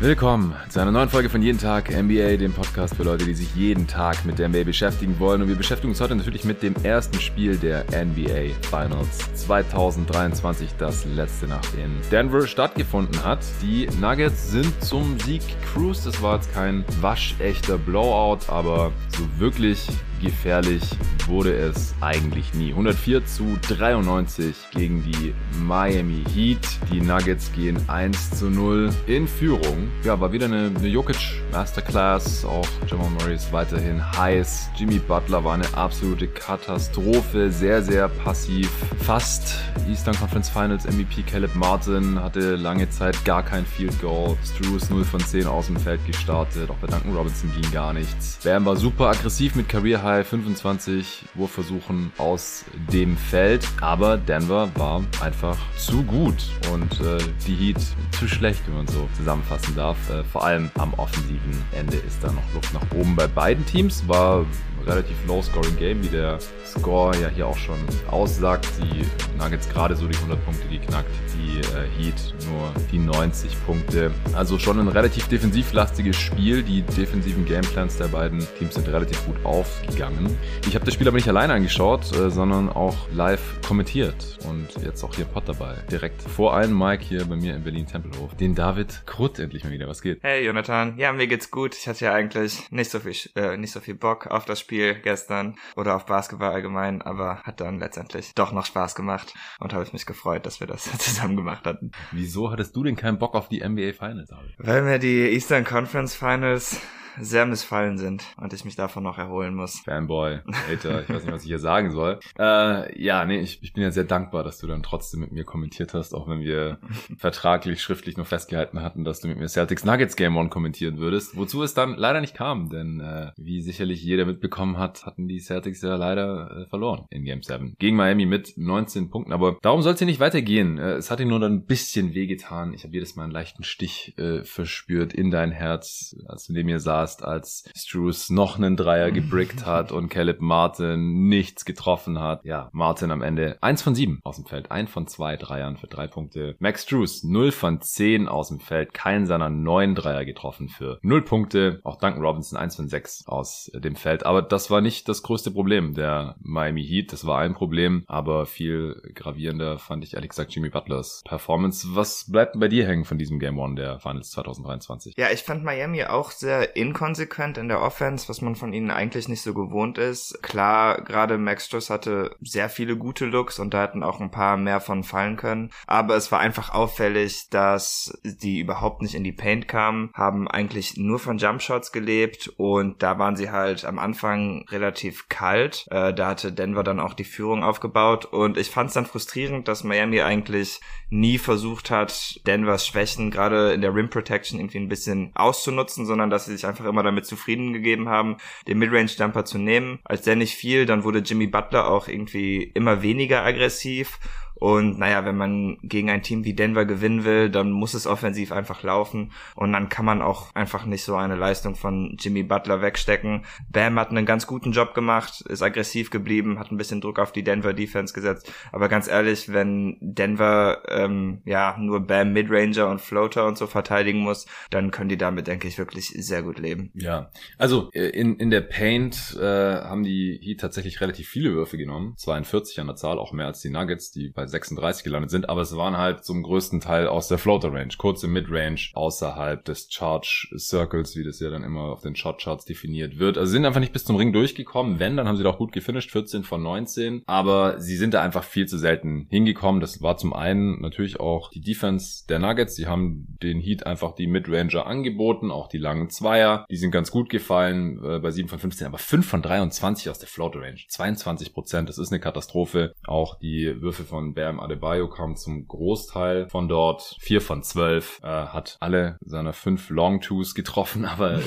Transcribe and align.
Willkommen 0.00 0.56
zu 0.70 0.80
einer 0.80 0.92
neuen 0.92 1.10
Folge 1.10 1.28
von 1.28 1.42
Jeden 1.42 1.58
Tag 1.58 1.90
NBA, 1.90 2.38
dem 2.38 2.54
Podcast 2.54 2.96
für 2.96 3.02
Leute, 3.02 3.26
die 3.26 3.34
sich 3.34 3.54
jeden 3.54 3.86
Tag 3.86 4.24
mit 4.24 4.38
der 4.38 4.48
NBA 4.48 4.64
beschäftigen 4.64 5.18
wollen. 5.18 5.42
Und 5.42 5.48
wir 5.48 5.56
beschäftigen 5.56 5.90
uns 5.90 6.00
heute 6.00 6.16
natürlich 6.16 6.44
mit 6.44 6.62
dem 6.62 6.74
ersten 6.82 7.20
Spiel 7.20 7.58
der 7.58 7.84
NBA 7.92 8.54
Finals 8.62 9.18
2023, 9.34 10.70
das 10.78 11.04
letzte 11.04 11.48
Nacht 11.48 11.68
in 11.74 12.00
Denver 12.10 12.46
stattgefunden 12.46 13.22
hat. 13.22 13.40
Die 13.60 13.88
Nuggets 14.00 14.50
sind 14.50 14.72
zum 14.82 15.20
Sieg 15.20 15.42
cruised. 15.70 16.06
Es 16.06 16.22
war 16.22 16.36
jetzt 16.36 16.50
kein 16.54 16.82
waschechter 17.02 17.76
Blowout, 17.76 18.50
aber 18.50 18.92
so 19.14 19.28
wirklich 19.38 19.86
gefährlich 20.20 20.82
wurde 21.26 21.54
es 21.54 21.94
eigentlich 22.00 22.52
nie. 22.54 22.70
104 22.70 23.24
zu 23.24 23.56
93 23.68 24.54
gegen 24.72 25.02
die 25.02 25.34
Miami 25.62 26.24
Heat. 26.34 26.58
Die 26.92 27.00
Nuggets 27.00 27.52
gehen 27.52 27.78
1 27.88 28.38
zu 28.38 28.50
0 28.50 28.90
in 29.06 29.26
Führung. 29.28 29.88
Ja, 30.04 30.20
war 30.20 30.32
wieder 30.32 30.46
eine, 30.46 30.72
eine 30.76 30.88
Jokic 30.88 31.16
Masterclass. 31.52 32.44
Auch 32.44 32.66
Jamal 32.86 33.10
Murray 33.10 33.34
ist 33.34 33.52
weiterhin 33.52 34.02
heiß. 34.18 34.70
Jimmy 34.76 34.98
Butler 34.98 35.44
war 35.44 35.54
eine 35.54 35.72
absolute 35.74 36.26
Katastrophe. 36.28 37.50
Sehr, 37.50 37.82
sehr 37.82 38.08
passiv. 38.08 38.70
Fast 39.00 39.56
Eastern 39.88 40.16
Conference 40.16 40.48
Finals 40.48 40.84
MVP 40.84 41.22
Caleb 41.22 41.54
Martin 41.54 42.20
hatte 42.20 42.56
lange 42.56 42.90
Zeit 42.90 43.24
gar 43.24 43.42
kein 43.42 43.64
Field 43.64 44.00
Goal. 44.00 44.36
Struce 44.44 44.90
0 44.90 45.04
von 45.04 45.20
10 45.20 45.46
aus 45.46 45.66
dem 45.66 45.76
Feld 45.76 46.04
gestartet. 46.06 46.70
Auch 46.70 46.76
bei 46.76 46.88
Duncan 46.88 47.14
Robinson 47.14 47.50
ging 47.52 47.70
gar 47.72 47.92
nichts. 47.92 48.38
Bam 48.42 48.64
war 48.64 48.76
super 48.76 49.10
aggressiv 49.10 49.54
mit 49.54 49.68
Career 49.68 50.02
High 50.02 50.09
High 50.10 50.26
25 50.26 51.24
Wurfversuchen 51.34 52.12
aus 52.18 52.64
dem 52.92 53.16
Feld. 53.16 53.66
Aber 53.80 54.16
Denver 54.16 54.68
war 54.74 55.04
einfach 55.20 55.56
zu 55.76 56.02
gut 56.02 56.34
und 56.72 57.00
äh, 57.00 57.18
die 57.46 57.54
Heat 57.54 57.80
zu 58.18 58.26
schlecht, 58.26 58.60
wenn 58.66 58.74
man 58.74 58.88
so 58.88 59.08
zusammenfassen 59.16 59.76
darf. 59.76 59.96
Äh, 60.10 60.24
vor 60.24 60.44
allem 60.44 60.70
am 60.78 60.94
offensiven 60.94 61.62
Ende 61.72 61.96
ist 61.96 62.22
da 62.22 62.32
noch 62.32 62.54
Luft 62.54 62.74
nach 62.74 62.82
oben 62.92 63.14
bei 63.14 63.28
beiden 63.28 63.64
Teams. 63.66 64.02
War 64.08 64.44
relativ 64.86 65.16
low-scoring 65.26 65.76
Game, 65.76 66.02
wie 66.02 66.08
der 66.08 66.38
Score 66.64 67.16
ja 67.20 67.28
hier 67.28 67.46
auch 67.46 67.56
schon 67.56 67.78
aussagt. 68.10 68.66
Die 68.80 69.04
Nuggets 69.38 69.68
gerade 69.68 69.96
so 69.96 70.06
die 70.06 70.16
100 70.16 70.44
Punkte 70.44 70.68
geknackt, 70.68 71.10
die 71.34 71.60
äh, 71.60 71.88
Heat 71.98 72.34
nur 72.48 72.72
die 72.92 72.98
90 72.98 73.64
Punkte. 73.66 74.10
Also 74.34 74.58
schon 74.58 74.78
ein 74.78 74.88
relativ 74.88 75.28
defensivlastiges 75.28 76.16
Spiel. 76.16 76.62
Die 76.62 76.82
defensiven 76.82 77.44
Gameplans 77.44 77.96
der 77.96 78.08
beiden 78.08 78.46
Teams 78.58 78.74
sind 78.74 78.88
relativ 78.88 79.24
gut 79.26 79.36
aufgegangen. 79.44 80.36
Ich 80.66 80.74
habe 80.74 80.84
das 80.84 80.94
Spiel 80.94 81.08
aber 81.08 81.16
nicht 81.16 81.28
alleine 81.28 81.54
angeschaut, 81.54 82.12
äh, 82.16 82.30
sondern 82.30 82.68
auch 82.68 82.96
live 83.12 83.40
kommentiert 83.66 84.38
und 84.48 84.68
jetzt 84.84 85.02
auch 85.04 85.14
hier 85.14 85.24
Pot 85.24 85.44
dabei. 85.46 85.76
Direkt 85.90 86.22
vor 86.22 86.56
einem 86.56 86.76
Mike 86.76 87.04
hier 87.04 87.24
bei 87.24 87.36
mir 87.36 87.54
in 87.54 87.64
Berlin-Tempelhof. 87.64 88.34
Den 88.36 88.54
David 88.54 89.02
Krutt 89.06 89.38
endlich 89.38 89.64
mal 89.64 89.72
wieder. 89.72 89.88
Was 89.88 90.02
geht? 90.02 90.22
Hey 90.22 90.44
Jonathan, 90.44 90.96
ja 90.98 91.12
mir 91.12 91.26
geht's 91.26 91.50
gut. 91.50 91.74
Ich 91.74 91.88
hatte 91.88 92.04
ja 92.04 92.14
eigentlich 92.14 92.70
nicht 92.70 92.90
so 92.90 93.00
viel, 93.00 93.14
äh, 93.34 93.56
nicht 93.56 93.72
so 93.72 93.80
viel 93.80 93.94
Bock 93.94 94.26
auf 94.26 94.44
das 94.44 94.60
Spiel 94.60 94.69
Spiel 94.70 94.94
gestern 94.94 95.56
oder 95.74 95.96
auf 95.96 96.06
Basketball 96.06 96.52
allgemein, 96.52 97.02
aber 97.02 97.42
hat 97.42 97.60
dann 97.60 97.80
letztendlich 97.80 98.36
doch 98.36 98.52
noch 98.52 98.64
Spaß 98.64 98.94
gemacht 98.94 99.34
und 99.58 99.72
habe 99.72 99.82
ich 99.82 99.92
mich 99.92 100.06
gefreut, 100.06 100.46
dass 100.46 100.60
wir 100.60 100.68
das 100.68 100.84
zusammen 100.98 101.34
gemacht 101.34 101.66
hatten. 101.66 101.90
Wieso 102.12 102.52
hattest 102.52 102.76
du 102.76 102.84
denn 102.84 102.94
keinen 102.94 103.18
Bock 103.18 103.34
auf 103.34 103.48
die 103.48 103.68
NBA 103.68 103.94
Finals? 103.94 104.30
Weil 104.58 104.82
mir 104.82 105.00
die 105.00 105.32
Eastern 105.32 105.64
Conference 105.64 106.14
Finals 106.14 106.80
sehr 107.18 107.46
missfallen 107.46 107.98
sind 107.98 108.24
und 108.36 108.52
ich 108.52 108.64
mich 108.64 108.76
davon 108.76 109.02
noch 109.02 109.18
erholen 109.18 109.54
muss. 109.54 109.80
Fanboy, 109.80 110.40
Hater, 110.68 111.02
ich 111.02 111.08
weiß 111.08 111.24
nicht, 111.24 111.32
was 111.32 111.42
ich 111.42 111.48
hier 111.48 111.58
sagen 111.58 111.90
soll. 111.90 112.18
Äh, 112.40 113.02
ja, 113.02 113.26
nee, 113.26 113.38
ich, 113.40 113.62
ich 113.62 113.74
bin 113.74 113.82
ja 113.82 113.90
sehr 113.90 114.04
dankbar, 114.04 114.42
dass 114.44 114.58
du 114.58 114.66
dann 114.66 114.82
trotzdem 114.82 115.20
mit 115.20 115.32
mir 115.32 115.44
kommentiert 115.44 115.92
hast, 115.92 116.14
auch 116.14 116.26
wenn 116.26 116.40
wir 116.40 116.78
vertraglich, 117.18 117.82
schriftlich 117.82 118.16
nur 118.16 118.24
festgehalten 118.24 118.80
hatten, 118.80 119.04
dass 119.04 119.20
du 119.20 119.28
mit 119.28 119.38
mir 119.38 119.48
Celtics 119.48 119.84
Nuggets 119.84 120.16
Game 120.16 120.36
One 120.36 120.48
kommentieren 120.48 120.96
würdest, 120.96 121.36
wozu 121.36 121.62
es 121.62 121.74
dann 121.74 121.96
leider 121.96 122.22
nicht 122.22 122.34
kam, 122.34 122.70
denn 122.70 123.00
äh, 123.00 123.32
wie 123.36 123.60
sicherlich 123.60 124.02
jeder 124.02 124.24
mitbekommen 124.24 124.78
hat, 124.78 125.04
hatten 125.04 125.28
die 125.28 125.40
Celtics 125.40 125.82
ja 125.82 125.96
leider 125.96 126.62
äh, 126.62 126.66
verloren 126.66 127.04
in 127.10 127.24
Game 127.24 127.42
7. 127.42 127.74
Gegen 127.78 127.96
Miami 127.96 128.24
mit 128.24 128.54
19 128.56 129.10
Punkten, 129.10 129.32
aber 129.32 129.58
darum 129.60 129.82
soll 129.82 129.92
es 129.94 129.98
hier 129.98 130.06
nicht 130.06 130.20
weitergehen. 130.20 130.78
Äh, 130.78 130.92
es 130.92 131.10
hat 131.10 131.20
ihn 131.20 131.28
nur 131.28 131.40
dann 131.40 131.52
ein 131.52 131.66
bisschen 131.66 132.14
wehgetan. 132.14 132.72
Ich 132.72 132.84
habe 132.84 132.94
jedes 132.94 133.16
Mal 133.16 133.24
einen 133.24 133.32
leichten 133.32 133.64
Stich 133.64 134.14
äh, 134.16 134.44
verspürt 134.44 135.12
in 135.12 135.30
dein 135.30 135.50
Herz, 135.50 136.16
als 136.26 136.46
du 136.46 136.54
neben 136.54 136.68
mir 136.68 136.80
saß 136.80 136.99
Podcast, 137.00 137.24
als 137.24 137.64
Struce 137.74 138.28
noch 138.28 138.58
einen 138.58 138.76
Dreier 138.76 139.10
gebrickt 139.10 139.64
hat 139.64 139.90
und 139.90 140.10
Caleb 140.10 140.42
Martin 140.42 141.28
nichts 141.28 141.64
getroffen 141.64 142.18
hat. 142.18 142.44
Ja, 142.44 142.68
Martin 142.72 143.10
am 143.10 143.22
Ende 143.22 143.56
eins 143.62 143.80
von 143.80 143.94
sieben 143.94 144.20
aus 144.22 144.36
dem 144.36 144.44
Feld, 144.44 144.70
ein 144.70 144.86
von 144.86 145.06
zwei 145.06 145.36
Dreiern 145.36 145.78
für 145.78 145.86
drei 145.86 146.06
Punkte. 146.06 146.56
Max 146.58 146.82
Struce 146.82 147.24
0 147.24 147.52
von 147.52 147.80
zehn 147.80 148.28
aus 148.28 148.48
dem 148.48 148.60
Feld, 148.60 148.92
keinen 148.92 149.24
seiner 149.24 149.48
neun 149.48 149.94
Dreier 149.94 150.26
getroffen 150.26 150.68
für 150.68 150.98
null 151.00 151.22
Punkte. 151.22 151.80
Auch 151.84 151.96
Duncan 151.96 152.22
Robinson 152.22 152.58
eins 152.58 152.76
von 152.76 152.88
sechs 152.88 153.26
aus 153.26 153.70
dem 153.74 153.96
Feld. 153.96 154.26
Aber 154.26 154.42
das 154.42 154.70
war 154.70 154.82
nicht 154.82 155.08
das 155.08 155.22
größte 155.22 155.50
Problem 155.50 155.94
der 155.94 156.36
Miami 156.40 156.84
Heat. 156.84 157.12
Das 157.12 157.26
war 157.26 157.38
ein 157.38 157.54
Problem, 157.54 158.04
aber 158.08 158.44
viel 158.44 159.00
gravierender 159.14 159.78
fand 159.78 160.04
ich 160.04 160.14
ehrlich 160.14 160.30
gesagt 160.30 160.54
Jimmy 160.54 160.68
Butlers 160.68 161.22
Performance. 161.24 161.88
Was 161.92 162.30
bleibt 162.30 162.60
bei 162.60 162.68
dir 162.68 162.86
hängen 162.86 163.06
von 163.06 163.16
diesem 163.16 163.38
Game 163.38 163.58
One 163.58 163.76
der 163.76 164.00
Finals 164.00 164.30
2023? 164.32 165.14
Ja, 165.16 165.30
ich 165.30 165.42
fand 165.42 165.64
Miami 165.64 166.04
auch 166.04 166.30
sehr 166.30 166.76
in 166.76 166.89
inkonsequent 166.90 167.56
in 167.56 167.68
der 167.68 167.80
Offense, 167.80 168.28
was 168.28 168.40
man 168.40 168.56
von 168.56 168.72
ihnen 168.72 168.90
eigentlich 168.90 169.28
nicht 169.28 169.42
so 169.42 169.54
gewohnt 169.54 169.96
ist. 169.96 170.42
Klar, 170.42 171.02
gerade 171.02 171.38
Max 171.38 171.66
Struss 171.66 171.88
hatte 171.88 172.34
sehr 172.40 172.68
viele 172.68 172.96
gute 172.96 173.26
Looks 173.26 173.58
und 173.58 173.72
da 173.72 173.82
hätten 173.82 174.02
auch 174.02 174.20
ein 174.20 174.30
paar 174.30 174.56
mehr 174.56 174.80
von 174.80 175.04
fallen 175.04 175.36
können. 175.36 175.70
Aber 175.86 176.16
es 176.16 176.32
war 176.32 176.40
einfach 176.40 176.74
auffällig, 176.74 177.48
dass 177.50 178.18
die 178.24 178.58
überhaupt 178.60 179.02
nicht 179.02 179.14
in 179.14 179.24
die 179.24 179.32
Paint 179.32 179.68
kamen, 179.68 180.10
haben 180.14 180.48
eigentlich 180.48 180.96
nur 180.96 181.18
von 181.18 181.38
Jumpshots 181.38 181.92
gelebt 181.92 182.48
und 182.56 183.02
da 183.02 183.18
waren 183.18 183.36
sie 183.36 183.50
halt 183.50 183.84
am 183.84 183.98
Anfang 183.98 184.64
relativ 184.68 185.28
kalt. 185.28 185.86
Äh, 185.90 186.12
da 186.12 186.28
hatte 186.28 186.52
Denver 186.52 186.82
dann 186.82 187.00
auch 187.00 187.14
die 187.14 187.24
Führung 187.24 187.62
aufgebaut 187.62 188.24
und 188.24 188.56
ich 188.56 188.70
fand 188.70 188.88
es 188.88 188.94
dann 188.94 189.06
frustrierend, 189.06 189.68
dass 189.68 189.84
Miami 189.84 190.20
eigentlich 190.22 190.80
nie 191.08 191.38
versucht 191.38 191.90
hat, 191.90 192.40
Denvers 192.46 192.86
Schwächen 192.86 193.30
gerade 193.30 193.72
in 193.72 193.80
der 193.80 193.94
Rim 193.94 194.10
Protection 194.10 194.58
irgendwie 194.58 194.78
ein 194.78 194.88
bisschen 194.88 195.32
auszunutzen, 195.34 196.06
sondern 196.06 196.30
dass 196.30 196.46
sie 196.46 196.52
sich 196.52 196.66
einfach 196.66 196.79
immer 196.84 197.02
damit 197.02 197.26
zufrieden 197.26 197.72
gegeben 197.72 198.08
haben, 198.08 198.36
den 198.66 198.78
Midrange-Jumper 198.78 199.44
zu 199.44 199.58
nehmen. 199.58 199.98
Als 200.04 200.22
der 200.22 200.36
nicht 200.36 200.54
fiel, 200.54 200.86
dann 200.86 201.04
wurde 201.04 201.20
Jimmy 201.20 201.46
Butler 201.46 201.88
auch 201.90 202.08
irgendwie 202.08 202.62
immer 202.74 203.02
weniger 203.02 203.44
aggressiv 203.44 204.18
und 204.60 204.98
naja, 204.98 205.24
wenn 205.24 205.38
man 205.38 205.78
gegen 205.82 206.10
ein 206.10 206.22
Team 206.22 206.44
wie 206.44 206.52
Denver 206.52 206.84
gewinnen 206.84 207.24
will, 207.24 207.48
dann 207.48 207.70
muss 207.72 207.94
es 207.94 208.06
offensiv 208.06 208.52
einfach 208.52 208.82
laufen. 208.82 209.32
Und 209.56 209.72
dann 209.72 209.88
kann 209.88 210.04
man 210.04 210.20
auch 210.20 210.54
einfach 210.54 210.84
nicht 210.84 211.02
so 211.02 211.16
eine 211.16 211.34
Leistung 211.34 211.74
von 211.74 212.16
Jimmy 212.20 212.42
Butler 212.42 212.82
wegstecken. 212.82 213.46
Bam 213.70 213.98
hat 213.98 214.10
einen 214.10 214.26
ganz 214.26 214.46
guten 214.46 214.72
Job 214.72 214.92
gemacht, 214.92 215.40
ist 215.48 215.62
aggressiv 215.62 216.10
geblieben, 216.10 216.58
hat 216.58 216.70
ein 216.70 216.76
bisschen 216.76 217.00
Druck 217.00 217.18
auf 217.18 217.32
die 217.32 217.42
Denver 217.42 217.72
Defense 217.72 218.12
gesetzt. 218.12 218.52
Aber 218.70 218.90
ganz 218.90 219.08
ehrlich, 219.08 219.50
wenn 219.50 219.96
Denver 220.02 220.82
ähm, 220.88 221.40
ja 221.46 221.78
nur 221.78 222.06
Bam 222.06 222.34
Midranger 222.34 222.88
und 222.88 223.00
Floater 223.00 223.46
und 223.46 223.56
so 223.56 223.66
verteidigen 223.66 224.18
muss, 224.18 224.46
dann 224.68 224.90
können 224.90 225.08
die 225.08 225.16
damit, 225.16 225.46
denke 225.46 225.68
ich, 225.68 225.78
wirklich 225.78 226.08
sehr 226.08 226.42
gut 226.42 226.58
leben. 226.58 226.90
Ja, 226.92 227.30
also 227.56 227.88
äh, 227.94 228.10
in, 228.10 228.36
in 228.36 228.50
der 228.50 228.60
Paint 228.60 229.38
äh, 229.40 229.42
haben 229.42 230.02
die 230.02 230.38
Heat 230.42 230.60
tatsächlich 230.60 231.00
relativ 231.00 231.28
viele 231.28 231.52
Würfe 231.54 231.78
genommen. 231.78 232.12
42 232.18 232.78
an 232.78 232.88
der 232.88 232.96
Zahl, 232.96 233.18
auch 233.18 233.32
mehr 233.32 233.46
als 233.46 233.62
die 233.62 233.70
Nuggets, 233.70 234.10
die 234.10 234.28
bei 234.28 234.49
36 234.50 235.04
gelandet 235.04 235.30
sind, 235.30 235.48
aber 235.48 235.62
es 235.62 235.76
waren 235.76 235.96
halt 235.96 236.24
zum 236.24 236.42
größten 236.42 236.80
Teil 236.80 237.06
aus 237.06 237.28
der 237.28 237.38
Floater 237.38 237.72
Range, 237.72 237.92
kurze 237.96 238.28
Mid-Range 238.28 238.80
außerhalb 238.94 239.64
des 239.64 239.88
Charge 239.90 240.48
Circles, 240.58 241.16
wie 241.16 241.24
das 241.24 241.40
ja 241.40 241.50
dann 241.50 241.64
immer 241.64 241.92
auf 241.92 242.02
den 242.02 242.16
Shot 242.16 242.40
Charts 242.40 242.64
definiert 242.64 243.18
wird. 243.18 243.38
Also 243.38 243.52
sind 243.52 243.64
einfach 243.64 243.80
nicht 243.80 243.92
bis 243.92 244.04
zum 244.04 244.16
Ring 244.16 244.32
durchgekommen. 244.32 244.98
Wenn, 244.98 245.16
dann 245.16 245.28
haben 245.28 245.36
sie 245.36 245.42
doch 245.42 245.58
gut 245.58 245.72
gefinisht, 245.72 246.10
14 246.10 246.44
von 246.44 246.62
19, 246.62 247.22
aber 247.26 247.80
sie 247.80 247.96
sind 247.96 248.14
da 248.14 248.22
einfach 248.22 248.44
viel 248.44 248.66
zu 248.66 248.78
selten 248.78 249.26
hingekommen. 249.30 249.80
Das 249.80 250.02
war 250.02 250.16
zum 250.16 250.32
einen 250.32 250.80
natürlich 250.80 251.20
auch 251.20 251.50
die 251.50 251.60
Defense 251.60 252.24
der 252.28 252.38
Nuggets, 252.38 252.74
die 252.74 252.86
haben 252.86 253.38
den 253.42 253.60
Heat 253.60 253.86
einfach 253.86 254.14
die 254.14 254.26
Mid-Ranger 254.26 254.86
angeboten, 254.86 255.50
auch 255.50 255.68
die 255.68 255.78
langen 255.78 256.10
Zweier, 256.10 256.66
die 256.70 256.76
sind 256.76 256.90
ganz 256.90 257.10
gut 257.10 257.30
gefallen 257.30 258.02
äh, 258.04 258.18
bei 258.18 258.30
7 258.30 258.48
von 258.48 258.58
15, 258.58 258.86
aber 258.86 258.98
5 258.98 259.26
von 259.26 259.42
23 259.42 260.08
aus 260.10 260.18
der 260.18 260.28
Floater 260.28 260.60
Range, 260.60 260.80
22 260.88 261.52
Prozent, 261.52 261.88
das 261.88 261.98
ist 261.98 262.12
eine 262.12 262.20
Katastrophe. 262.20 262.94
Auch 263.06 263.38
die 263.38 263.80
Würfe 263.80 264.04
von 264.04 264.34
Bam 264.40 264.58
Adebayo 264.58 265.06
kamen 265.06 265.36
zum 265.36 265.68
Großteil 265.68 266.48
von 266.48 266.66
dort. 266.66 267.16
4 267.20 267.42
von 267.42 267.62
12 267.62 268.20
äh, 268.22 268.26
hat 268.26 268.78
alle 268.80 269.18
seiner 269.22 269.52
5 269.52 269.90
Long 269.90 270.22
Twos 270.22 270.54
getroffen, 270.54 271.04
aber 271.04 271.34
äh, 271.34 271.40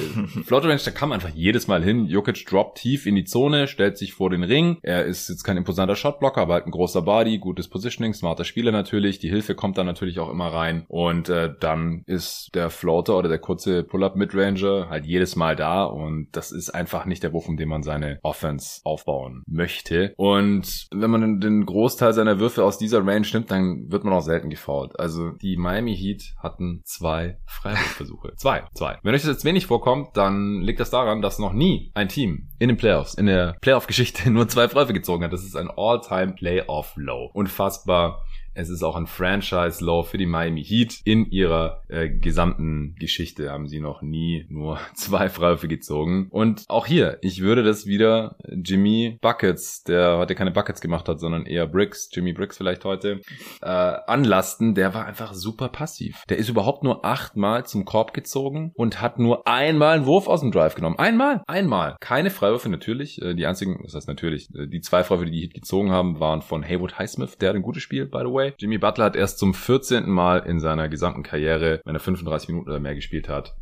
Range, 0.51 0.79
da 0.85 0.91
kam 0.91 1.11
einfach 1.11 1.29
jedes 1.29 1.67
Mal 1.67 1.83
hin. 1.83 2.05
Jokic 2.05 2.45
droppt 2.45 2.77
tief 2.77 3.07
in 3.07 3.15
die 3.15 3.23
Zone, 3.23 3.67
stellt 3.67 3.97
sich 3.97 4.13
vor 4.13 4.29
den 4.29 4.43
Ring. 4.43 4.77
Er 4.83 5.05
ist 5.05 5.27
jetzt 5.27 5.43
kein 5.43 5.57
imposanter 5.57 5.95
Shotblocker, 5.95 6.41
aber 6.41 6.53
halt 6.53 6.67
ein 6.67 6.71
großer 6.71 7.01
Body, 7.01 7.39
gutes 7.39 7.67
Positioning, 7.67 8.13
smarter 8.13 8.43
Spieler 8.43 8.71
natürlich. 8.71 9.17
Die 9.17 9.29
Hilfe 9.29 9.55
kommt 9.55 9.79
dann 9.79 9.87
natürlich 9.87 10.19
auch 10.19 10.29
immer 10.29 10.53
rein. 10.53 10.85
Und 10.87 11.29
äh, 11.29 11.51
dann 11.59 12.03
ist 12.05 12.51
der 12.53 12.69
Floater 12.69 13.17
oder 13.17 13.27
der 13.27 13.39
kurze 13.39 13.83
Pull-Up 13.83 14.15
Midranger 14.15 14.87
halt 14.89 15.07
jedes 15.07 15.35
Mal 15.35 15.55
da. 15.55 15.83
Und 15.83 16.27
das 16.33 16.51
ist 16.51 16.69
einfach 16.69 17.05
nicht 17.05 17.23
der 17.23 17.33
Wurf, 17.33 17.47
um 17.49 17.57
den 17.57 17.69
man 17.69 17.81
seine 17.81 18.19
Offense 18.21 18.81
aufbauen 18.83 19.43
möchte. 19.47 20.13
Und 20.17 20.85
wenn 20.91 21.09
man 21.09 21.39
den 21.39 21.65
Großteil 21.65 22.13
seiner 22.13 22.39
Würfe 22.39 22.63
aus 22.63 22.77
dieser 22.83 23.05
Range 23.05 23.27
nimmt, 23.33 23.49
dann 23.49 23.91
wird 23.91 24.03
man 24.03 24.13
auch 24.13 24.21
selten 24.21 24.49
gefoult. 24.49 24.99
Also 24.99 25.31
die 25.31 25.57
Miami 25.57 25.95
Heat 25.95 26.33
hatten 26.37 26.81
zwei 26.85 27.37
Freiwurfversuche. 27.45 28.33
zwei, 28.37 28.63
zwei. 28.73 28.99
Wenn 29.03 29.15
euch 29.15 29.21
das 29.21 29.31
jetzt 29.31 29.45
wenig 29.45 29.67
vorkommt, 29.67 30.15
dann 30.15 30.61
liegt 30.61 30.79
das 30.79 30.89
daran, 30.89 31.21
dass 31.21 31.39
noch 31.39 31.53
nie 31.53 31.91
ein 31.93 32.09
Team 32.09 32.49
in 32.59 32.67
den 32.69 32.77
Playoffs, 32.77 33.13
in 33.13 33.25
der 33.25 33.55
Playoff-Geschichte 33.61 34.29
nur 34.31 34.47
zwei 34.47 34.67
Freiwürfe 34.67 34.93
gezogen 34.93 35.23
hat. 35.23 35.33
Das 35.33 35.43
ist 35.43 35.55
ein 35.55 35.71
All-Time 35.75 36.33
Playoff-Low. 36.33 37.31
Unfassbar 37.33 38.23
es 38.55 38.69
ist 38.69 38.83
auch 38.83 38.95
ein 38.95 39.07
Franchise-Low 39.07 40.03
für 40.03 40.17
die 40.17 40.25
Miami 40.25 40.63
Heat. 40.63 40.99
In 41.03 41.25
ihrer 41.25 41.81
äh, 41.87 42.09
gesamten 42.09 42.95
Geschichte 42.99 43.51
haben 43.51 43.67
sie 43.67 43.79
noch 43.79 44.01
nie 44.01 44.45
nur 44.49 44.79
zwei 44.95 45.29
Freiwürfe 45.29 45.67
gezogen. 45.67 46.27
Und 46.29 46.65
auch 46.67 46.85
hier, 46.85 47.17
ich 47.21 47.41
würde 47.41 47.63
das 47.63 47.85
wieder 47.85 48.35
Jimmy 48.47 49.17
Buckets, 49.21 49.83
der 49.83 50.17
heute 50.17 50.35
keine 50.35 50.51
Buckets 50.51 50.81
gemacht 50.81 51.09
hat, 51.09 51.19
sondern 51.19 51.45
eher 51.45 51.67
Bricks, 51.67 52.09
Jimmy 52.11 52.33
Bricks 52.33 52.57
vielleicht 52.57 52.85
heute, 52.85 53.21
äh, 53.61 53.67
anlasten. 53.67 54.75
Der 54.75 54.93
war 54.93 55.05
einfach 55.05 55.33
super 55.33 55.69
passiv. 55.69 56.23
Der 56.29 56.37
ist 56.37 56.49
überhaupt 56.49 56.83
nur 56.83 57.05
achtmal 57.05 57.65
zum 57.65 57.85
Korb 57.85 58.13
gezogen 58.13 58.71
und 58.75 59.01
hat 59.01 59.19
nur 59.19 59.47
einmal 59.47 59.97
einen 59.97 60.05
Wurf 60.05 60.27
aus 60.27 60.41
dem 60.41 60.51
Drive 60.51 60.75
genommen. 60.75 60.99
Einmal, 60.99 61.43
einmal. 61.47 61.95
Keine 61.99 62.29
Freiwürfe 62.29 62.69
natürlich. 62.69 63.21
Äh, 63.21 63.33
die 63.33 63.45
einzigen, 63.45 63.79
das 63.83 63.95
heißt 63.95 64.07
natürlich, 64.07 64.49
äh, 64.55 64.67
die 64.67 64.81
zwei 64.81 65.03
Freiwürfe, 65.03 65.25
die 65.25 65.31
die 65.31 65.41
Heat 65.41 65.53
gezogen 65.53 65.91
haben, 65.91 66.19
waren 66.19 66.41
von 66.41 66.63
Haywood 66.63 66.99
Highsmith. 66.99 67.37
Der 67.39 67.49
hat 67.49 67.55
ein 67.55 67.61
gutes 67.61 67.81
Spiel, 67.81 68.05
by 68.05 68.19
the 68.19 68.31
way 68.31 68.42
Away. 68.43 68.53
Jimmy 68.57 68.77
Butler 68.77 69.05
hat 69.05 69.15
erst 69.15 69.39
zum 69.39 69.53
14. 69.53 70.09
Mal 70.09 70.39
in 70.39 70.59
seiner 70.59 70.89
gesamten 70.89 71.23
Karriere, 71.23 71.81
wenn 71.85 71.95
er 71.95 71.99
35 71.99 72.49
Minuten 72.49 72.69
oder 72.69 72.79
mehr 72.79 72.95
gespielt 72.95 73.29
hat, 73.29 73.55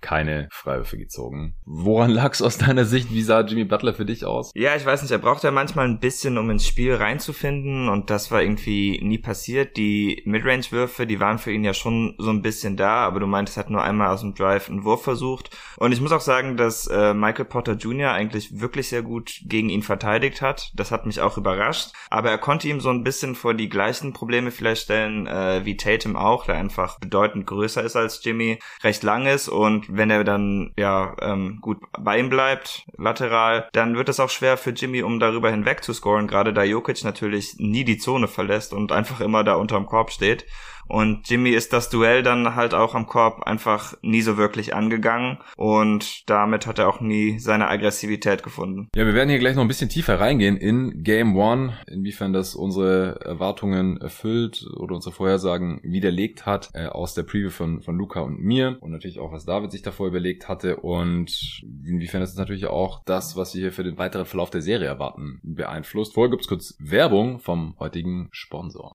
keine 0.00 0.48
Freiwürfe 0.50 0.98
gezogen. 0.98 1.54
Woran 1.64 2.10
lag 2.10 2.32
es 2.32 2.42
aus 2.42 2.58
deiner 2.58 2.84
Sicht? 2.84 3.12
Wie 3.12 3.22
sah 3.22 3.40
Jimmy 3.40 3.64
Butler 3.64 3.94
für 3.94 4.04
dich 4.04 4.24
aus? 4.24 4.52
Ja, 4.54 4.76
ich 4.76 4.84
weiß 4.84 5.02
nicht, 5.02 5.10
er 5.10 5.18
braucht 5.18 5.44
ja 5.44 5.50
manchmal 5.50 5.86
ein 5.86 6.00
bisschen, 6.00 6.38
um 6.38 6.50
ins 6.50 6.66
Spiel 6.66 6.94
reinzufinden 6.94 7.88
und 7.88 8.10
das 8.10 8.30
war 8.30 8.42
irgendwie 8.42 9.00
nie 9.02 9.18
passiert. 9.18 9.76
Die 9.76 10.22
Midrange-Würfe, 10.24 11.06
die 11.06 11.20
waren 11.20 11.38
für 11.38 11.52
ihn 11.52 11.64
ja 11.64 11.74
schon 11.74 12.14
so 12.18 12.30
ein 12.30 12.42
bisschen 12.42 12.76
da, 12.76 13.06
aber 13.06 13.20
du 13.20 13.26
meintest, 13.26 13.58
er 13.58 13.64
hat 13.64 13.70
nur 13.70 13.82
einmal 13.82 14.08
aus 14.08 14.20
dem 14.20 14.34
Drive 14.34 14.68
einen 14.68 14.84
Wurf 14.84 15.02
versucht. 15.02 15.56
Und 15.76 15.92
ich 15.92 16.00
muss 16.00 16.12
auch 16.12 16.20
sagen, 16.20 16.56
dass 16.56 16.86
äh, 16.86 17.14
Michael 17.14 17.44
Potter 17.44 17.74
Jr. 17.74 18.12
eigentlich 18.12 18.60
wirklich 18.60 18.88
sehr 18.88 19.02
gut 19.02 19.40
gegen 19.44 19.68
ihn 19.68 19.82
verteidigt 19.82 20.42
hat. 20.42 20.72
Das 20.74 20.90
hat 20.90 21.06
mich 21.06 21.20
auch 21.20 21.38
überrascht. 21.38 21.92
Aber 22.10 22.30
er 22.30 22.38
konnte 22.38 22.68
ihm 22.68 22.80
so 22.80 22.90
ein 22.90 23.04
bisschen 23.04 23.34
vor 23.34 23.54
die 23.54 23.68
gleichen 23.68 24.12
Probleme 24.12 24.50
vielleicht 24.50 24.82
stellen 24.82 25.26
äh, 25.26 25.64
wie 25.64 25.76
Tatum 25.76 26.16
auch, 26.16 26.46
der 26.46 26.56
einfach 26.56 26.98
bedeutend 26.98 27.46
größer 27.46 27.82
ist 27.82 27.96
als 27.96 28.22
Jimmy, 28.24 28.58
recht 28.82 29.02
lang 29.02 29.26
ist 29.26 29.48
und 29.58 29.96
wenn 29.96 30.08
er 30.08 30.22
dann 30.22 30.72
ja 30.78 31.16
ähm, 31.20 31.58
gut 31.60 31.78
bei 31.98 32.18
ihm 32.18 32.28
bleibt, 32.28 32.86
lateral, 32.96 33.68
dann 33.72 33.96
wird 33.96 34.08
es 34.08 34.20
auch 34.20 34.30
schwer 34.30 34.56
für 34.56 34.70
Jimmy, 34.70 35.02
um 35.02 35.18
darüber 35.18 35.50
hinweg 35.50 35.82
zu 35.82 35.92
scoren, 35.92 36.28
gerade 36.28 36.52
da 36.52 36.62
Jokic 36.62 37.02
natürlich 37.02 37.56
nie 37.58 37.84
die 37.84 37.98
Zone 37.98 38.28
verlässt 38.28 38.72
und 38.72 38.92
einfach 38.92 39.20
immer 39.20 39.42
da 39.42 39.54
unterm 39.54 39.86
Korb 39.86 40.12
steht. 40.12 40.46
Und 40.88 41.28
Jimmy 41.28 41.50
ist 41.50 41.72
das 41.72 41.90
Duell 41.90 42.22
dann 42.22 42.54
halt 42.54 42.74
auch 42.74 42.94
am 42.94 43.06
Korb 43.06 43.42
einfach 43.42 43.94
nie 44.02 44.22
so 44.22 44.36
wirklich 44.36 44.74
angegangen 44.74 45.38
und 45.56 46.28
damit 46.28 46.66
hat 46.66 46.78
er 46.78 46.88
auch 46.88 47.00
nie 47.00 47.38
seine 47.38 47.68
Aggressivität 47.68 48.42
gefunden. 48.42 48.88
Ja, 48.94 49.06
wir 49.06 49.14
werden 49.14 49.28
hier 49.28 49.38
gleich 49.38 49.54
noch 49.54 49.62
ein 49.62 49.68
bisschen 49.68 49.88
tiefer 49.88 50.18
reingehen 50.18 50.56
in 50.56 51.02
Game 51.02 51.36
One, 51.36 51.76
inwiefern 51.86 52.32
das 52.32 52.54
unsere 52.54 53.20
Erwartungen 53.24 53.98
erfüllt 53.98 54.66
oder 54.76 54.94
unsere 54.94 55.14
Vorhersagen 55.14 55.80
widerlegt 55.82 56.46
hat 56.46 56.70
äh, 56.74 56.86
aus 56.86 57.14
der 57.14 57.22
Preview 57.22 57.50
von, 57.50 57.82
von 57.82 57.96
Luca 57.96 58.20
und 58.20 58.40
mir 58.40 58.78
und 58.80 58.90
natürlich 58.90 59.20
auch, 59.20 59.32
was 59.32 59.44
David 59.44 59.70
sich 59.72 59.82
davor 59.82 60.08
überlegt 60.08 60.48
hatte 60.48 60.76
und 60.76 61.62
inwiefern 61.84 62.20
das 62.20 62.34
natürlich 62.36 62.66
auch 62.66 63.02
das, 63.04 63.36
was 63.36 63.54
wir 63.54 63.62
hier 63.62 63.72
für 63.72 63.84
den 63.84 63.98
weiteren 63.98 64.26
Verlauf 64.26 64.50
der 64.50 64.62
Serie 64.62 64.88
erwarten, 64.88 65.40
beeinflusst. 65.42 66.14
Vorher 66.14 66.30
gibt's 66.30 66.48
kurz 66.48 66.76
Werbung 66.78 67.40
vom 67.40 67.76
heutigen 67.78 68.28
Sponsor. 68.32 68.92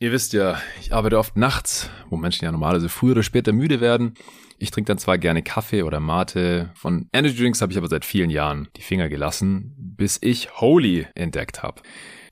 Ihr 0.00 0.12
wisst 0.12 0.32
ja, 0.32 0.58
ich 0.80 0.92
arbeite 0.92 1.18
oft 1.18 1.36
nachts, 1.36 1.90
wo 2.08 2.16
Menschen 2.16 2.44
ja 2.44 2.52
normalerweise 2.52 2.88
früher 2.88 3.12
oder 3.12 3.24
später 3.24 3.52
müde 3.52 3.80
werden. 3.80 4.14
Ich 4.56 4.70
trinke 4.70 4.86
dann 4.86 4.98
zwar 4.98 5.18
gerne 5.18 5.42
Kaffee 5.42 5.82
oder 5.82 5.98
Mate. 5.98 6.70
Von 6.76 7.08
Energy 7.12 7.36
Drinks 7.36 7.60
habe 7.60 7.72
ich 7.72 7.78
aber 7.78 7.88
seit 7.88 8.04
vielen 8.04 8.30
Jahren 8.30 8.68
die 8.76 8.82
Finger 8.82 9.08
gelassen, 9.08 9.74
bis 9.76 10.16
ich 10.20 10.60
Holy 10.60 11.08
entdeckt 11.16 11.64
habe. 11.64 11.82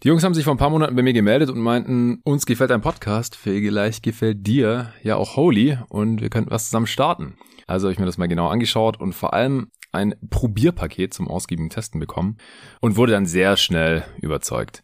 Die 0.04 0.08
Jungs 0.08 0.22
haben 0.22 0.34
sich 0.34 0.44
vor 0.44 0.54
ein 0.54 0.58
paar 0.58 0.70
Monaten 0.70 0.94
bei 0.94 1.02
mir 1.02 1.12
gemeldet 1.12 1.50
und 1.50 1.58
meinten, 1.58 2.20
uns 2.22 2.46
gefällt 2.46 2.70
dein 2.70 2.82
Podcast, 2.82 3.34
vielleicht 3.34 4.04
gefällt 4.04 4.46
dir 4.46 4.92
ja 5.02 5.16
auch 5.16 5.34
Holy 5.34 5.76
und 5.88 6.20
wir 6.20 6.30
könnten 6.30 6.52
was 6.52 6.66
zusammen 6.66 6.86
starten. 6.86 7.36
Also 7.66 7.88
habe 7.88 7.92
ich 7.92 7.98
mir 7.98 8.06
das 8.06 8.16
mal 8.16 8.28
genau 8.28 8.46
angeschaut 8.46 9.00
und 9.00 9.12
vor 9.12 9.34
allem 9.34 9.72
ein 9.90 10.14
Probierpaket 10.30 11.14
zum 11.14 11.26
ausgiebigen 11.26 11.70
Testen 11.70 11.98
bekommen 11.98 12.36
und 12.80 12.96
wurde 12.96 13.12
dann 13.12 13.26
sehr 13.26 13.56
schnell 13.56 14.04
überzeugt. 14.20 14.82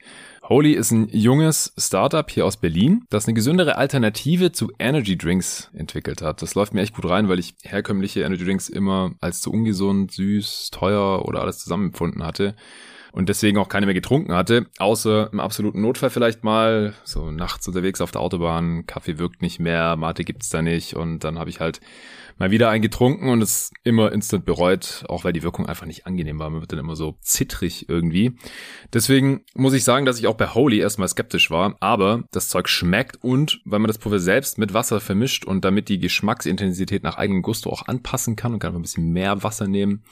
Holy 0.49 0.73
ist 0.73 0.91
ein 0.91 1.09
junges 1.09 1.73
Startup 1.79 2.29
hier 2.29 2.45
aus 2.45 2.57
Berlin, 2.57 3.05
das 3.11 3.27
eine 3.27 3.35
gesündere 3.35 3.77
Alternative 3.77 4.51
zu 4.51 4.73
Energy 4.79 5.17
Drinks 5.17 5.71
entwickelt 5.73 6.21
hat. 6.21 6.43
Das 6.43 6.57
läuft 6.57 6.75
mir 6.75 6.83
echt 6.83 6.95
gut 6.95 7.09
rein, 7.09 7.29
weil 7.29 7.39
ich 7.39 7.55
herkömmliche 7.63 8.23
Energy 8.23 8.45
Drinks 8.45 8.69
immer 8.69 9.13
als 9.21 9.41
zu 9.41 9.53
ungesund, 9.53 10.11
süß, 10.11 10.71
teuer 10.73 11.25
oder 11.27 11.43
alles 11.43 11.59
zusammen 11.61 11.87
empfunden 11.87 12.25
hatte 12.25 12.57
und 13.13 13.29
deswegen 13.29 13.59
auch 13.59 13.69
keine 13.69 13.87
mehr 13.87 13.95
getrunken 13.95 14.33
hatte, 14.33 14.67
außer 14.79 15.31
im 15.33 15.41
absoluten 15.41 15.81
Notfall 15.83 16.11
vielleicht 16.11 16.43
mal, 16.45 16.95
so 17.05 17.31
nachts 17.31 17.69
unterwegs 17.69 18.01
auf 18.01 18.11
der 18.11 18.23
Autobahn, 18.23 18.87
Kaffee 18.87 19.19
wirkt 19.19 19.43
nicht 19.43 19.61
mehr, 19.61 19.97
Mate 19.97 20.25
gibt's 20.25 20.49
da 20.49 20.63
nicht 20.63 20.97
und 20.97 21.21
dann 21.21 21.39
habe 21.39 21.51
ich 21.51 21.61
halt 21.61 21.81
mal 22.39 22.51
wieder 22.51 22.71
einen 22.71 22.83
getrunken 22.83 23.29
und 23.29 23.43
es 23.43 23.71
immer 23.85 24.11
instant 24.13 24.45
bereut, 24.45 25.05
auch 25.09 25.25
weil 25.25 25.33
die 25.33 25.43
Wirkung 25.43 25.67
einfach 25.67 25.87
nicht 25.87 26.07
angenehm 26.07 26.39
war. 26.39 26.51
Man 26.51 26.61
wird 26.61 26.73
dann 26.73 26.79
immer 26.79 26.97
so 26.97 27.17
zittrig 27.21 27.89
irgendwie. 27.89 28.37
Deswegen 28.93 29.45
muss 29.55 29.75
ich 29.75 29.85
sagen, 29.85 30.07
dass 30.07 30.19
ich 30.19 30.27
auch 30.27 30.37
bei 30.37 30.49
Holy 30.49 30.81
erstmal 30.81 31.09
skeptisch 31.09 31.51
war, 31.51 31.77
aber 31.81 32.25
das 32.33 32.49
Zeug 32.49 32.69
schmeckt 32.69 33.23
und 33.23 33.61
weil 33.65 33.79
man 33.79 33.89
das 33.89 33.99
Pulver 33.99 34.19
selbst 34.19 34.59
mit 34.59 34.75
Wasser 34.75 35.01
vermischt 35.01 35.45
und 35.45 35.65
damit 35.65 35.89
die 35.89 36.01
Geschmacksintensität 36.01 37.03
nach 37.03 37.17
eigenem 37.19 37.43
Gusto 37.43 37.71
auch 37.71 37.87
anpassen 37.87 38.37
kann 38.37 38.55
und 38.55 38.59
kann 38.59 38.75
ein 38.75 38.83
bisschen 38.83 39.13
mehr 39.13 39.43
Wasser 39.43 39.69
nehmen, 39.69 40.03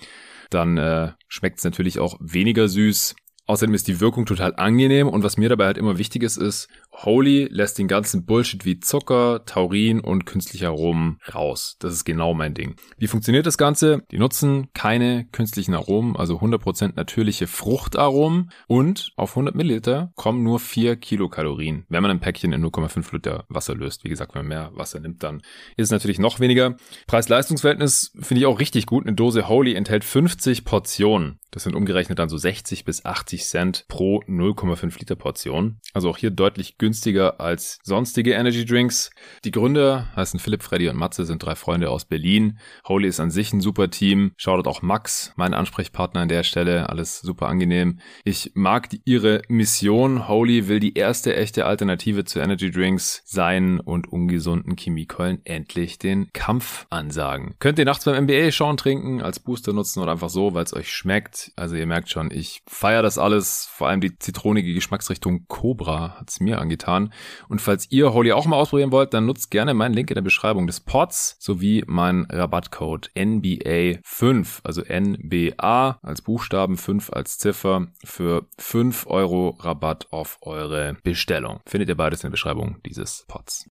dann 0.50 0.76
äh, 0.76 1.12
schmeckt 1.28 1.58
es 1.58 1.64
natürlich 1.64 1.98
auch 1.98 2.16
weniger 2.20 2.68
süß. 2.68 3.14
Außerdem 3.46 3.74
ist 3.74 3.88
die 3.88 4.00
Wirkung 4.00 4.26
total 4.26 4.54
angenehm 4.54 5.08
und 5.08 5.24
was 5.24 5.36
mir 5.36 5.48
dabei 5.48 5.66
halt 5.66 5.78
immer 5.78 5.98
wichtig 5.98 6.22
ist, 6.22 6.36
ist, 6.36 6.68
Holy 7.04 7.48
lässt 7.50 7.78
den 7.78 7.88
ganzen 7.88 8.26
Bullshit 8.26 8.64
wie 8.64 8.80
Zucker, 8.80 9.44
Taurin 9.46 10.00
und 10.00 10.26
künstliche 10.26 10.68
Aromen 10.68 11.18
raus. 11.34 11.76
Das 11.78 11.92
ist 11.92 12.04
genau 12.04 12.34
mein 12.34 12.54
Ding. 12.54 12.76
Wie 12.98 13.06
funktioniert 13.06 13.46
das 13.46 13.56
Ganze? 13.56 14.02
Die 14.10 14.18
nutzen 14.18 14.68
keine 14.74 15.26
künstlichen 15.32 15.74
Aromen, 15.74 16.16
also 16.16 16.38
100% 16.38 16.92
natürliche 16.96 17.46
Fruchtaromen 17.46 18.50
und 18.66 19.12
auf 19.16 19.30
100 19.30 19.54
Milliliter 19.54 20.12
kommen 20.14 20.42
nur 20.42 20.60
4 20.60 20.96
Kilokalorien, 20.96 21.86
wenn 21.88 22.02
man 22.02 22.10
ein 22.10 22.20
Päckchen 22.20 22.52
in 22.52 22.64
0,5 22.64 23.12
Liter 23.14 23.44
Wasser 23.48 23.74
löst. 23.74 24.04
Wie 24.04 24.08
gesagt, 24.08 24.34
wenn 24.34 24.42
man 24.42 24.48
mehr 24.48 24.70
Wasser 24.74 25.00
nimmt, 25.00 25.22
dann 25.22 25.38
ist 25.76 25.86
es 25.86 25.90
natürlich 25.90 26.18
noch 26.18 26.40
weniger. 26.40 26.76
Preis-Leistungs-Verhältnis 27.06 28.12
finde 28.20 28.40
ich 28.40 28.46
auch 28.46 28.60
richtig 28.60 28.86
gut. 28.86 29.06
Eine 29.06 29.16
Dose 29.16 29.48
Holy 29.48 29.74
enthält 29.74 30.04
50 30.04 30.64
Portionen. 30.64 31.38
Das 31.50 31.64
sind 31.64 31.74
umgerechnet 31.74 32.18
dann 32.18 32.28
so 32.28 32.36
60 32.36 32.84
bis 32.84 33.04
80 33.04 33.44
Cent 33.44 33.84
pro 33.88 34.20
0,5 34.28 34.98
Liter 35.00 35.16
Portion. 35.16 35.80
Also 35.92 36.08
auch 36.10 36.16
hier 36.16 36.30
deutlich 36.30 36.78
günstiger 36.78 36.89
als 37.38 37.78
sonstige 37.82 38.32
Energy 38.32 38.64
Drinks. 38.64 39.10
Die 39.44 39.50
Gründer 39.50 40.08
heißen 40.16 40.40
Philipp, 40.40 40.62
Freddy 40.62 40.88
und 40.88 40.96
Matze, 40.96 41.24
sind 41.24 41.42
drei 41.42 41.54
Freunde 41.54 41.90
aus 41.90 42.04
Berlin. 42.04 42.58
Holy 42.86 43.08
ist 43.08 43.20
an 43.20 43.30
sich 43.30 43.52
ein 43.52 43.60
super 43.60 43.90
Team. 43.90 44.32
Schaut 44.36 44.66
auch 44.66 44.82
Max, 44.82 45.32
mein 45.36 45.54
Ansprechpartner 45.54 46.22
an 46.22 46.28
der 46.28 46.42
Stelle. 46.42 46.88
Alles 46.88 47.20
super 47.20 47.48
angenehm. 47.48 48.00
Ich 48.24 48.52
mag 48.54 48.90
die, 48.90 49.00
ihre 49.04 49.42
Mission. 49.48 50.28
Holy 50.28 50.68
will 50.68 50.80
die 50.80 50.94
erste 50.94 51.36
echte 51.36 51.66
Alternative 51.66 52.24
zu 52.24 52.40
Energy 52.40 52.70
Drinks 52.70 53.22
sein 53.24 53.80
und 53.80 54.08
ungesunden 54.08 54.76
Chemiekeulen 54.76 55.40
endlich 55.44 55.98
den 55.98 56.32
Kampf 56.32 56.86
ansagen. 56.90 57.54
Könnt 57.58 57.78
ihr 57.78 57.84
nachts 57.84 58.04
beim 58.04 58.24
NBA 58.24 58.50
schauen, 58.52 58.76
trinken, 58.76 59.22
als 59.22 59.40
Booster 59.40 59.72
nutzen 59.72 60.00
oder 60.00 60.12
einfach 60.12 60.30
so, 60.30 60.54
weil 60.54 60.64
es 60.64 60.74
euch 60.74 60.90
schmeckt. 60.92 61.52
Also 61.56 61.76
ihr 61.76 61.86
merkt 61.86 62.10
schon, 62.10 62.30
ich 62.30 62.62
feiere 62.66 63.02
das 63.02 63.18
alles. 63.18 63.68
Vor 63.72 63.88
allem 63.88 64.00
die 64.00 64.18
zitronige 64.18 64.74
Geschmacksrichtung 64.74 65.46
Cobra 65.48 66.16
hat's 66.18 66.40
mir 66.40 66.60
angetan. 66.60 66.79
Und 66.86 67.60
falls 67.60 67.90
ihr 67.90 68.12
Holy 68.12 68.32
auch 68.32 68.46
mal 68.46 68.56
ausprobieren 68.56 68.92
wollt, 68.92 69.14
dann 69.14 69.26
nutzt 69.26 69.50
gerne 69.50 69.74
meinen 69.74 69.94
Link 69.94 70.10
in 70.10 70.14
der 70.14 70.22
Beschreibung 70.22 70.66
des 70.66 70.80
Pods 70.80 71.36
sowie 71.38 71.84
meinen 71.86 72.26
Rabattcode 72.26 73.10
NBA5, 73.16 74.60
also 74.64 74.82
NBA 74.82 75.98
als 76.02 76.22
Buchstaben, 76.22 76.76
5 76.76 77.10
als 77.12 77.38
Ziffer 77.38 77.88
für 78.04 78.46
5 78.58 79.06
Euro 79.06 79.56
Rabatt 79.60 80.08
auf 80.10 80.38
eure 80.42 80.96
Bestellung. 81.02 81.60
Findet 81.66 81.88
ihr 81.88 81.96
beides 81.96 82.20
in 82.20 82.28
der 82.28 82.32
Beschreibung 82.32 82.78
dieses 82.84 83.24
Pods. 83.28 83.68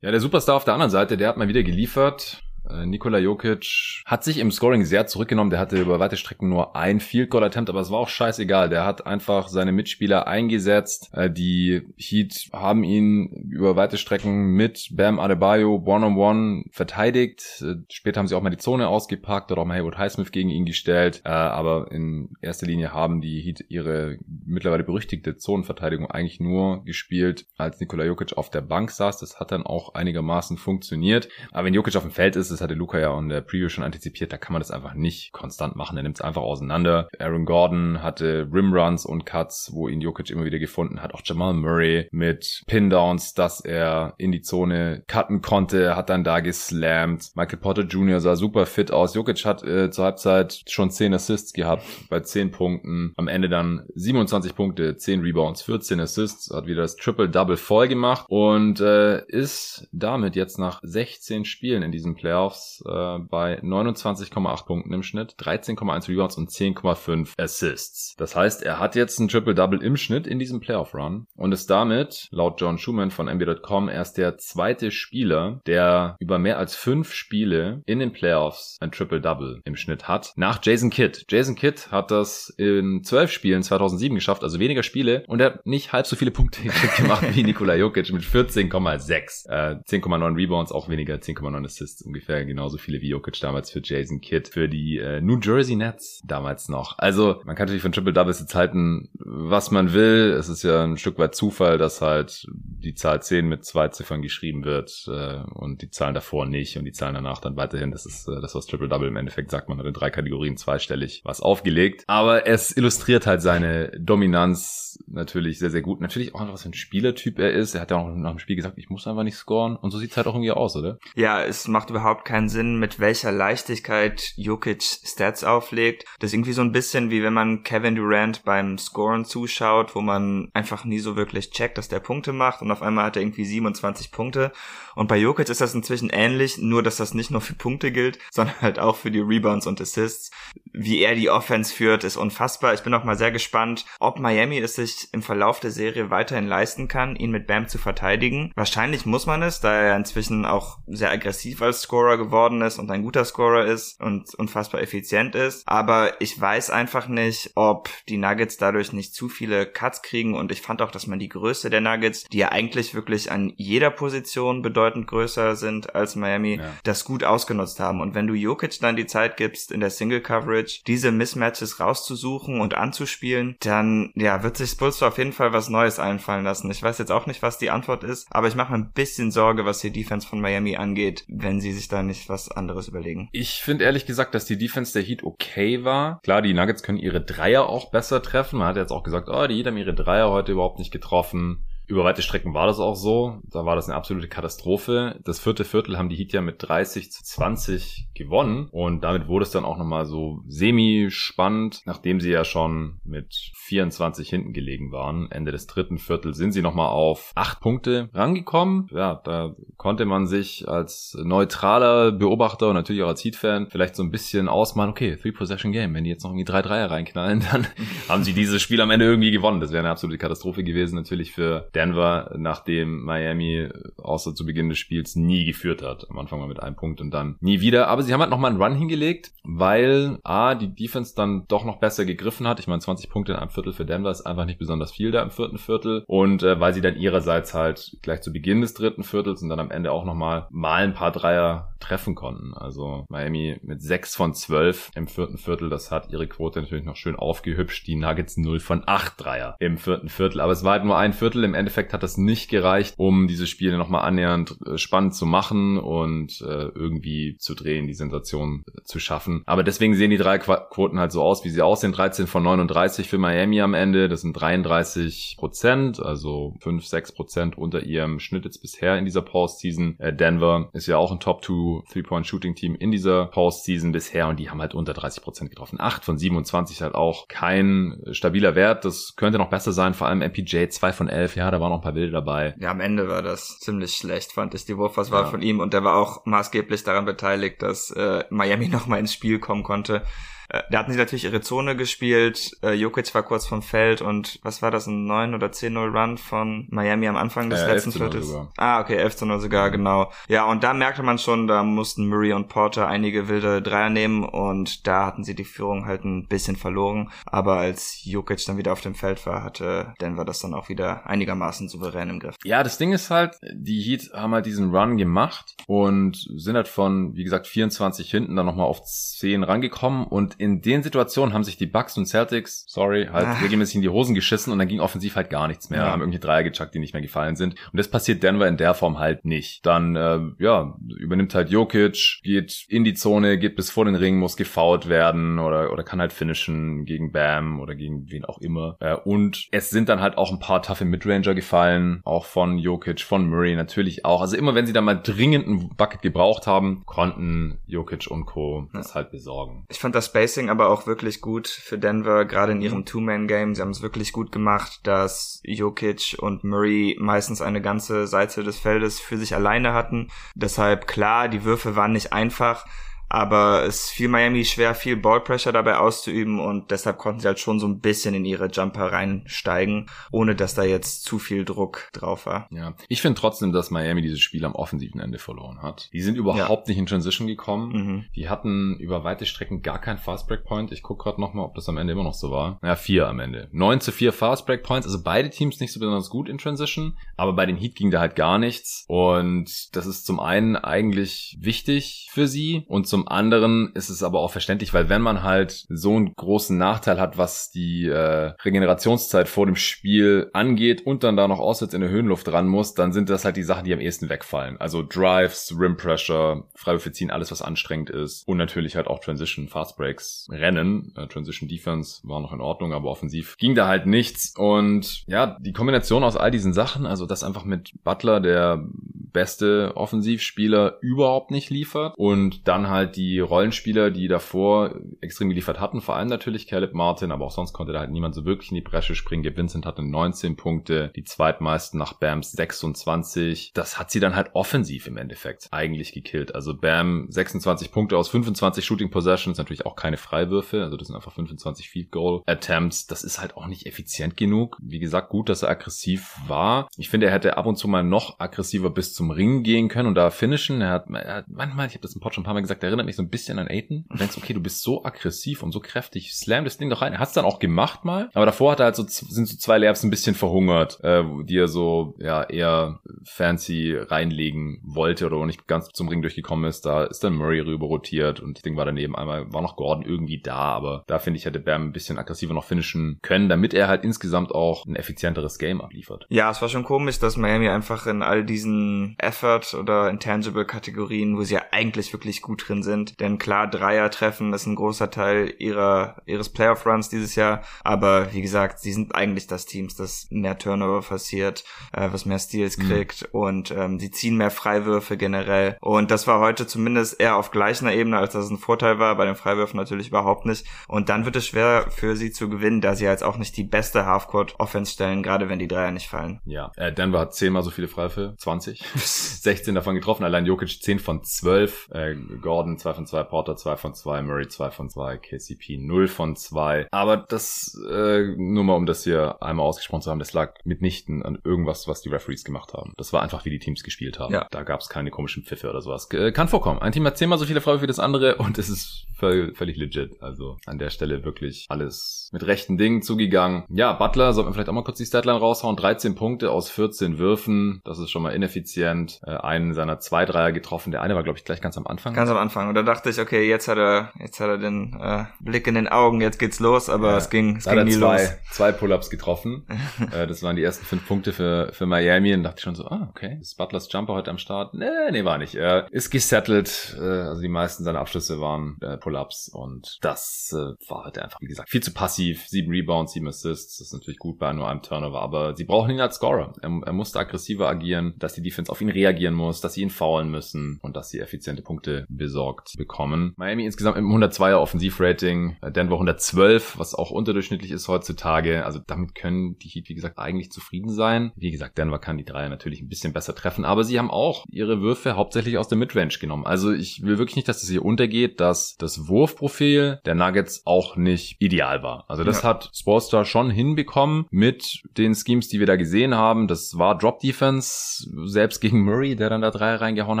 Ja, 0.02 0.10
der 0.10 0.20
Superstar 0.20 0.56
auf 0.56 0.64
der 0.64 0.74
anderen 0.74 0.90
Seite, 0.90 1.16
der 1.16 1.28
hat 1.28 1.36
mal 1.36 1.48
wieder 1.48 1.62
geliefert. 1.62 2.42
Äh, 2.72 2.86
Nikola 2.86 3.18
Jokic 3.18 4.02
hat 4.04 4.24
sich 4.24 4.38
im 4.38 4.50
Scoring 4.50 4.84
sehr 4.84 5.06
zurückgenommen. 5.06 5.50
Der 5.50 5.58
hatte 5.58 5.80
über 5.80 5.98
weite 5.98 6.16
Strecken 6.16 6.48
nur 6.48 6.76
ein 6.76 7.00
Field 7.00 7.30
Goal 7.30 7.44
Attempt, 7.44 7.70
aber 7.70 7.80
es 7.80 7.90
war 7.90 7.98
auch 7.98 8.08
scheißegal. 8.08 8.68
Der 8.68 8.84
hat 8.84 9.06
einfach 9.06 9.48
seine 9.48 9.72
Mitspieler 9.72 10.26
eingesetzt. 10.26 11.10
Äh, 11.12 11.30
die 11.30 11.82
Heat 11.96 12.50
haben 12.52 12.84
ihn 12.84 13.48
über 13.50 13.76
weite 13.76 13.98
Strecken 13.98 14.54
mit 14.54 14.88
Bam 14.92 15.18
Adebayo 15.18 15.82
One-on-One 15.84 16.64
verteidigt. 16.70 17.62
Äh, 17.62 17.76
später 17.90 18.20
haben 18.20 18.26
sie 18.26 18.34
auch 18.34 18.42
mal 18.42 18.50
die 18.50 18.58
Zone 18.58 18.88
ausgepackt 18.88 19.50
oder 19.52 19.62
auch 19.62 19.66
mal 19.66 19.76
Haywood 19.76 19.98
Highsmith 19.98 20.32
gegen 20.32 20.50
ihn 20.50 20.64
gestellt. 20.64 21.20
Aber 21.24 21.90
in 21.90 22.30
erster 22.40 22.66
Linie 22.66 22.92
haben 22.92 23.20
die 23.20 23.40
Heat 23.40 23.64
ihre 23.68 24.18
mittlerweile 24.46 24.84
berüchtigte 24.84 25.36
Zonenverteidigung 25.36 26.10
eigentlich 26.10 26.40
nur 26.40 26.84
gespielt, 26.84 27.46
als 27.56 27.80
Nikola 27.80 28.04
Jokic 28.04 28.36
auf 28.36 28.50
der 28.50 28.60
Bank 28.60 28.90
saß. 28.90 29.18
Das 29.18 29.40
hat 29.40 29.52
dann 29.52 29.64
auch 29.64 29.94
einigermaßen 29.94 30.56
funktioniert. 30.56 31.28
Aber 31.52 31.66
wenn 31.66 31.74
Jokic 31.74 31.96
auf 31.96 32.02
dem 32.02 32.10
Feld 32.10 32.36
ist, 32.36 32.50
das 32.60 32.64
hatte 32.64 32.74
Luca 32.74 32.98
ja 32.98 33.18
in 33.18 33.30
der 33.30 33.40
Preview 33.40 33.70
schon 33.70 33.84
antizipiert, 33.84 34.32
da 34.32 34.36
kann 34.36 34.52
man 34.52 34.60
das 34.60 34.70
einfach 34.70 34.92
nicht 34.92 35.32
konstant 35.32 35.76
machen. 35.76 35.96
Er 35.96 36.02
nimmt 36.02 36.18
es 36.18 36.20
einfach 36.20 36.42
auseinander. 36.42 37.08
Aaron 37.18 37.46
Gordon 37.46 38.02
hatte 38.02 38.48
Rimruns 38.52 39.06
und 39.06 39.24
Cuts, 39.24 39.70
wo 39.72 39.88
ihn 39.88 40.02
Jokic 40.02 40.30
immer 40.30 40.44
wieder 40.44 40.58
gefunden 40.58 41.00
hat. 41.00 41.14
Auch 41.14 41.22
Jamal 41.24 41.54
Murray 41.54 42.08
mit 42.12 42.62
Pindowns, 42.66 43.32
dass 43.32 43.60
er 43.60 44.12
in 44.18 44.30
die 44.30 44.42
Zone 44.42 45.04
cutten 45.06 45.40
konnte, 45.40 45.96
hat 45.96 46.10
dann 46.10 46.22
da 46.22 46.40
geslammt. 46.40 47.30
Michael 47.34 47.58
Porter 47.58 47.82
Jr. 47.82 48.20
sah 48.20 48.36
super 48.36 48.66
fit 48.66 48.92
aus. 48.92 49.14
Jokic 49.14 49.44
hat 49.46 49.62
äh, 49.62 49.90
zur 49.90 50.04
Halbzeit 50.04 50.62
schon 50.68 50.90
10 50.90 51.14
Assists 51.14 51.54
gehabt 51.54 51.84
bei 52.10 52.20
10 52.20 52.50
Punkten. 52.50 53.14
Am 53.16 53.28
Ende 53.28 53.48
dann 53.48 53.86
27 53.94 54.54
Punkte, 54.54 54.98
10 54.98 55.22
Rebounds, 55.22 55.62
14 55.62 55.98
Assists, 55.98 56.50
hat 56.52 56.66
wieder 56.66 56.82
das 56.82 56.96
Triple-Double 56.96 57.56
voll 57.56 57.88
gemacht 57.88 58.26
und 58.28 58.80
äh, 58.80 59.24
ist 59.28 59.88
damit 59.92 60.36
jetzt 60.36 60.58
nach 60.58 60.80
16 60.82 61.46
Spielen 61.46 61.82
in 61.82 61.90
diesem 61.90 62.14
Playoff 62.14 62.49
Playoffs 62.50 62.82
äh, 62.86 63.18
bei 63.28 63.60
29,8 63.60 64.66
Punkten 64.66 64.92
im 64.92 65.02
Schnitt, 65.02 65.34
13,1 65.38 66.08
Rebounds 66.08 66.36
und 66.36 66.50
10,5 66.50 67.38
Assists. 67.38 68.14
Das 68.16 68.36
heißt, 68.36 68.62
er 68.62 68.78
hat 68.78 68.96
jetzt 68.96 69.18
ein 69.18 69.28
Triple-Double 69.28 69.82
im 69.82 69.96
Schnitt 69.96 70.26
in 70.26 70.38
diesem 70.38 70.60
Playoff-Run 70.60 71.26
und 71.36 71.52
ist 71.52 71.70
damit, 71.70 72.28
laut 72.30 72.60
John 72.60 72.78
Schumann 72.78 73.10
von 73.10 73.26
NBA.com, 73.26 73.88
erst 73.88 74.18
der 74.18 74.38
zweite 74.38 74.90
Spieler, 74.90 75.60
der 75.66 76.16
über 76.18 76.38
mehr 76.38 76.58
als 76.58 76.74
fünf 76.74 77.12
Spiele 77.12 77.82
in 77.86 77.98
den 77.98 78.12
Playoffs 78.12 78.76
ein 78.80 78.90
Triple-Double 78.90 79.60
im 79.64 79.76
Schnitt 79.76 80.08
hat, 80.08 80.32
nach 80.36 80.60
Jason 80.62 80.90
Kidd. 80.90 81.24
Jason 81.28 81.54
Kidd 81.54 81.88
hat 81.90 82.10
das 82.10 82.52
in 82.56 83.02
zwölf 83.04 83.30
Spielen 83.30 83.62
2007 83.62 84.14
geschafft, 84.14 84.42
also 84.42 84.58
weniger 84.58 84.82
Spiele 84.82 85.24
und 85.28 85.40
er 85.40 85.46
hat 85.46 85.66
nicht 85.66 85.92
halb 85.92 86.06
so 86.06 86.16
viele 86.16 86.30
Punkte 86.30 86.62
gemacht 86.96 87.24
wie 87.34 87.42
Nikola 87.42 87.74
Jokic 87.74 88.12
mit 88.12 88.22
14,6. 88.22 89.48
Äh, 89.48 89.76
10,9 89.86 90.36
Rebounds, 90.36 90.72
auch 90.72 90.88
weniger, 90.88 91.14
10,9 91.14 91.64
Assists 91.64 92.02
ungefähr 92.02 92.39
ungefähr 92.40 92.46
genauso 92.46 92.78
viele 92.78 93.00
wie 93.00 93.08
Jokic 93.08 93.40
damals 93.40 93.70
für 93.70 93.80
Jason 93.82 94.20
Kidd, 94.20 94.48
für 94.50 94.68
die 94.68 94.98
äh, 94.98 95.20
New 95.20 95.38
Jersey 95.40 95.76
Nets 95.76 96.22
damals 96.24 96.68
noch. 96.68 96.98
Also 96.98 97.40
man 97.44 97.56
kann 97.56 97.66
natürlich 97.66 97.82
von 97.82 97.92
Triple 97.92 98.12
Doubles 98.12 98.40
jetzt 98.40 98.54
halten, 98.54 99.08
was 99.14 99.70
man 99.70 99.92
will. 99.92 100.34
Es 100.38 100.48
ist 100.48 100.62
ja 100.62 100.84
ein 100.84 100.96
Stück 100.96 101.18
weit 101.18 101.34
Zufall, 101.34 101.78
dass 101.78 102.00
halt 102.00 102.46
die 102.50 102.94
Zahl 102.94 103.22
10 103.22 103.46
mit 103.46 103.64
zwei 103.64 103.88
Ziffern 103.88 104.22
geschrieben 104.22 104.64
wird 104.64 105.08
äh, 105.08 105.42
und 105.54 105.82
die 105.82 105.90
Zahlen 105.90 106.14
davor 106.14 106.46
nicht 106.46 106.76
und 106.76 106.84
die 106.84 106.92
Zahlen 106.92 107.14
danach 107.14 107.40
dann 107.40 107.56
weiterhin. 107.56 107.90
Das 107.90 108.06
ist 108.06 108.28
äh, 108.28 108.40
das, 108.40 108.54
was 108.54 108.66
Triple 108.66 108.88
Double 108.88 109.08
im 109.08 109.16
Endeffekt 109.16 109.50
sagt. 109.50 109.68
Man 109.68 109.78
hat 109.78 109.86
in 109.86 109.94
drei 109.94 110.10
Kategorien 110.10 110.56
zweistellig 110.56 111.22
was 111.24 111.40
aufgelegt. 111.40 112.04
Aber 112.06 112.46
es 112.46 112.76
illustriert 112.76 113.26
halt 113.26 113.42
seine 113.42 113.90
Dominanz 113.98 114.98
natürlich 115.06 115.58
sehr, 115.58 115.70
sehr 115.70 115.82
gut. 115.82 116.00
Natürlich 116.00 116.34
auch 116.34 116.40
noch, 116.40 116.52
was 116.52 116.62
für 116.62 116.70
ein 116.70 116.74
Spielertyp 116.74 117.38
er 117.38 117.52
ist. 117.52 117.74
Er 117.74 117.82
hat 117.82 117.90
ja 117.90 117.98
auch 117.98 118.08
nach 118.08 118.30
dem 118.30 118.38
Spiel 118.38 118.56
gesagt, 118.56 118.78
ich 118.78 118.90
muss 118.90 119.06
einfach 119.06 119.22
nicht 119.22 119.36
scoren. 119.36 119.76
Und 119.76 119.90
so 119.90 119.98
sieht's 119.98 120.16
halt 120.16 120.26
auch 120.26 120.34
irgendwie 120.34 120.50
aus, 120.50 120.76
oder? 120.76 120.98
Ja, 121.14 121.42
es 121.42 121.68
macht 121.68 121.90
überhaupt 121.90 122.19
überhaupt 122.20 122.28
keinen 122.28 122.48
Sinn, 122.48 122.78
mit 122.78 123.00
welcher 123.00 123.32
Leichtigkeit 123.32 124.32
Jokic 124.36 124.82
Stats 124.82 125.42
auflegt. 125.44 126.04
Das 126.18 126.28
ist 126.30 126.34
irgendwie 126.34 126.52
so 126.52 126.62
ein 126.62 126.72
bisschen 126.72 127.10
wie 127.10 127.22
wenn 127.22 127.32
man 127.32 127.62
Kevin 127.62 127.94
Durant 127.94 128.44
beim 128.44 128.78
Scoren 128.78 129.24
zuschaut, 129.24 129.94
wo 129.94 130.00
man 130.00 130.48
einfach 130.52 130.84
nie 130.84 130.98
so 130.98 131.16
wirklich 131.16 131.50
checkt, 131.50 131.78
dass 131.78 131.88
der 131.88 132.00
Punkte 132.00 132.32
macht 132.32 132.62
und 132.62 132.70
auf 132.70 132.82
einmal 132.82 133.06
hat 133.06 133.16
er 133.16 133.22
irgendwie 133.22 133.44
27 133.44 134.12
Punkte. 134.12 134.52
Und 134.94 135.06
bei 135.06 135.16
Jokic 135.16 135.48
ist 135.48 135.60
das 135.60 135.74
inzwischen 135.74 136.10
ähnlich, 136.10 136.58
nur 136.58 136.82
dass 136.82 136.96
das 136.96 137.14
nicht 137.14 137.30
nur 137.30 137.40
für 137.40 137.54
Punkte 137.54 137.90
gilt, 137.92 138.18
sondern 138.30 138.60
halt 138.60 138.78
auch 138.78 138.96
für 138.96 139.10
die 139.10 139.20
Rebounds 139.20 139.66
und 139.66 139.80
Assists. 139.80 140.30
Wie 140.72 141.00
er 141.00 141.14
die 141.14 141.30
Offense 141.30 141.72
führt, 141.72 142.04
ist 142.04 142.16
unfassbar. 142.16 142.74
Ich 142.74 142.82
bin 142.82 142.94
auch 142.94 143.04
mal 143.04 143.16
sehr 143.16 143.32
gespannt, 143.32 143.86
ob 143.98 144.18
Miami 144.18 144.58
es 144.58 144.74
sich 144.74 145.08
im 145.12 145.22
Verlauf 145.22 145.60
der 145.60 145.70
Serie 145.70 146.10
weiterhin 146.10 146.46
leisten 146.46 146.86
kann, 146.88 147.16
ihn 147.16 147.30
mit 147.30 147.46
Bam 147.46 147.68
zu 147.68 147.78
verteidigen. 147.78 148.52
Wahrscheinlich 148.56 149.06
muss 149.06 149.26
man 149.26 149.42
es, 149.42 149.60
da 149.60 149.72
er 149.72 149.96
inzwischen 149.96 150.44
auch 150.44 150.78
sehr 150.86 151.10
aggressiv 151.10 151.62
als 151.62 151.80
Scorer 151.80 152.09
Scorer 152.10 152.18
geworden 152.18 152.62
ist 152.62 152.78
und 152.78 152.90
ein 152.90 153.02
guter 153.02 153.24
Scorer 153.24 153.66
ist 153.66 154.00
und 154.00 154.34
unfassbar 154.34 154.80
effizient 154.80 155.34
ist. 155.34 155.66
Aber 155.66 156.20
ich 156.20 156.40
weiß 156.40 156.70
einfach 156.70 157.08
nicht, 157.08 157.52
ob 157.54 157.88
die 158.08 158.16
Nuggets 158.16 158.56
dadurch 158.56 158.92
nicht 158.92 159.14
zu 159.14 159.28
viele 159.28 159.66
Cuts 159.66 160.02
kriegen 160.02 160.34
und 160.34 160.50
ich 160.50 160.62
fand 160.62 160.82
auch, 160.82 160.90
dass 160.90 161.06
man 161.06 161.18
die 161.18 161.28
Größe 161.28 161.70
der 161.70 161.80
Nuggets, 161.80 162.24
die 162.24 162.38
ja 162.38 162.50
eigentlich 162.50 162.94
wirklich 162.94 163.30
an 163.30 163.52
jeder 163.56 163.90
Position 163.90 164.62
bedeutend 164.62 165.06
größer 165.06 165.56
sind 165.56 165.94
als 165.94 166.16
Miami, 166.16 166.56
ja. 166.56 166.70
das 166.82 167.04
gut 167.04 167.24
ausgenutzt 167.24 167.80
haben. 167.80 168.00
Und 168.00 168.14
wenn 168.14 168.26
du 168.26 168.34
Jokic 168.34 168.80
dann 168.80 168.96
die 168.96 169.06
Zeit 169.06 169.36
gibst, 169.36 169.70
in 169.70 169.80
der 169.80 169.90
Single 169.90 170.20
Coverage 170.20 170.82
diese 170.86 171.12
Mismatches 171.12 171.80
rauszusuchen 171.80 172.60
und 172.60 172.74
anzuspielen, 172.74 173.56
dann 173.60 174.12
ja, 174.16 174.42
wird 174.42 174.56
sich 174.56 174.70
Spurs 174.70 175.02
auf 175.02 175.18
jeden 175.18 175.32
Fall 175.32 175.52
was 175.52 175.68
Neues 175.68 175.98
einfallen 175.98 176.44
lassen. 176.44 176.70
Ich 176.70 176.82
weiß 176.82 176.98
jetzt 176.98 177.12
auch 177.12 177.26
nicht, 177.26 177.42
was 177.42 177.58
die 177.58 177.70
Antwort 177.70 178.04
ist, 178.04 178.26
aber 178.30 178.48
ich 178.48 178.54
mache 178.54 178.72
mir 178.72 178.78
ein 178.78 178.92
bisschen 178.92 179.30
Sorge, 179.30 179.64
was 179.64 179.80
die 179.80 179.92
Defense 179.92 180.26
von 180.26 180.40
Miami 180.40 180.76
angeht, 180.76 181.24
wenn 181.28 181.60
sie 181.60 181.72
sich 181.72 181.88
da 181.88 181.99
nicht 182.02 182.28
was 182.28 182.50
anderes 182.50 182.88
überlegen. 182.88 183.28
Ich 183.32 183.62
finde 183.62 183.84
ehrlich 183.84 184.06
gesagt, 184.06 184.34
dass 184.34 184.44
die 184.44 184.58
Defense 184.58 184.92
der 184.92 185.02
Heat 185.02 185.22
okay 185.22 185.84
war. 185.84 186.20
Klar, 186.22 186.42
die 186.42 186.54
Nuggets 186.54 186.82
können 186.82 186.98
ihre 186.98 187.20
Dreier 187.20 187.68
auch 187.68 187.90
besser 187.90 188.22
treffen. 188.22 188.58
Man 188.58 188.68
hat 188.68 188.76
jetzt 188.76 188.92
auch 188.92 189.02
gesagt, 189.02 189.28
oh, 189.28 189.46
die 189.46 189.56
Heat 189.56 189.66
haben 189.66 189.76
ihre 189.76 189.94
Dreier 189.94 190.30
heute 190.30 190.52
überhaupt 190.52 190.78
nicht 190.78 190.90
getroffen. 190.90 191.66
Über 191.90 192.04
weite 192.04 192.22
Strecken 192.22 192.54
war 192.54 192.68
das 192.68 192.78
auch 192.78 192.94
so. 192.94 193.40
Da 193.50 193.66
war 193.66 193.74
das 193.74 193.88
eine 193.88 193.96
absolute 193.96 194.28
Katastrophe. 194.28 195.18
Das 195.24 195.40
vierte 195.40 195.64
Viertel 195.64 195.98
haben 195.98 196.08
die 196.08 196.14
Heat 196.14 196.32
ja 196.32 196.40
mit 196.40 196.56
30 196.58 197.10
zu 197.10 197.24
20 197.24 198.10
gewonnen 198.14 198.68
und 198.70 199.02
damit 199.02 199.26
wurde 199.26 199.42
es 199.42 199.50
dann 199.50 199.64
auch 199.64 199.76
nochmal 199.76 200.06
so 200.06 200.44
semi-spannend, 200.46 201.82
nachdem 201.86 202.20
sie 202.20 202.30
ja 202.30 202.44
schon 202.44 203.00
mit 203.02 203.34
24 203.54 204.28
hinten 204.28 204.52
gelegen 204.52 204.92
waren. 204.92 205.32
Ende 205.32 205.50
des 205.50 205.66
dritten 205.66 205.98
Viertels 205.98 206.36
sind 206.36 206.52
sie 206.52 206.62
nochmal 206.62 206.90
auf 206.90 207.32
acht 207.34 207.60
Punkte 207.60 208.08
rangekommen. 208.14 208.86
Ja, 208.92 209.20
da 209.24 209.56
konnte 209.76 210.04
man 210.04 210.28
sich 210.28 210.68
als 210.68 211.18
neutraler 211.20 212.12
Beobachter 212.12 212.68
und 212.68 212.74
natürlich 212.74 213.02
auch 213.02 213.08
als 213.08 213.24
Heat-Fan 213.24 213.68
vielleicht 213.68 213.96
so 213.96 214.04
ein 214.04 214.12
bisschen 214.12 214.48
ausmalen, 214.48 214.90
okay, 214.90 215.16
Three-Possession-Game, 215.16 215.92
wenn 215.94 216.04
die 216.04 216.10
jetzt 216.10 216.22
noch 216.22 216.30
irgendwie 216.30 216.44
drei 216.44 216.62
Dreier 216.62 216.88
reinknallen, 216.88 217.44
dann 217.50 217.66
haben 218.08 218.22
sie 218.22 218.32
dieses 218.32 218.62
Spiel 218.62 218.80
am 218.80 218.92
Ende 218.92 219.06
irgendwie 219.06 219.32
gewonnen. 219.32 219.60
Das 219.60 219.72
wäre 219.72 219.80
eine 219.80 219.90
absolute 219.90 220.18
Katastrophe 220.18 220.62
gewesen 220.62 220.94
natürlich 220.94 221.32
für 221.32 221.68
Denver, 221.80 222.34
nachdem 222.36 223.04
Miami 223.04 223.68
außer 223.96 224.34
zu 224.34 224.44
Beginn 224.44 224.68
des 224.68 224.78
Spiels 224.78 225.16
nie 225.16 225.46
geführt 225.46 225.82
hat. 225.82 226.06
Am 226.10 226.18
Anfang 226.18 226.38
mal 226.38 226.48
mit 226.48 226.62
einem 226.62 226.76
Punkt 226.76 227.00
und 227.00 227.10
dann 227.10 227.36
nie 227.40 227.62
wieder. 227.62 227.88
Aber 227.88 228.02
sie 228.02 228.12
haben 228.12 228.20
halt 228.20 228.30
nochmal 228.30 228.50
einen 228.50 228.62
Run 228.62 228.74
hingelegt, 228.74 229.32
weil 229.44 230.18
A, 230.22 230.54
die 230.54 230.74
Defense 230.74 231.14
dann 231.16 231.46
doch 231.48 231.64
noch 231.64 231.78
besser 231.78 232.04
gegriffen 232.04 232.46
hat. 232.46 232.60
Ich 232.60 232.66
meine, 232.66 232.80
20 232.80 233.08
Punkte 233.08 233.32
in 233.32 233.38
einem 233.38 233.48
Viertel 233.48 233.72
für 233.72 233.86
Denver 233.86 234.10
ist 234.10 234.26
einfach 234.26 234.44
nicht 234.44 234.58
besonders 234.58 234.92
viel 234.92 235.10
da 235.10 235.22
im 235.22 235.30
vierten 235.30 235.56
Viertel. 235.56 236.04
Und 236.06 236.42
äh, 236.42 236.60
weil 236.60 236.74
sie 236.74 236.82
dann 236.82 236.96
ihrerseits 236.96 237.54
halt 237.54 237.96
gleich 238.02 238.20
zu 238.20 238.30
Beginn 238.30 238.60
des 238.60 238.74
dritten 238.74 239.02
Viertels 239.02 239.42
und 239.42 239.48
dann 239.48 239.60
am 239.60 239.70
Ende 239.70 239.90
auch 239.90 240.04
nochmal 240.04 240.48
mal 240.50 240.84
ein 240.84 240.92
paar 240.92 241.12
Dreier 241.12 241.72
treffen 241.80 242.14
konnten. 242.14 242.52
Also 242.52 243.06
Miami 243.08 243.58
mit 243.62 243.80
6 243.80 244.14
von 244.14 244.34
12 244.34 244.90
im 244.94 245.06
vierten 245.06 245.38
Viertel. 245.38 245.70
Das 245.70 245.90
hat 245.90 246.12
ihre 246.12 246.26
Quote 246.26 246.60
natürlich 246.60 246.84
noch 246.84 246.96
schön 246.96 247.16
aufgehübscht. 247.16 247.86
Die 247.86 247.96
Nuggets 247.96 248.36
0 248.36 248.60
von 248.60 248.82
8 248.84 249.14
Dreier 249.16 249.56
im 249.60 249.78
vierten 249.78 250.10
Viertel. 250.10 250.42
Aber 250.42 250.52
es 250.52 250.62
war 250.62 250.72
halt 250.72 250.84
nur 250.84 250.98
ein 250.98 251.14
Viertel. 251.14 251.44
Im 251.44 251.54
Ende 251.54 251.69
Endeffekt 251.70 251.92
hat 251.92 252.02
das 252.02 252.18
nicht 252.18 252.50
gereicht, 252.50 252.94
um 252.96 253.28
diese 253.28 253.46
Spiele 253.46 253.78
nochmal 253.78 254.02
annähernd 254.02 254.56
äh, 254.66 254.76
spannend 254.76 255.14
zu 255.14 255.24
machen 255.24 255.78
und 255.78 256.40
äh, 256.40 256.66
irgendwie 256.74 257.36
zu 257.38 257.54
drehen, 257.54 257.86
die 257.86 257.94
Sensation 257.94 258.64
äh, 258.66 258.82
zu 258.82 258.98
schaffen. 258.98 259.44
Aber 259.46 259.62
deswegen 259.62 259.94
sehen 259.94 260.10
die 260.10 260.16
drei 260.16 260.38
Quoten 260.38 260.98
halt 260.98 261.12
so 261.12 261.22
aus, 261.22 261.44
wie 261.44 261.48
sie 261.48 261.62
aussehen. 261.62 261.92
13 261.92 262.26
von 262.26 262.42
39 262.42 263.08
für 263.08 263.18
Miami 263.18 263.60
am 263.60 263.74
Ende. 263.74 264.08
Das 264.08 264.22
sind 264.22 264.32
33 264.32 265.36
Prozent, 265.38 266.00
also 266.00 266.56
5, 266.58 266.84
6 266.84 267.12
Prozent 267.12 267.56
unter 267.56 267.84
ihrem 267.84 268.18
Schnitt 268.18 268.44
jetzt 268.44 268.62
bisher 268.62 268.98
in 268.98 269.04
dieser 269.04 269.22
Postseason. 269.22 269.96
Denver 270.00 270.70
ist 270.72 270.88
ja 270.88 270.96
auch 270.96 271.12
ein 271.12 271.20
Top-2 271.20 271.84
Three-Point-Shooting-Team 271.92 272.74
in 272.74 272.90
dieser 272.90 273.26
Postseason 273.26 273.92
bisher 273.92 274.26
und 274.26 274.40
die 274.40 274.50
haben 274.50 274.60
halt 274.60 274.74
unter 274.74 274.92
30 274.92 275.22
Prozent 275.22 275.50
getroffen. 275.50 275.80
8 275.80 276.04
von 276.04 276.18
27 276.18 276.82
halt 276.82 276.96
auch 276.96 277.28
kein 277.28 278.02
stabiler 278.10 278.56
Wert. 278.56 278.84
Das 278.84 279.14
könnte 279.14 279.38
noch 279.38 279.50
besser 279.50 279.72
sein. 279.72 279.94
Vor 279.94 280.08
allem 280.08 280.18
MPJ 280.18 280.68
2 280.68 280.92
von 280.92 281.08
11. 281.08 281.36
Ja, 281.36 281.49
da 281.50 281.60
waren 281.60 281.70
noch 281.70 281.78
ein 281.78 281.82
paar 281.82 281.92
Bilder 281.92 282.20
dabei. 282.20 282.54
Ja, 282.58 282.70
am 282.70 282.80
Ende 282.80 283.08
war 283.08 283.22
das 283.22 283.58
ziemlich 283.58 283.94
schlecht, 283.94 284.32
fand 284.32 284.54
ich. 284.54 284.64
Die 284.64 284.76
Wurf, 284.76 284.96
war 284.96 285.06
ja. 285.06 285.24
von 285.26 285.42
ihm 285.42 285.60
und 285.60 285.72
der 285.72 285.84
war 285.84 285.96
auch 285.96 286.24
maßgeblich 286.26 286.84
daran 286.84 287.04
beteiligt, 287.04 287.62
dass 287.62 287.90
äh, 287.90 288.24
Miami 288.30 288.68
nochmal 288.70 289.00
ins 289.00 289.12
Spiel 289.12 289.38
kommen 289.38 289.62
konnte. 289.62 290.02
Äh, 290.50 290.62
da 290.70 290.78
hatten 290.80 290.92
sie 290.92 290.98
natürlich 290.98 291.24
ihre 291.24 291.40
Zone 291.40 291.76
gespielt. 291.76 292.56
Äh, 292.62 292.72
Jokic 292.72 293.14
war 293.14 293.22
kurz 293.22 293.46
vom 293.46 293.62
Feld 293.62 294.02
und 294.02 294.38
was 294.42 294.62
war 294.62 294.70
das, 294.70 294.86
ein 294.86 295.06
9 295.06 295.34
oder 295.34 295.48
10-0 295.48 295.96
Run 295.96 296.18
von 296.18 296.66
Miami 296.70 297.08
am 297.08 297.16
Anfang 297.16 297.50
des 297.50 297.60
äh, 297.60 297.66
letzten 297.72 297.92
Viertels? 297.92 298.34
Ah, 298.56 298.80
okay, 298.80 298.96
11 298.96 299.16
zu 299.16 299.26
0 299.26 299.40
sogar, 299.40 299.70
genau. 299.70 300.10
Ja, 300.28 300.44
und 300.44 300.64
da 300.64 300.74
merkte 300.74 301.02
man 301.02 301.18
schon, 301.18 301.46
da 301.46 301.62
mussten 301.62 302.08
Murray 302.08 302.32
und 302.32 302.48
Porter 302.48 302.88
einige 302.88 303.28
wilde 303.28 303.62
Dreier 303.62 303.90
nehmen 303.90 304.24
und 304.24 304.86
da 304.86 305.06
hatten 305.06 305.24
sie 305.24 305.34
die 305.34 305.44
Führung 305.44 305.86
halt 305.86 306.04
ein 306.04 306.26
bisschen 306.26 306.56
verloren. 306.56 307.10
Aber 307.26 307.58
als 307.58 308.04
Jokic 308.04 308.44
dann 308.46 308.58
wieder 308.58 308.72
auf 308.72 308.80
dem 308.80 308.94
Feld 308.94 309.24
war, 309.26 309.44
hatte 309.44 309.94
Denver 310.00 310.24
das 310.24 310.40
dann 310.40 310.54
auch 310.54 310.68
wieder 310.68 311.06
einigermaßen 311.06 311.68
souverän 311.68 312.10
im 312.10 312.20
Griff. 312.20 312.36
Ja, 312.44 312.62
das 312.62 312.78
Ding 312.78 312.92
ist 312.92 313.10
halt, 313.10 313.36
die 313.52 313.80
Heat 313.80 314.10
haben 314.12 314.34
halt 314.34 314.46
diesen 314.46 314.74
Run 314.74 314.96
gemacht 314.96 315.54
und 315.66 316.16
sind 316.36 316.56
halt 316.56 316.68
von, 316.68 317.14
wie 317.14 317.24
gesagt, 317.24 317.46
24 317.46 318.10
hinten 318.10 318.36
dann 318.36 318.46
nochmal 318.46 318.66
auf 318.66 318.82
10 318.82 319.44
rangekommen 319.44 320.06
und 320.06 320.39
in 320.40 320.62
den 320.62 320.82
Situationen 320.82 321.34
haben 321.34 321.44
sich 321.44 321.58
die 321.58 321.66
Bucks 321.66 321.98
und 321.98 322.06
Celtics, 322.06 322.64
sorry, 322.66 323.08
halt 323.12 323.26
Ach. 323.28 323.42
regelmäßig 323.42 323.76
in 323.76 323.82
die 323.82 323.90
Hosen 323.90 324.14
geschissen 324.14 324.52
und 324.52 324.58
dann 324.58 324.68
ging 324.68 324.80
offensiv 324.80 325.14
halt 325.14 325.28
gar 325.28 325.46
nichts 325.48 325.68
mehr. 325.68 325.80
Ja. 325.80 325.90
Haben 325.90 326.00
irgendwelche 326.00 326.26
Dreier 326.26 326.42
gechuckt, 326.42 326.74
die 326.74 326.78
nicht 326.78 326.94
mehr 326.94 327.02
gefallen 327.02 327.36
sind. 327.36 327.54
Und 327.72 327.76
das 327.76 327.88
passiert 327.88 328.22
Denver 328.22 328.48
in 328.48 328.56
der 328.56 328.72
Form 328.72 328.98
halt 328.98 329.24
nicht. 329.24 329.66
Dann, 329.66 329.96
äh, 329.96 330.20
ja, 330.38 330.76
übernimmt 330.96 331.34
halt 331.34 331.50
Jokic, 331.50 332.20
geht 332.22 332.64
in 332.68 332.84
die 332.84 332.94
Zone, 332.94 333.38
geht 333.38 333.54
bis 333.54 333.70
vor 333.70 333.84
den 333.84 333.94
Ring, 333.94 334.18
muss 334.18 334.36
gefoult 334.36 334.88
werden 334.88 335.38
oder, 335.38 335.72
oder 335.72 335.82
kann 335.82 336.00
halt 336.00 336.12
finishen 336.12 336.86
gegen 336.86 337.12
Bam 337.12 337.60
oder 337.60 337.74
gegen 337.74 338.10
wen 338.10 338.24
auch 338.24 338.38
immer. 338.38 338.76
Äh, 338.80 338.94
und 338.94 339.46
es 339.50 339.68
sind 339.68 339.90
dann 339.90 340.00
halt 340.00 340.16
auch 340.16 340.32
ein 340.32 340.40
paar 340.40 340.62
taffe 340.62 340.86
Midranger 340.86 341.34
gefallen, 341.34 342.00
auch 342.04 342.24
von 342.24 342.56
Jokic, 342.56 343.02
von 343.02 343.28
Murray 343.28 343.56
natürlich 343.56 344.06
auch. 344.06 344.22
Also 344.22 344.38
immer 344.38 344.54
wenn 344.54 344.66
sie 344.66 344.72
dann 344.72 344.84
mal 344.84 345.00
dringend 345.00 345.46
einen 345.46 345.68
Bucket 345.76 346.00
gebraucht 346.00 346.46
haben, 346.46 346.82
konnten 346.86 347.58
Jokic 347.66 348.10
und 348.10 348.24
Co. 348.24 348.68
das 348.72 348.94
halt 348.94 349.10
besorgen. 349.10 349.66
Ich 349.68 349.78
fand 349.78 349.94
das 349.94 350.06
Space 350.06 350.29
Spacing 350.30 350.48
aber 350.48 350.68
auch 350.68 350.86
wirklich 350.86 351.20
gut 351.20 351.48
für 351.48 351.76
Denver, 351.76 352.24
gerade 352.24 352.52
in 352.52 352.62
ihrem 352.62 352.84
Two-Man-Game. 352.84 353.54
Sie 353.54 353.62
haben 353.62 353.70
es 353.70 353.82
wirklich 353.82 354.12
gut 354.12 354.30
gemacht, 354.30 354.80
dass 354.84 355.40
Jokic 355.42 356.16
und 356.20 356.44
Murray 356.44 356.96
meistens 357.00 357.42
eine 357.42 357.60
ganze 357.60 358.06
Seite 358.06 358.44
des 358.44 358.58
Feldes 358.58 359.00
für 359.00 359.18
sich 359.18 359.34
alleine 359.34 359.72
hatten. 359.72 360.08
Deshalb 360.36 360.86
klar, 360.86 361.28
die 361.28 361.42
Würfe 361.42 361.74
waren 361.74 361.92
nicht 361.92 362.12
einfach, 362.12 362.64
aber 363.10 363.64
es 363.66 363.90
fiel 363.90 364.08
Miami 364.08 364.44
schwer, 364.44 364.74
viel 364.74 364.96
Ballpressure 364.96 365.52
dabei 365.52 365.78
auszuüben 365.78 366.40
und 366.40 366.70
deshalb 366.70 366.96
konnten 366.98 367.20
sie 367.20 367.26
halt 367.26 367.40
schon 367.40 367.58
so 367.58 367.66
ein 367.66 367.80
bisschen 367.80 368.14
in 368.14 368.24
ihre 368.24 368.46
Jumper 368.46 368.92
reinsteigen, 368.92 369.90
ohne 370.12 370.36
dass 370.36 370.54
da 370.54 370.62
jetzt 370.62 371.04
zu 371.04 371.18
viel 371.18 371.44
Druck 371.44 371.90
drauf 371.92 372.26
war. 372.26 372.48
Ja, 372.50 372.74
ich 372.88 373.02
finde 373.02 373.20
trotzdem, 373.20 373.52
dass 373.52 373.70
Miami 373.70 374.00
dieses 374.00 374.20
Spiel 374.20 374.44
am 374.44 374.54
offensiven 374.54 375.00
Ende 375.00 375.18
verloren 375.18 375.60
hat. 375.60 375.90
Die 375.92 376.00
sind 376.00 376.16
überhaupt 376.16 376.68
ja. 376.68 376.70
nicht 376.70 376.78
in 376.78 376.86
Transition 376.86 377.26
gekommen. 377.26 377.72
Mhm. 377.72 378.04
Die 378.14 378.28
hatten 378.28 378.76
über 378.78 379.02
weite 379.02 379.26
Strecken 379.26 379.62
gar 379.62 379.80
kein 379.80 379.98
Fast 379.98 380.28
Break 380.28 380.44
Point. 380.44 380.70
Ich 380.70 380.82
gucke 380.82 381.02
gerade 381.02 381.20
nochmal, 381.20 381.44
ob 381.44 381.54
das 381.56 381.68
am 381.68 381.78
Ende 381.78 381.94
immer 381.94 382.04
noch 382.04 382.14
so 382.14 382.30
war. 382.30 382.60
Ja, 382.62 382.76
vier 382.76 383.08
am 383.08 383.18
Ende. 383.18 383.48
9 383.50 383.80
zu 383.80 383.90
4 383.90 384.12
Fast 384.12 384.46
Break 384.46 384.62
Points, 384.62 384.86
also 384.86 385.02
beide 385.02 385.30
Teams 385.30 385.58
nicht 385.58 385.72
so 385.72 385.80
besonders 385.80 386.10
gut 386.10 386.28
in 386.28 386.38
Transition, 386.38 386.96
aber 387.16 387.32
bei 387.32 387.46
den 387.46 387.56
Heat 387.56 387.74
ging 387.74 387.90
da 387.90 387.98
halt 387.98 388.14
gar 388.14 388.38
nichts 388.38 388.84
und 388.86 389.74
das 389.74 389.86
ist 389.86 390.06
zum 390.06 390.20
einen 390.20 390.56
eigentlich 390.56 391.36
wichtig 391.40 392.08
für 392.12 392.28
sie 392.28 392.64
und 392.68 392.86
zum 392.86 392.99
zum 393.00 393.08
anderen 393.08 393.72
ist 393.72 393.88
es 393.88 394.02
aber 394.02 394.20
auch 394.20 394.30
verständlich, 394.30 394.74
weil 394.74 394.90
wenn 394.90 395.00
man 395.00 395.22
halt 395.22 395.64
so 395.70 395.96
einen 395.96 396.14
großen 396.14 396.58
Nachteil 396.58 397.00
hat, 397.00 397.16
was 397.16 397.50
die 397.50 397.86
äh, 397.86 398.34
Regenerationszeit 398.44 399.26
vor 399.26 399.46
dem 399.46 399.56
Spiel 399.56 400.28
angeht 400.34 400.84
und 400.84 401.02
dann 401.02 401.16
da 401.16 401.26
noch 401.26 401.38
auswärts 401.38 401.72
in 401.72 401.80
der 401.80 401.88
Höhenluft 401.88 402.30
ran 402.30 402.46
muss, 402.46 402.74
dann 402.74 402.92
sind 402.92 403.08
das 403.08 403.24
halt 403.24 403.38
die 403.38 403.42
Sachen, 403.42 403.64
die 403.64 403.72
am 403.72 403.80
ehesten 403.80 404.10
wegfallen. 404.10 404.60
Also 404.60 404.82
Drives, 404.86 405.54
Rim 405.58 405.78
Pressure, 405.78 406.44
Freiwürfe 406.54 406.92
ziehen, 406.92 407.10
alles 407.10 407.30
was 407.30 407.40
anstrengend 407.40 407.88
ist 407.88 408.28
und 408.28 408.36
natürlich 408.36 408.76
halt 408.76 408.86
auch 408.86 408.98
Transition, 408.98 409.48
Fast 409.48 409.78
Breaks, 409.78 410.28
Rennen. 410.30 410.92
Äh, 410.94 411.06
Transition 411.06 411.48
Defense 411.48 412.06
war 412.06 412.20
noch 412.20 412.34
in 412.34 412.42
Ordnung, 412.42 412.74
aber 412.74 412.90
offensiv 412.90 413.38
ging 413.38 413.54
da 413.54 413.66
halt 413.66 413.86
nichts 413.86 414.34
und 414.36 415.04
ja, 415.06 415.38
die 415.40 415.54
Kombination 415.54 416.04
aus 416.04 416.18
all 416.18 416.30
diesen 416.30 416.52
Sachen, 416.52 416.84
also 416.84 417.06
das 417.06 417.24
einfach 417.24 417.46
mit 417.46 417.72
Butler, 417.82 418.20
der 418.20 418.62
beste 419.12 419.72
Offensivspieler 419.76 420.78
überhaupt 420.80 421.30
nicht 421.30 421.50
liefert 421.50 421.94
und 421.96 422.46
dann 422.48 422.68
halt 422.68 422.96
die 422.96 423.20
Rollenspieler, 423.20 423.90
die 423.90 424.08
davor 424.08 424.74
extrem 425.00 425.28
geliefert 425.28 425.60
hatten, 425.60 425.80
vor 425.80 425.96
allem 425.96 426.08
natürlich 426.08 426.46
Caleb 426.46 426.74
Martin, 426.74 427.12
aber 427.12 427.26
auch 427.26 427.30
sonst 427.30 427.52
konnte 427.52 427.72
da 427.72 427.80
halt 427.80 427.90
niemand 427.90 428.14
so 428.14 428.24
wirklich 428.24 428.50
in 428.50 428.56
die 428.56 428.60
Bresche 428.60 428.94
springen. 428.94 429.22
Gabe 429.22 429.36
Vincent 429.36 429.66
hatte 429.66 429.82
19 429.82 430.36
Punkte, 430.36 430.90
die 430.96 431.04
zweitmeisten 431.04 431.78
nach 431.78 431.94
Bams 431.94 432.32
26. 432.32 433.52
Das 433.54 433.78
hat 433.78 433.90
sie 433.90 434.00
dann 434.00 434.16
halt 434.16 434.30
offensiv 434.34 434.86
im 434.86 434.96
Endeffekt 434.96 435.48
eigentlich 435.50 435.92
gekillt. 435.92 436.34
Also 436.34 436.56
Bam 436.56 437.06
26 437.08 437.72
Punkte 437.72 437.96
aus 437.96 438.08
25 438.08 438.64
Shooting 438.64 438.90
Possessions, 438.90 439.38
natürlich 439.38 439.66
auch 439.66 439.76
keine 439.76 439.96
Freiwürfe, 439.96 440.62
also 440.62 440.76
das 440.76 440.88
sind 440.88 440.96
einfach 440.96 441.12
25 441.12 441.68
Field 441.68 441.90
Goal 441.90 442.22
Attempts. 442.26 442.86
Das 442.86 443.04
ist 443.04 443.20
halt 443.20 443.36
auch 443.36 443.46
nicht 443.46 443.66
effizient 443.66 444.16
genug. 444.16 444.56
Wie 444.60 444.78
gesagt, 444.78 445.10
gut, 445.10 445.28
dass 445.28 445.42
er 445.42 445.50
aggressiv 445.50 446.16
war. 446.26 446.68
Ich 446.76 446.88
finde, 446.88 447.06
er 447.06 447.12
hätte 447.12 447.36
ab 447.36 447.46
und 447.46 447.56
zu 447.56 447.68
mal 447.68 447.82
noch 447.82 448.18
aggressiver 448.20 448.70
bis 448.70 448.94
zum 449.00 449.10
Ring 449.10 449.42
gehen 449.42 449.68
können 449.68 449.88
und 449.88 449.94
da 449.94 450.10
finishen. 450.10 450.60
Er 450.60 450.72
hat, 450.72 450.90
er 450.90 451.14
hat 451.14 451.24
manchmal, 451.28 451.66
ich 451.66 451.72
habe 451.72 451.80
das 451.80 451.94
im 451.94 452.02
Pod 452.02 452.14
schon 452.14 452.20
ein 452.20 452.26
paar 452.26 452.34
Mal 452.34 452.42
gesagt, 452.42 452.62
erinnert 452.62 452.84
mich 452.84 452.96
so 452.96 453.02
ein 453.02 453.08
bisschen 453.08 453.38
an 453.38 453.48
Aiden 453.48 453.86
und 453.88 453.98
denkst, 453.98 454.18
okay, 454.18 454.34
du 454.34 454.42
bist 454.42 454.62
so 454.62 454.84
aggressiv 454.84 455.42
und 455.42 455.52
so 455.52 455.60
kräftig, 455.60 456.12
slam 456.14 456.44
das 456.44 456.58
Ding 456.58 456.68
doch 456.68 456.82
rein. 456.82 456.92
Er 456.92 456.98
hat 456.98 457.08
es 457.08 457.14
dann 457.14 457.24
auch 457.24 457.38
gemacht 457.38 457.86
mal, 457.86 458.10
aber 458.12 458.26
davor 458.26 458.52
hat 458.52 458.60
er 458.60 458.66
halt 458.66 458.76
so, 458.76 458.84
sind 458.86 459.26
so 459.26 459.38
zwei 459.38 459.56
Layups 459.56 459.84
ein 459.84 459.90
bisschen 459.90 460.14
verhungert, 460.14 460.80
äh, 460.82 461.02
die 461.24 461.38
er 461.38 461.48
so, 461.48 461.94
ja, 461.98 462.24
eher 462.24 462.80
fancy 463.04 463.74
reinlegen 463.74 464.60
wollte 464.64 465.06
oder 465.06 465.24
nicht 465.24 465.46
ganz 465.46 465.68
zum 465.70 465.88
Ring 465.88 466.02
durchgekommen 466.02 466.44
ist. 466.44 466.66
Da 466.66 466.84
ist 466.84 467.02
dann 467.02 467.14
Murray 467.14 467.40
rüber 467.40 467.68
rotiert 467.68 468.20
und 468.20 468.36
das 468.36 468.42
Ding 468.42 468.58
war 468.58 468.66
daneben 468.66 468.96
einmal, 468.96 469.32
war 469.32 469.40
noch 469.40 469.56
Gordon 469.56 469.86
irgendwie 469.86 470.20
da, 470.20 470.36
aber 470.36 470.84
da 470.88 470.98
finde 470.98 471.16
ich, 471.16 471.24
hätte 471.24 471.40
Bam 471.40 471.68
ein 471.68 471.72
bisschen 471.72 471.96
aggressiver 471.96 472.34
noch 472.34 472.44
finishen 472.44 472.98
können, 473.00 473.30
damit 473.30 473.54
er 473.54 473.66
halt 473.68 473.82
insgesamt 473.82 474.32
auch 474.32 474.66
ein 474.66 474.76
effizienteres 474.76 475.38
Game 475.38 475.62
abliefert. 475.62 476.04
Ja, 476.10 476.30
es 476.30 476.42
war 476.42 476.50
schon 476.50 476.64
komisch, 476.64 476.98
dass 476.98 477.16
Miami 477.16 477.48
einfach 477.48 477.86
in 477.86 478.02
all 478.02 478.24
diesen 478.24 478.89
Effort 478.98 479.54
oder 479.54 479.90
Intangible 479.90 480.44
Kategorien, 480.44 481.16
wo 481.16 481.22
sie 481.22 481.34
ja 481.34 481.42
eigentlich 481.52 481.92
wirklich 481.92 482.22
gut 482.22 482.48
drin 482.48 482.62
sind. 482.62 482.98
Denn 483.00 483.18
klar, 483.18 483.48
Dreier 483.48 483.90
treffen 483.90 484.32
ist 484.32 484.46
ein 484.46 484.56
großer 484.56 484.90
Teil 484.90 485.34
ihrer, 485.38 485.96
ihres 486.06 486.28
Playoff 486.28 486.66
Runs 486.66 486.88
dieses 486.88 487.14
Jahr. 487.14 487.42
Aber 487.62 488.12
wie 488.12 488.22
gesagt, 488.22 488.58
sie 488.60 488.72
sind 488.72 488.94
eigentlich 488.94 489.26
das 489.26 489.46
Team, 489.46 489.68
das 489.76 490.06
mehr 490.10 490.38
Turnover 490.38 490.80
passiert, 490.80 491.44
äh, 491.72 491.88
was 491.92 492.06
mehr 492.06 492.18
Steals 492.18 492.58
mhm. 492.58 492.68
kriegt 492.68 493.08
und 493.12 493.50
ähm, 493.50 493.78
sie 493.78 493.90
ziehen 493.90 494.16
mehr 494.16 494.30
Freiwürfe 494.30 494.96
generell. 494.96 495.56
Und 495.60 495.90
das 495.90 496.06
war 496.06 496.20
heute 496.20 496.46
zumindest 496.46 497.00
eher 497.00 497.16
auf 497.16 497.30
gleicher 497.30 497.72
Ebene, 497.72 497.98
als 497.98 498.12
das 498.12 498.30
ein 498.30 498.38
Vorteil 498.38 498.78
war. 498.78 498.96
Bei 498.96 499.04
den 499.04 499.14
Freiwürfen 499.14 499.56
natürlich 499.56 499.88
überhaupt 499.88 500.26
nicht. 500.26 500.46
Und 500.68 500.88
dann 500.88 501.04
wird 501.04 501.16
es 501.16 501.26
schwer 501.26 501.66
für 501.70 501.96
sie 501.96 502.10
zu 502.10 502.28
gewinnen, 502.28 502.60
da 502.60 502.74
sie 502.74 502.84
jetzt 502.84 503.04
auch 503.04 503.18
nicht 503.18 503.36
die 503.36 503.44
beste 503.44 503.86
Halfcourt 503.86 504.38
Offense 504.38 504.72
stellen, 504.72 505.02
gerade 505.02 505.28
wenn 505.28 505.38
die 505.38 505.48
Dreier 505.48 505.70
nicht 505.70 505.88
fallen. 505.88 506.20
Ja, 506.24 506.52
äh, 506.56 506.72
Denver 506.72 507.00
hat 507.00 507.14
zehnmal 507.14 507.42
so 507.42 507.50
viele 507.50 507.68
Freiwürfe, 507.68 508.14
20. 508.18 508.62
16 508.80 509.54
davon 509.54 509.74
getroffen, 509.74 510.04
allein 510.04 510.26
Jokic 510.26 510.62
10 510.62 510.78
von 510.78 511.04
12, 511.04 511.68
äh, 511.72 511.94
Gordon 512.20 512.58
2 512.58 512.74
von 512.74 512.86
2, 512.86 513.02
Porter 513.04 513.36
2 513.36 513.56
von 513.56 513.74
2, 513.74 514.02
Murray 514.02 514.28
2 514.28 514.50
von 514.50 514.70
2, 514.70 514.98
KCP 514.98 515.58
0 515.58 515.88
von 515.88 516.16
2. 516.16 516.68
Aber 516.70 516.96
das, 516.96 517.58
äh, 517.70 518.14
nur 518.16 518.44
mal 518.44 518.54
um 518.54 518.66
das 518.66 518.84
hier 518.84 519.22
einmal 519.22 519.46
ausgesprochen 519.46 519.82
zu 519.82 519.90
haben, 519.90 519.98
das 519.98 520.12
lag 520.12 520.34
mitnichten 520.44 521.02
an 521.02 521.18
irgendwas, 521.24 521.68
was 521.68 521.82
die 521.82 521.88
Referees 521.88 522.24
gemacht 522.24 522.54
haben. 522.54 522.72
Das 522.76 522.92
war 522.92 523.02
einfach, 523.02 523.24
wie 523.24 523.30
die 523.30 523.38
Teams 523.38 523.62
gespielt 523.62 523.98
haben. 523.98 524.14
Ja. 524.14 524.26
Da 524.30 524.42
gab 524.42 524.60
es 524.60 524.68
keine 524.68 524.90
komischen 524.90 525.24
Pfiffe 525.24 525.50
oder 525.50 525.60
sowas. 525.60 525.88
Äh, 525.92 526.12
kann 526.12 526.28
vorkommen. 526.28 526.60
Ein 526.60 526.72
Team 526.72 526.86
hat 526.86 526.98
zehnmal 526.98 527.18
so 527.18 527.26
viele 527.26 527.40
Freiwürfe 527.40 527.62
wie 527.62 527.68
das 527.68 527.78
andere 527.78 528.16
und 528.16 528.38
es 528.38 528.48
ist 528.48 528.86
völlig 528.94 529.56
legit. 529.56 530.02
Also 530.02 530.36
an 530.46 530.58
der 530.58 530.70
Stelle 530.70 531.04
wirklich 531.04 531.46
alles 531.48 532.10
mit 532.12 532.26
rechten 532.26 532.58
Dingen 532.58 532.82
zugegangen. 532.82 533.44
Ja, 533.48 533.72
Butler, 533.72 534.12
sollten 534.12 534.30
wir 534.30 534.34
vielleicht 534.34 534.48
auch 534.48 534.54
mal 534.54 534.64
kurz 534.64 534.78
die 534.78 534.86
Statline 534.86 535.18
raushauen. 535.18 535.56
13 535.56 535.94
Punkte 535.94 536.30
aus 536.30 536.50
14 536.50 536.98
Würfen. 536.98 537.60
Das 537.64 537.78
ist 537.78 537.90
schon 537.90 538.02
mal 538.02 538.10
ineffizient 538.10 538.69
Prozent, 538.70 539.00
äh, 539.06 539.16
einen 539.16 539.54
seiner 539.54 539.80
zwei 539.80 540.04
Dreier 540.04 540.32
getroffen. 540.32 540.70
Der 540.70 540.82
eine 540.82 540.94
war, 540.94 541.02
glaube 541.02 541.18
ich, 541.18 541.24
gleich 541.24 541.40
ganz 541.40 541.56
am 541.56 541.66
Anfang. 541.66 541.94
Ganz 541.94 542.10
am 542.10 542.16
Anfang. 542.16 542.48
Und 542.48 542.54
da 542.54 542.62
dachte 542.62 542.90
ich, 542.90 543.00
okay, 543.00 543.28
jetzt 543.28 543.48
hat 543.48 543.58
er, 543.58 543.92
jetzt 543.98 544.20
hat 544.20 544.28
er 544.28 544.38
den 544.38 544.78
äh, 544.80 545.04
Blick 545.20 545.46
in 545.46 545.54
den 545.54 545.68
Augen, 545.68 546.00
jetzt 546.00 546.18
geht's 546.18 546.40
los, 546.40 546.68
aber 546.68 546.92
ja, 546.92 546.96
es 546.96 547.10
ging, 547.10 547.36
es 547.36 547.44
ging 547.44 547.64
nie 547.64 547.72
zwei, 547.72 548.02
los. 548.02 548.12
Zwei 548.32 548.52
Pull-ups 548.52 548.90
getroffen. 548.90 549.46
äh, 549.92 550.06
das 550.06 550.22
waren 550.22 550.36
die 550.36 550.42
ersten 550.42 550.64
fünf 550.64 550.86
Punkte 550.86 551.12
für, 551.12 551.52
für 551.52 551.66
Miami. 551.66 552.14
Und 552.14 552.22
dachte 552.22 552.36
ich 552.38 552.44
schon 552.44 552.54
so, 552.54 552.66
ah, 552.66 552.88
okay, 552.90 553.18
ist 553.20 553.36
Butlers 553.36 553.68
Jumper 553.70 553.94
heute 553.94 554.10
am 554.10 554.18
Start? 554.18 554.54
Nee, 554.54 554.66
nee, 554.90 555.04
war 555.04 555.18
nicht. 555.18 555.34
Er 555.34 555.66
ist 555.70 555.90
gesettelt. 555.90 556.76
Äh, 556.78 556.82
also 556.82 557.22
die 557.22 557.28
meisten 557.28 557.64
seiner 557.64 557.80
Abschlüsse 557.80 558.20
waren 558.20 558.58
äh, 558.60 558.76
Pull-ups 558.76 559.28
und 559.28 559.78
das 559.82 560.34
äh, 560.34 560.54
war 560.68 560.84
halt 560.84 560.98
einfach, 560.98 561.20
wie 561.20 561.26
gesagt, 561.26 561.50
viel 561.50 561.62
zu 561.62 561.72
passiv. 561.72 562.26
Sieben 562.26 562.50
Rebounds, 562.50 562.92
sieben 562.92 563.08
Assists. 563.08 563.58
Das 563.58 563.68
ist 563.68 563.72
natürlich 563.72 563.98
gut 563.98 564.18
bei 564.18 564.32
nur 564.32 564.48
einem 564.48 564.62
Turnover, 564.62 565.02
aber 565.02 565.36
sie 565.36 565.44
brauchen 565.44 565.70
ihn 565.70 565.80
als 565.80 565.96
Scorer. 565.96 566.32
Er, 566.40 566.50
er 566.64 566.72
musste 566.72 566.98
aggressiver 566.98 567.48
agieren, 567.48 567.94
dass 567.98 568.14
die 568.14 568.22
Defense 568.22 568.50
auf 568.50 568.59
ihn 568.60 568.68
reagieren 568.68 569.14
muss, 569.14 569.40
dass 569.40 569.54
sie 569.54 569.62
ihn 569.62 569.70
faulen 569.70 570.10
müssen 570.10 570.58
und 570.62 570.76
dass 570.76 570.90
sie 570.90 571.00
effiziente 571.00 571.42
Punkte 571.42 571.86
besorgt 571.88 572.54
bekommen. 572.56 573.14
Miami 573.16 573.44
insgesamt 573.44 573.76
mit 573.76 573.84
einem 573.84 574.02
102er 574.02 574.36
Offensivrating, 574.36 575.36
äh, 575.42 575.50
Denver 575.50 575.74
112, 575.74 576.58
was 576.58 576.74
auch 576.74 576.90
unterdurchschnittlich 576.90 577.50
ist 577.50 577.68
heutzutage. 577.68 578.44
Also 578.44 578.60
damit 578.64 578.94
können 578.94 579.38
die 579.38 579.48
Heat, 579.48 579.68
wie 579.68 579.74
gesagt, 579.74 579.98
eigentlich 579.98 580.30
zufrieden 580.30 580.70
sein. 580.70 581.12
Wie 581.16 581.30
gesagt, 581.30 581.58
Denver 581.58 581.78
kann 581.78 581.98
die 581.98 582.04
Dreier 582.04 582.28
natürlich 582.28 582.60
ein 582.60 582.68
bisschen 582.68 582.92
besser 582.92 583.14
treffen, 583.14 583.44
aber 583.44 583.64
sie 583.64 583.78
haben 583.78 583.90
auch 583.90 584.26
ihre 584.30 584.60
Würfe 584.60 584.96
hauptsächlich 584.96 585.38
aus 585.38 585.48
der 585.48 585.58
Midrange 585.58 585.98
genommen. 586.00 586.26
Also 586.26 586.52
ich 586.52 586.82
will 586.82 586.98
wirklich 586.98 587.16
nicht, 587.16 587.28
dass 587.28 587.42
es 587.42 587.48
hier 587.48 587.64
untergeht, 587.64 588.20
dass 588.20 588.56
das 588.56 588.88
Wurfprofil 588.88 589.80
der 589.84 589.94
Nuggets 589.94 590.42
auch 590.44 590.76
nicht 590.76 591.16
ideal 591.20 591.62
war. 591.62 591.84
Also 591.88 592.04
das 592.04 592.22
ja. 592.22 592.28
hat 592.28 592.50
Sportstar 592.54 593.04
schon 593.04 593.30
hinbekommen 593.30 594.06
mit 594.10 594.62
den 594.76 594.94
Schemes, 594.94 595.28
die 595.28 595.38
wir 595.38 595.46
da 595.46 595.56
gesehen 595.56 595.94
haben. 595.94 596.28
Das 596.28 596.56
war 596.56 596.76
Drop 596.76 597.00
Defense, 597.00 597.88
selbst 598.04 598.40
gegen 598.50 598.64
Murray, 598.64 598.96
der 598.96 599.10
dann 599.10 599.20
da 599.20 599.30
drei 599.30 599.54
reingehauen 599.54 600.00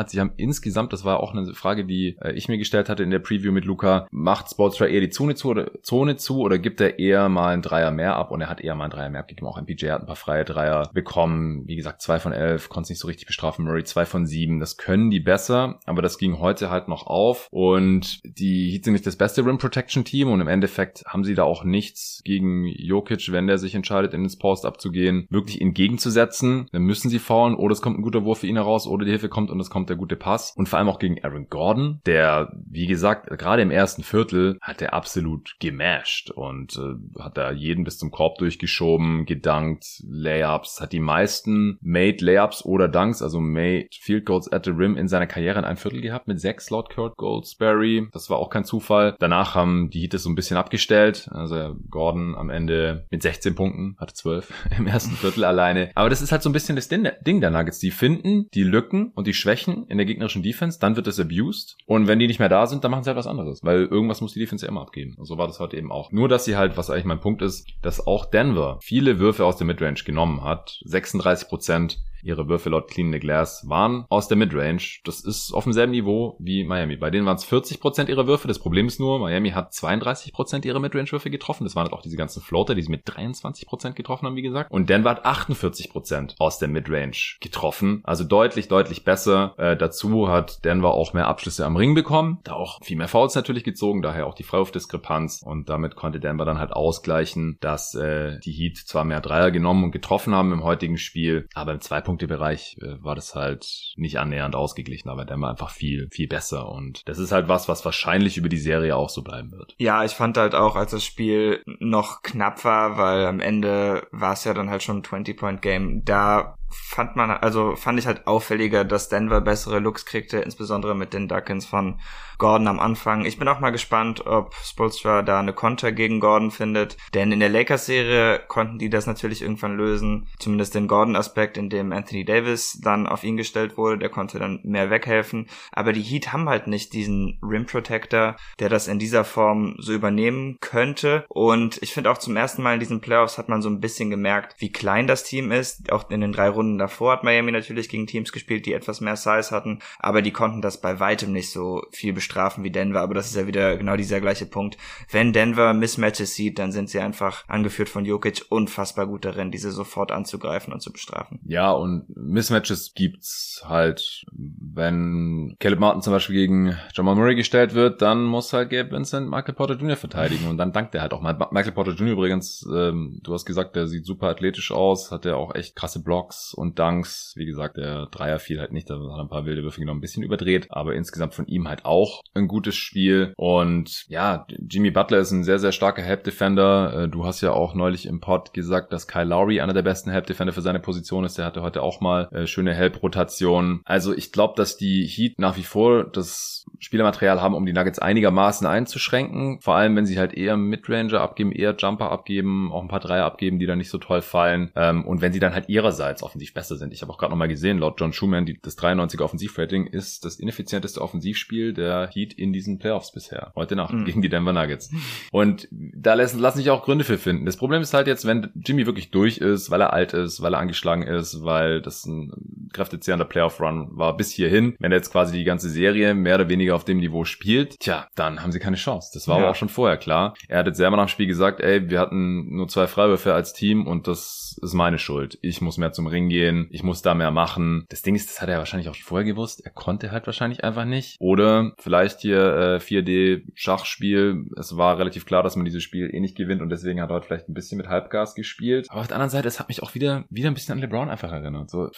hat. 0.00 0.10
Sie 0.10 0.18
haben 0.18 0.32
insgesamt, 0.36 0.92
das 0.92 1.04
war 1.04 1.20
auch 1.20 1.32
eine 1.32 1.54
Frage, 1.54 1.84
die 1.84 2.16
äh, 2.20 2.32
ich 2.32 2.48
mir 2.48 2.58
gestellt 2.58 2.88
hatte 2.88 3.04
in 3.04 3.10
der 3.10 3.20
Preview 3.20 3.52
mit 3.52 3.64
Luca, 3.64 4.08
macht 4.10 4.50
Sportstar 4.50 4.88
eher 4.88 5.00
die 5.00 5.10
Zone 5.10 5.36
zu 5.36 5.50
oder 5.50 5.70
Zone 5.82 6.16
zu 6.16 6.40
oder 6.40 6.58
gibt 6.58 6.80
er 6.80 6.98
eher 6.98 7.28
mal 7.28 7.52
einen 7.52 7.62
Dreier 7.62 7.92
mehr 7.92 8.16
ab? 8.16 8.32
Und 8.32 8.40
er 8.40 8.48
hat 8.48 8.60
eher 8.60 8.74
mal 8.74 8.84
einen 8.84 8.92
Dreier 8.92 9.10
mehr 9.10 9.20
abgegeben. 9.20 9.46
Auch 9.46 9.60
MPJ 9.60 9.90
hat 9.90 10.00
ein 10.00 10.06
paar 10.06 10.16
freie 10.16 10.44
Dreier 10.44 10.90
bekommen. 10.92 11.62
Wie 11.66 11.76
gesagt, 11.76 12.02
zwei 12.02 12.18
von 12.18 12.32
elf, 12.32 12.68
konnte 12.68 12.86
es 12.86 12.90
nicht 12.90 12.98
so 12.98 13.06
richtig 13.06 13.26
bestrafen. 13.26 13.64
Murray 13.64 13.84
zwei 13.84 14.04
von 14.04 14.26
sieben. 14.26 14.58
Das 14.58 14.76
können 14.76 15.10
die 15.10 15.20
besser, 15.20 15.78
aber 15.86 16.02
das 16.02 16.18
ging 16.18 16.40
heute 16.40 16.70
halt 16.70 16.88
noch 16.88 17.06
auf. 17.06 17.46
Und 17.52 18.20
die 18.24 18.70
Heat 18.72 18.84
sind 18.84 18.94
nicht 18.94 19.06
das 19.06 19.16
beste 19.16 19.46
Rim 19.46 19.58
Protection 19.58 20.04
Team 20.04 20.30
und 20.30 20.40
im 20.40 20.48
Endeffekt 20.48 21.04
haben 21.06 21.22
sie 21.22 21.34
da 21.34 21.44
auch 21.44 21.62
nichts 21.62 22.20
gegen 22.24 22.66
Jokic, 22.66 23.30
wenn 23.30 23.46
der 23.46 23.58
sich 23.58 23.76
entscheidet, 23.76 24.12
in 24.14 24.24
ins 24.24 24.38
Post 24.38 24.66
abzugehen, 24.66 25.26
wirklich 25.30 25.60
entgegenzusetzen. 25.60 26.66
Dann 26.72 26.82
müssen 26.82 27.10
sie 27.10 27.18
faulen 27.20 27.54
oder 27.54 27.72
es 27.72 27.82
kommt 27.82 27.98
ein 27.98 28.02
guter 28.02 28.24
Wurf 28.24 28.39
für 28.40 28.46
ihn 28.46 28.56
heraus 28.56 28.86
oder 28.86 29.04
die 29.04 29.10
Hilfe 29.10 29.28
kommt 29.28 29.50
und 29.50 29.60
es 29.60 29.70
kommt 29.70 29.88
der 29.88 29.96
gute 29.96 30.16
Pass. 30.16 30.52
Und 30.56 30.68
vor 30.68 30.78
allem 30.78 30.88
auch 30.88 30.98
gegen 30.98 31.22
Aaron 31.24 31.48
Gordon, 31.48 32.00
der, 32.06 32.52
wie 32.66 32.86
gesagt, 32.86 33.26
gerade 33.38 33.62
im 33.62 33.70
ersten 33.70 34.02
Viertel 34.02 34.58
hat 34.60 34.82
er 34.82 34.94
absolut 34.94 35.56
gemasht 35.60 36.30
und 36.30 36.76
äh, 36.76 37.22
hat 37.22 37.36
da 37.36 37.52
jeden 37.52 37.84
bis 37.84 37.98
zum 37.98 38.10
Korb 38.10 38.38
durchgeschoben, 38.38 39.26
gedankt, 39.26 40.02
Layups, 40.08 40.80
hat 40.80 40.92
die 40.92 41.00
meisten 41.00 41.78
Made 41.80 42.24
Layups 42.24 42.64
oder 42.64 42.88
Dunks, 42.88 43.22
also 43.22 43.40
Made 43.40 43.88
Field 43.92 44.26
Goals 44.26 44.50
at 44.52 44.64
the 44.64 44.70
Rim 44.70 44.96
in 44.96 45.08
seiner 45.08 45.26
Karriere 45.26 45.58
in 45.58 45.64
einem 45.64 45.76
Viertel 45.76 46.00
gehabt 46.00 46.28
mit 46.28 46.40
sechs 46.40 46.70
laut 46.70 46.90
Kurt 46.94 47.16
Goldsberry. 47.16 48.08
Das 48.12 48.30
war 48.30 48.38
auch 48.38 48.50
kein 48.50 48.64
Zufall. 48.64 49.16
Danach 49.18 49.54
haben 49.54 49.90
die 49.90 50.00
Heat 50.00 50.14
es 50.14 50.22
so 50.22 50.30
ein 50.30 50.34
bisschen 50.34 50.56
abgestellt. 50.56 51.28
Also 51.30 51.76
Gordon 51.90 52.34
am 52.34 52.50
Ende 52.50 53.06
mit 53.10 53.22
16 53.22 53.54
Punkten, 53.54 53.96
hatte 53.98 54.14
12 54.14 54.52
im 54.78 54.86
ersten 54.86 55.16
Viertel 55.16 55.44
alleine. 55.44 55.90
Aber 55.94 56.10
das 56.10 56.22
ist 56.22 56.32
halt 56.32 56.42
so 56.42 56.50
ein 56.50 56.52
bisschen 56.52 56.76
das 56.76 56.88
Ding 56.88 57.40
der 57.40 57.50
Nuggets. 57.50 57.78
Die 57.78 57.90
finden 57.90 58.19
die 58.22 58.62
Lücken 58.62 59.12
und 59.14 59.26
die 59.26 59.34
Schwächen 59.34 59.86
in 59.88 59.98
der 59.98 60.06
gegnerischen 60.06 60.42
Defense, 60.42 60.78
dann 60.78 60.96
wird 60.96 61.06
es 61.06 61.20
abused. 61.20 61.76
Und 61.86 62.06
wenn 62.06 62.18
die 62.18 62.26
nicht 62.26 62.38
mehr 62.38 62.48
da 62.48 62.66
sind, 62.66 62.84
dann 62.84 62.90
machen 62.90 63.04
sie 63.04 63.08
halt 63.08 63.18
was 63.18 63.26
anderes. 63.26 63.60
Weil 63.62 63.86
irgendwas 63.86 64.20
muss 64.20 64.32
die 64.32 64.40
Defense 64.40 64.64
ja 64.64 64.70
immer 64.70 64.82
abgeben. 64.82 65.14
Und 65.16 65.26
so 65.26 65.38
war 65.38 65.46
das 65.46 65.60
heute 65.60 65.76
eben 65.76 65.92
auch. 65.92 66.12
Nur, 66.12 66.28
dass 66.28 66.44
sie 66.44 66.56
halt, 66.56 66.76
was 66.76 66.90
eigentlich 66.90 67.04
mein 67.04 67.20
Punkt 67.20 67.42
ist, 67.42 67.66
dass 67.82 68.06
auch 68.06 68.26
Denver 68.26 68.78
viele 68.82 69.18
Würfe 69.18 69.44
aus 69.44 69.56
der 69.56 69.66
Midrange 69.66 70.02
genommen 70.04 70.44
hat. 70.44 70.80
36 70.84 71.48
Prozent 71.48 71.98
Ihre 72.22 72.48
Würfe 72.48 72.70
laut 72.70 72.88
Clean 72.88 73.12
the 73.12 73.18
Glass 73.18 73.68
waren 73.68 74.04
aus 74.08 74.28
der 74.28 74.36
Midrange. 74.36 75.00
Das 75.04 75.20
ist 75.20 75.52
auf 75.52 75.64
demselben 75.64 75.92
Niveau 75.92 76.36
wie 76.38 76.64
Miami. 76.64 76.96
Bei 76.96 77.10
denen 77.10 77.26
waren 77.26 77.36
es 77.36 77.46
40% 77.46 78.08
ihrer 78.08 78.26
Würfe. 78.26 78.48
Das 78.48 78.58
Problem 78.58 78.86
ist 78.86 79.00
nur, 79.00 79.18
Miami 79.18 79.50
hat 79.50 79.72
32% 79.72 80.64
ihrer 80.66 80.80
Midrange-Würfe 80.80 81.30
getroffen. 81.30 81.64
Das 81.64 81.76
waren 81.76 81.84
halt 81.84 81.92
auch 81.92 82.02
diese 82.02 82.16
ganzen 82.16 82.42
Floater, 82.42 82.74
die 82.74 82.82
sie 82.82 82.90
mit 82.90 83.06
23% 83.06 83.92
getroffen 83.92 84.26
haben, 84.26 84.36
wie 84.36 84.42
gesagt. 84.42 84.70
Und 84.70 84.90
Denver 84.90 85.10
hat 85.10 85.24
48% 85.24 86.34
aus 86.38 86.58
der 86.58 86.68
Midrange 86.68 87.36
getroffen. 87.40 88.00
Also 88.04 88.24
deutlich, 88.24 88.68
deutlich 88.68 89.04
besser. 89.04 89.54
Äh, 89.58 89.76
dazu 89.76 90.28
hat 90.28 90.64
Denver 90.64 90.92
auch 90.92 91.12
mehr 91.12 91.28
Abschlüsse 91.28 91.64
am 91.64 91.76
Ring 91.76 91.94
bekommen. 91.94 92.38
Da 92.44 92.52
auch 92.52 92.82
viel 92.82 92.96
mehr 92.96 93.08
Fouls 93.08 93.34
natürlich 93.34 93.64
gezogen, 93.64 94.02
daher 94.02 94.26
auch 94.26 94.34
die 94.34 94.42
Freiwurfdiskrepanz. 94.42 95.42
Und 95.44 95.68
damit 95.68 95.96
konnte 95.96 96.20
Denver 96.20 96.44
dann 96.44 96.58
halt 96.58 96.72
ausgleichen, 96.72 97.58
dass 97.60 97.94
äh, 97.94 98.38
die 98.40 98.52
Heat 98.52 98.76
zwar 98.78 99.04
mehr 99.04 99.20
Dreier 99.20 99.50
genommen 99.50 99.84
und 99.84 99.90
getroffen 99.90 100.34
haben 100.34 100.52
im 100.52 100.64
heutigen 100.64 100.98
Spiel, 100.98 101.48
aber 101.54 101.72
im 101.72 101.80
Zwei 101.80 102.00
Punktebereich 102.10 102.76
äh, 102.82 103.02
war 103.04 103.14
das 103.14 103.36
halt 103.36 103.94
nicht 103.96 104.18
annähernd 104.18 104.56
ausgeglichen, 104.56 105.08
aber 105.08 105.24
der 105.24 105.40
war 105.40 105.50
einfach 105.50 105.70
viel, 105.70 106.08
viel 106.10 106.26
besser. 106.26 106.68
Und 106.68 107.08
das 107.08 107.18
ist 107.18 107.30
halt 107.30 107.46
was, 107.46 107.68
was 107.68 107.84
wahrscheinlich 107.84 108.36
über 108.36 108.48
die 108.48 108.58
Serie 108.58 108.96
auch 108.96 109.10
so 109.10 109.22
bleiben 109.22 109.52
wird. 109.52 109.76
Ja, 109.78 110.04
ich 110.04 110.12
fand 110.12 110.36
halt 110.36 110.56
auch, 110.56 110.74
als 110.74 110.90
das 110.90 111.04
Spiel 111.04 111.62
noch 111.78 112.22
knapp 112.22 112.64
war, 112.64 112.96
weil 112.96 113.26
am 113.26 113.38
Ende 113.38 114.08
war 114.10 114.32
es 114.32 114.42
ja 114.42 114.54
dann 114.54 114.70
halt 114.70 114.82
schon 114.82 114.98
ein 114.98 115.02
20-Point-Game, 115.02 116.04
da 116.04 116.56
fand 116.70 117.16
man, 117.16 117.30
also 117.30 117.76
fand 117.76 117.98
ich 117.98 118.06
halt 118.06 118.26
auffälliger, 118.26 118.84
dass 118.84 119.08
Denver 119.08 119.40
bessere 119.40 119.78
Looks 119.78 120.06
kriegte, 120.06 120.38
insbesondere 120.38 120.94
mit 120.94 121.12
den 121.12 121.28
Duckins 121.28 121.66
von 121.66 121.98
Gordon 122.38 122.68
am 122.68 122.80
Anfang. 122.80 123.26
Ich 123.26 123.38
bin 123.38 123.48
auch 123.48 123.60
mal 123.60 123.70
gespannt, 123.70 124.26
ob 124.26 124.54
Spolstra 124.54 125.22
da 125.22 125.38
eine 125.38 125.52
Konter 125.52 125.92
gegen 125.92 126.20
Gordon 126.20 126.50
findet, 126.50 126.96
denn 127.12 127.32
in 127.32 127.40
der 127.40 127.50
Lakers-Serie 127.50 128.40
konnten 128.48 128.78
die 128.78 128.88
das 128.88 129.06
natürlich 129.06 129.42
irgendwann 129.42 129.76
lösen, 129.76 130.26
zumindest 130.38 130.74
den 130.74 130.88
Gordon-Aspekt, 130.88 131.58
in 131.58 131.68
dem 131.68 131.92
Anthony 131.92 132.24
Davis 132.24 132.78
dann 132.82 133.06
auf 133.06 133.24
ihn 133.24 133.36
gestellt 133.36 133.76
wurde, 133.76 133.98
der 133.98 134.08
konnte 134.08 134.38
dann 134.38 134.60
mehr 134.62 134.88
weghelfen, 134.88 135.48
aber 135.72 135.92
die 135.92 136.02
Heat 136.02 136.32
haben 136.32 136.48
halt 136.48 136.66
nicht 136.66 136.94
diesen 136.94 137.38
Rim 137.42 137.66
Protector, 137.66 138.36
der 138.58 138.68
das 138.68 138.88
in 138.88 138.98
dieser 138.98 139.24
Form 139.24 139.76
so 139.78 139.92
übernehmen 139.92 140.56
könnte. 140.60 141.24
Und 141.28 141.82
ich 141.82 141.92
finde 141.92 142.10
auch 142.10 142.18
zum 142.18 142.36
ersten 142.36 142.62
Mal 142.62 142.74
in 142.74 142.80
diesen 142.80 143.00
Playoffs 143.00 143.38
hat 143.38 143.48
man 143.48 143.62
so 143.62 143.68
ein 143.68 143.80
bisschen 143.80 144.10
gemerkt, 144.10 144.56
wie 144.58 144.72
klein 144.72 145.06
das 145.06 145.24
Team 145.24 145.52
ist, 145.52 145.92
auch 145.92 146.08
in 146.10 146.20
den 146.20 146.32
drei 146.32 146.48
Runden 146.48 146.59
davor 146.60 147.12
hat 147.12 147.24
Miami 147.24 147.52
natürlich 147.52 147.88
gegen 147.88 148.06
Teams 148.06 148.32
gespielt, 148.32 148.66
die 148.66 148.72
etwas 148.72 149.00
mehr 149.00 149.16
Size 149.16 149.50
hatten, 149.50 149.80
aber 149.98 150.22
die 150.22 150.32
konnten 150.32 150.62
das 150.62 150.80
bei 150.80 151.00
weitem 151.00 151.32
nicht 151.32 151.50
so 151.50 151.82
viel 151.90 152.12
bestrafen 152.12 152.64
wie 152.64 152.70
Denver. 152.70 153.00
Aber 153.00 153.14
das 153.14 153.26
ist 153.26 153.36
ja 153.36 153.46
wieder 153.46 153.76
genau 153.76 153.96
dieser 153.96 154.20
gleiche 154.20 154.46
Punkt. 154.46 154.76
Wenn 155.10 155.32
Denver 155.32 155.74
Mismatches 155.74 156.34
sieht, 156.34 156.58
dann 156.58 156.72
sind 156.72 156.90
sie 156.90 157.00
einfach 157.00 157.44
angeführt 157.48 157.88
von 157.88 158.04
Jokic 158.04 158.44
unfassbar 158.48 159.06
gut 159.06 159.24
darin, 159.24 159.50
diese 159.50 159.70
sofort 159.70 160.12
anzugreifen 160.12 160.72
und 160.72 160.80
zu 160.80 160.92
bestrafen. 160.92 161.40
Ja, 161.44 161.70
und 161.70 162.04
Mismatches 162.16 162.94
gibt's 162.94 163.62
halt, 163.66 164.24
wenn 164.32 165.56
Caleb 165.58 165.80
Martin 165.80 166.02
zum 166.02 166.12
Beispiel 166.12 166.36
gegen 166.36 166.76
Jamal 166.94 167.14
Murray 167.14 167.34
gestellt 167.34 167.74
wird, 167.74 168.02
dann 168.02 168.24
muss 168.24 168.52
halt 168.52 168.70
Gabe 168.70 168.90
Vincent 168.90 169.28
Michael 169.28 169.54
Porter 169.54 169.74
Jr. 169.74 169.96
verteidigen 169.96 170.48
und 170.48 170.56
dann 170.56 170.72
dankt 170.72 170.94
er 170.94 171.02
halt 171.02 171.12
auch 171.12 171.20
mal. 171.20 171.36
Michael 171.50 171.72
Porter 171.72 171.92
Jr. 171.92 172.12
übrigens, 172.12 172.66
ähm, 172.72 173.20
du 173.22 173.32
hast 173.32 173.44
gesagt, 173.44 173.76
der 173.76 173.86
sieht 173.86 174.06
super 174.06 174.28
athletisch 174.28 174.72
aus, 174.72 175.10
hat 175.10 175.24
ja 175.24 175.36
auch 175.36 175.54
echt 175.54 175.76
krasse 175.76 176.02
Blocks 176.02 176.49
und 176.54 176.78
Dunks. 176.78 177.32
Wie 177.36 177.46
gesagt, 177.46 177.76
der 177.76 178.06
Dreier 178.06 178.38
fiel 178.38 178.60
halt 178.60 178.72
nicht, 178.72 178.88
da 178.90 178.94
hat 178.94 179.20
ein 179.20 179.28
paar 179.28 179.46
wilde 179.46 179.62
Würfe 179.62 179.80
genommen, 179.80 179.98
ein 179.98 180.02
bisschen 180.02 180.22
überdreht, 180.22 180.66
aber 180.70 180.94
insgesamt 180.94 181.34
von 181.34 181.46
ihm 181.46 181.68
halt 181.68 181.84
auch 181.84 182.20
ein 182.34 182.48
gutes 182.48 182.76
Spiel. 182.76 183.32
Und 183.36 184.04
ja, 184.08 184.46
Jimmy 184.48 184.90
Butler 184.90 185.18
ist 185.18 185.30
ein 185.30 185.44
sehr, 185.44 185.58
sehr 185.58 185.72
starker 185.72 186.02
Help 186.02 186.24
Defender. 186.24 187.04
Äh, 187.04 187.08
du 187.08 187.24
hast 187.24 187.40
ja 187.40 187.52
auch 187.52 187.74
neulich 187.74 188.06
im 188.06 188.20
Pod 188.20 188.52
gesagt, 188.52 188.92
dass 188.92 189.08
Kyle 189.08 189.24
Lowry 189.24 189.60
einer 189.60 189.72
der 189.72 189.82
besten 189.82 190.10
Help 190.10 190.26
Defender 190.26 190.52
für 190.52 190.62
seine 190.62 190.80
Position 190.80 191.24
ist. 191.24 191.38
Der 191.38 191.44
hatte 191.44 191.62
heute 191.62 191.82
auch 191.82 192.00
mal 192.00 192.28
äh, 192.32 192.46
schöne 192.46 192.74
Help-Rotationen. 192.74 193.82
Also 193.84 194.14
ich 194.14 194.32
glaube, 194.32 194.54
dass 194.56 194.76
die 194.76 195.06
Heat 195.06 195.38
nach 195.38 195.56
wie 195.56 195.62
vor 195.62 196.04
das 196.04 196.64
Spielermaterial 196.78 197.40
haben, 197.40 197.54
um 197.54 197.66
die 197.66 197.72
Nuggets 197.72 197.98
einigermaßen 197.98 198.66
einzuschränken. 198.66 199.60
Vor 199.60 199.74
allem, 199.76 199.96
wenn 199.96 200.06
sie 200.06 200.18
halt 200.18 200.34
eher 200.34 200.56
Midranger 200.56 201.20
abgeben, 201.20 201.52
eher 201.52 201.74
Jumper 201.76 202.10
abgeben, 202.10 202.72
auch 202.72 202.82
ein 202.82 202.88
paar 202.88 203.00
Dreier 203.00 203.24
abgeben, 203.24 203.58
die 203.58 203.66
dann 203.66 203.78
nicht 203.78 203.90
so 203.90 203.98
toll 203.98 204.22
fallen. 204.22 204.70
Ähm, 204.74 205.04
und 205.04 205.20
wenn 205.20 205.32
sie 205.32 205.40
dann 205.40 205.54
halt 205.54 205.68
ihrerseits 205.68 206.22
offensiv 206.22 206.39
offensiv 206.40 206.54
besser 206.54 206.76
sind. 206.76 206.92
Ich 206.92 207.02
habe 207.02 207.12
auch 207.12 207.18
gerade 207.18 207.30
nochmal 207.30 207.48
gesehen, 207.48 207.78
laut 207.78 208.00
John 208.00 208.12
Schumann, 208.12 208.46
die, 208.46 208.58
das 208.60 208.78
93er 208.78 209.22
Offensivrating 209.22 209.86
ist 209.86 210.24
das 210.24 210.36
ineffizienteste 210.36 211.00
Offensivspiel 211.00 211.74
der 211.74 212.08
Heat 212.12 212.32
in 212.32 212.52
diesen 212.52 212.78
Playoffs 212.78 213.12
bisher. 213.12 213.52
Heute 213.54 213.76
Nacht 213.76 213.92
mhm. 213.92 214.06
gegen 214.06 214.22
die 214.22 214.30
Denver 214.30 214.52
Nuggets. 214.52 214.90
Und 215.32 215.68
da 215.70 216.14
lassen, 216.14 216.38
lassen 216.38 216.58
sich 216.58 216.70
auch 216.70 216.82
Gründe 216.82 217.04
für 217.04 217.18
finden. 217.18 217.44
Das 217.44 217.58
Problem 217.58 217.82
ist 217.82 217.92
halt 217.92 218.06
jetzt, 218.06 218.26
wenn 218.26 218.50
Jimmy 218.54 218.86
wirklich 218.86 219.10
durch 219.10 219.38
ist, 219.38 219.70
weil 219.70 219.82
er 219.82 219.92
alt 219.92 220.14
ist, 220.14 220.40
weil 220.40 220.54
er 220.54 220.60
angeschlagen 220.60 221.02
ist, 221.02 221.44
weil 221.44 221.82
das 221.82 222.06
ein 222.06 222.32
kräftezehrender 222.72 223.26
Playoff-Run 223.26 223.90
war 223.92 224.16
bis 224.16 224.30
hierhin, 224.30 224.76
wenn 224.78 224.92
er 224.92 224.98
jetzt 224.98 225.12
quasi 225.12 225.36
die 225.36 225.44
ganze 225.44 225.68
Serie 225.68 226.14
mehr 226.14 226.36
oder 226.36 226.48
weniger 226.48 226.74
auf 226.74 226.84
dem 226.84 226.98
Niveau 226.98 227.24
spielt, 227.24 227.78
tja, 227.80 228.08
dann 228.14 228.42
haben 228.42 228.52
sie 228.52 228.60
keine 228.60 228.76
Chance. 228.76 229.10
Das 229.12 229.28
war 229.28 229.36
ja. 229.36 229.42
aber 229.42 229.50
auch 229.50 229.56
schon 229.56 229.68
vorher 229.68 229.98
klar. 229.98 230.34
Er 230.48 230.60
hat 230.60 230.66
jetzt 230.66 230.78
selber 230.78 230.96
nach 230.96 231.06
dem 231.06 231.08
Spiel 231.08 231.26
gesagt, 231.26 231.60
ey, 231.60 231.90
wir 231.90 232.00
hatten 232.00 232.56
nur 232.56 232.68
zwei 232.68 232.86
Freiwürfe 232.86 233.34
als 233.34 233.52
Team 233.52 233.86
und 233.86 234.06
das 234.06 234.49
ist 234.58 234.74
meine 234.74 234.98
Schuld. 234.98 235.38
Ich 235.42 235.60
muss 235.60 235.78
mehr 235.78 235.92
zum 235.92 236.06
Ring 236.06 236.28
gehen, 236.28 236.68
ich 236.70 236.82
muss 236.82 237.02
da 237.02 237.14
mehr 237.14 237.30
machen. 237.30 237.86
Das 237.88 238.02
Ding 238.02 238.14
ist, 238.14 238.28
das 238.30 238.40
hat 238.40 238.48
er 238.48 238.58
wahrscheinlich 238.58 238.88
auch 238.88 238.94
schon 238.94 239.06
vorher 239.06 239.26
gewusst. 239.26 239.64
Er 239.64 239.70
konnte 239.70 240.10
halt 240.10 240.26
wahrscheinlich 240.26 240.64
einfach 240.64 240.84
nicht. 240.84 241.16
Oder 241.20 241.72
vielleicht 241.78 242.20
hier 242.20 242.38
äh, 242.38 242.76
4D 242.76 243.42
Schachspiel. 243.54 244.46
Es 244.58 244.76
war 244.76 244.98
relativ 244.98 245.26
klar, 245.26 245.42
dass 245.42 245.56
man 245.56 245.64
dieses 245.64 245.82
Spiel 245.82 246.10
eh 246.12 246.20
nicht 246.20 246.36
gewinnt 246.36 246.62
und 246.62 246.70
deswegen 246.70 247.00
hat 247.00 247.10
er 247.10 247.16
heute 247.16 247.26
vielleicht 247.26 247.48
ein 247.48 247.54
bisschen 247.54 247.78
mit 247.78 247.88
Halbgas 247.88 248.34
gespielt. 248.34 248.86
Aber 248.90 249.00
auf 249.00 249.06
der 249.06 249.16
anderen 249.16 249.30
Seite, 249.30 249.48
es 249.48 249.60
hat 249.60 249.68
mich 249.68 249.82
auch 249.82 249.94
wieder, 249.94 250.24
wieder 250.30 250.50
ein 250.50 250.54
bisschen 250.54 250.74
an 250.74 250.80
LeBron 250.80 251.08
einfach 251.08 251.32
erinnert. 251.32 251.70
So, 251.70 251.90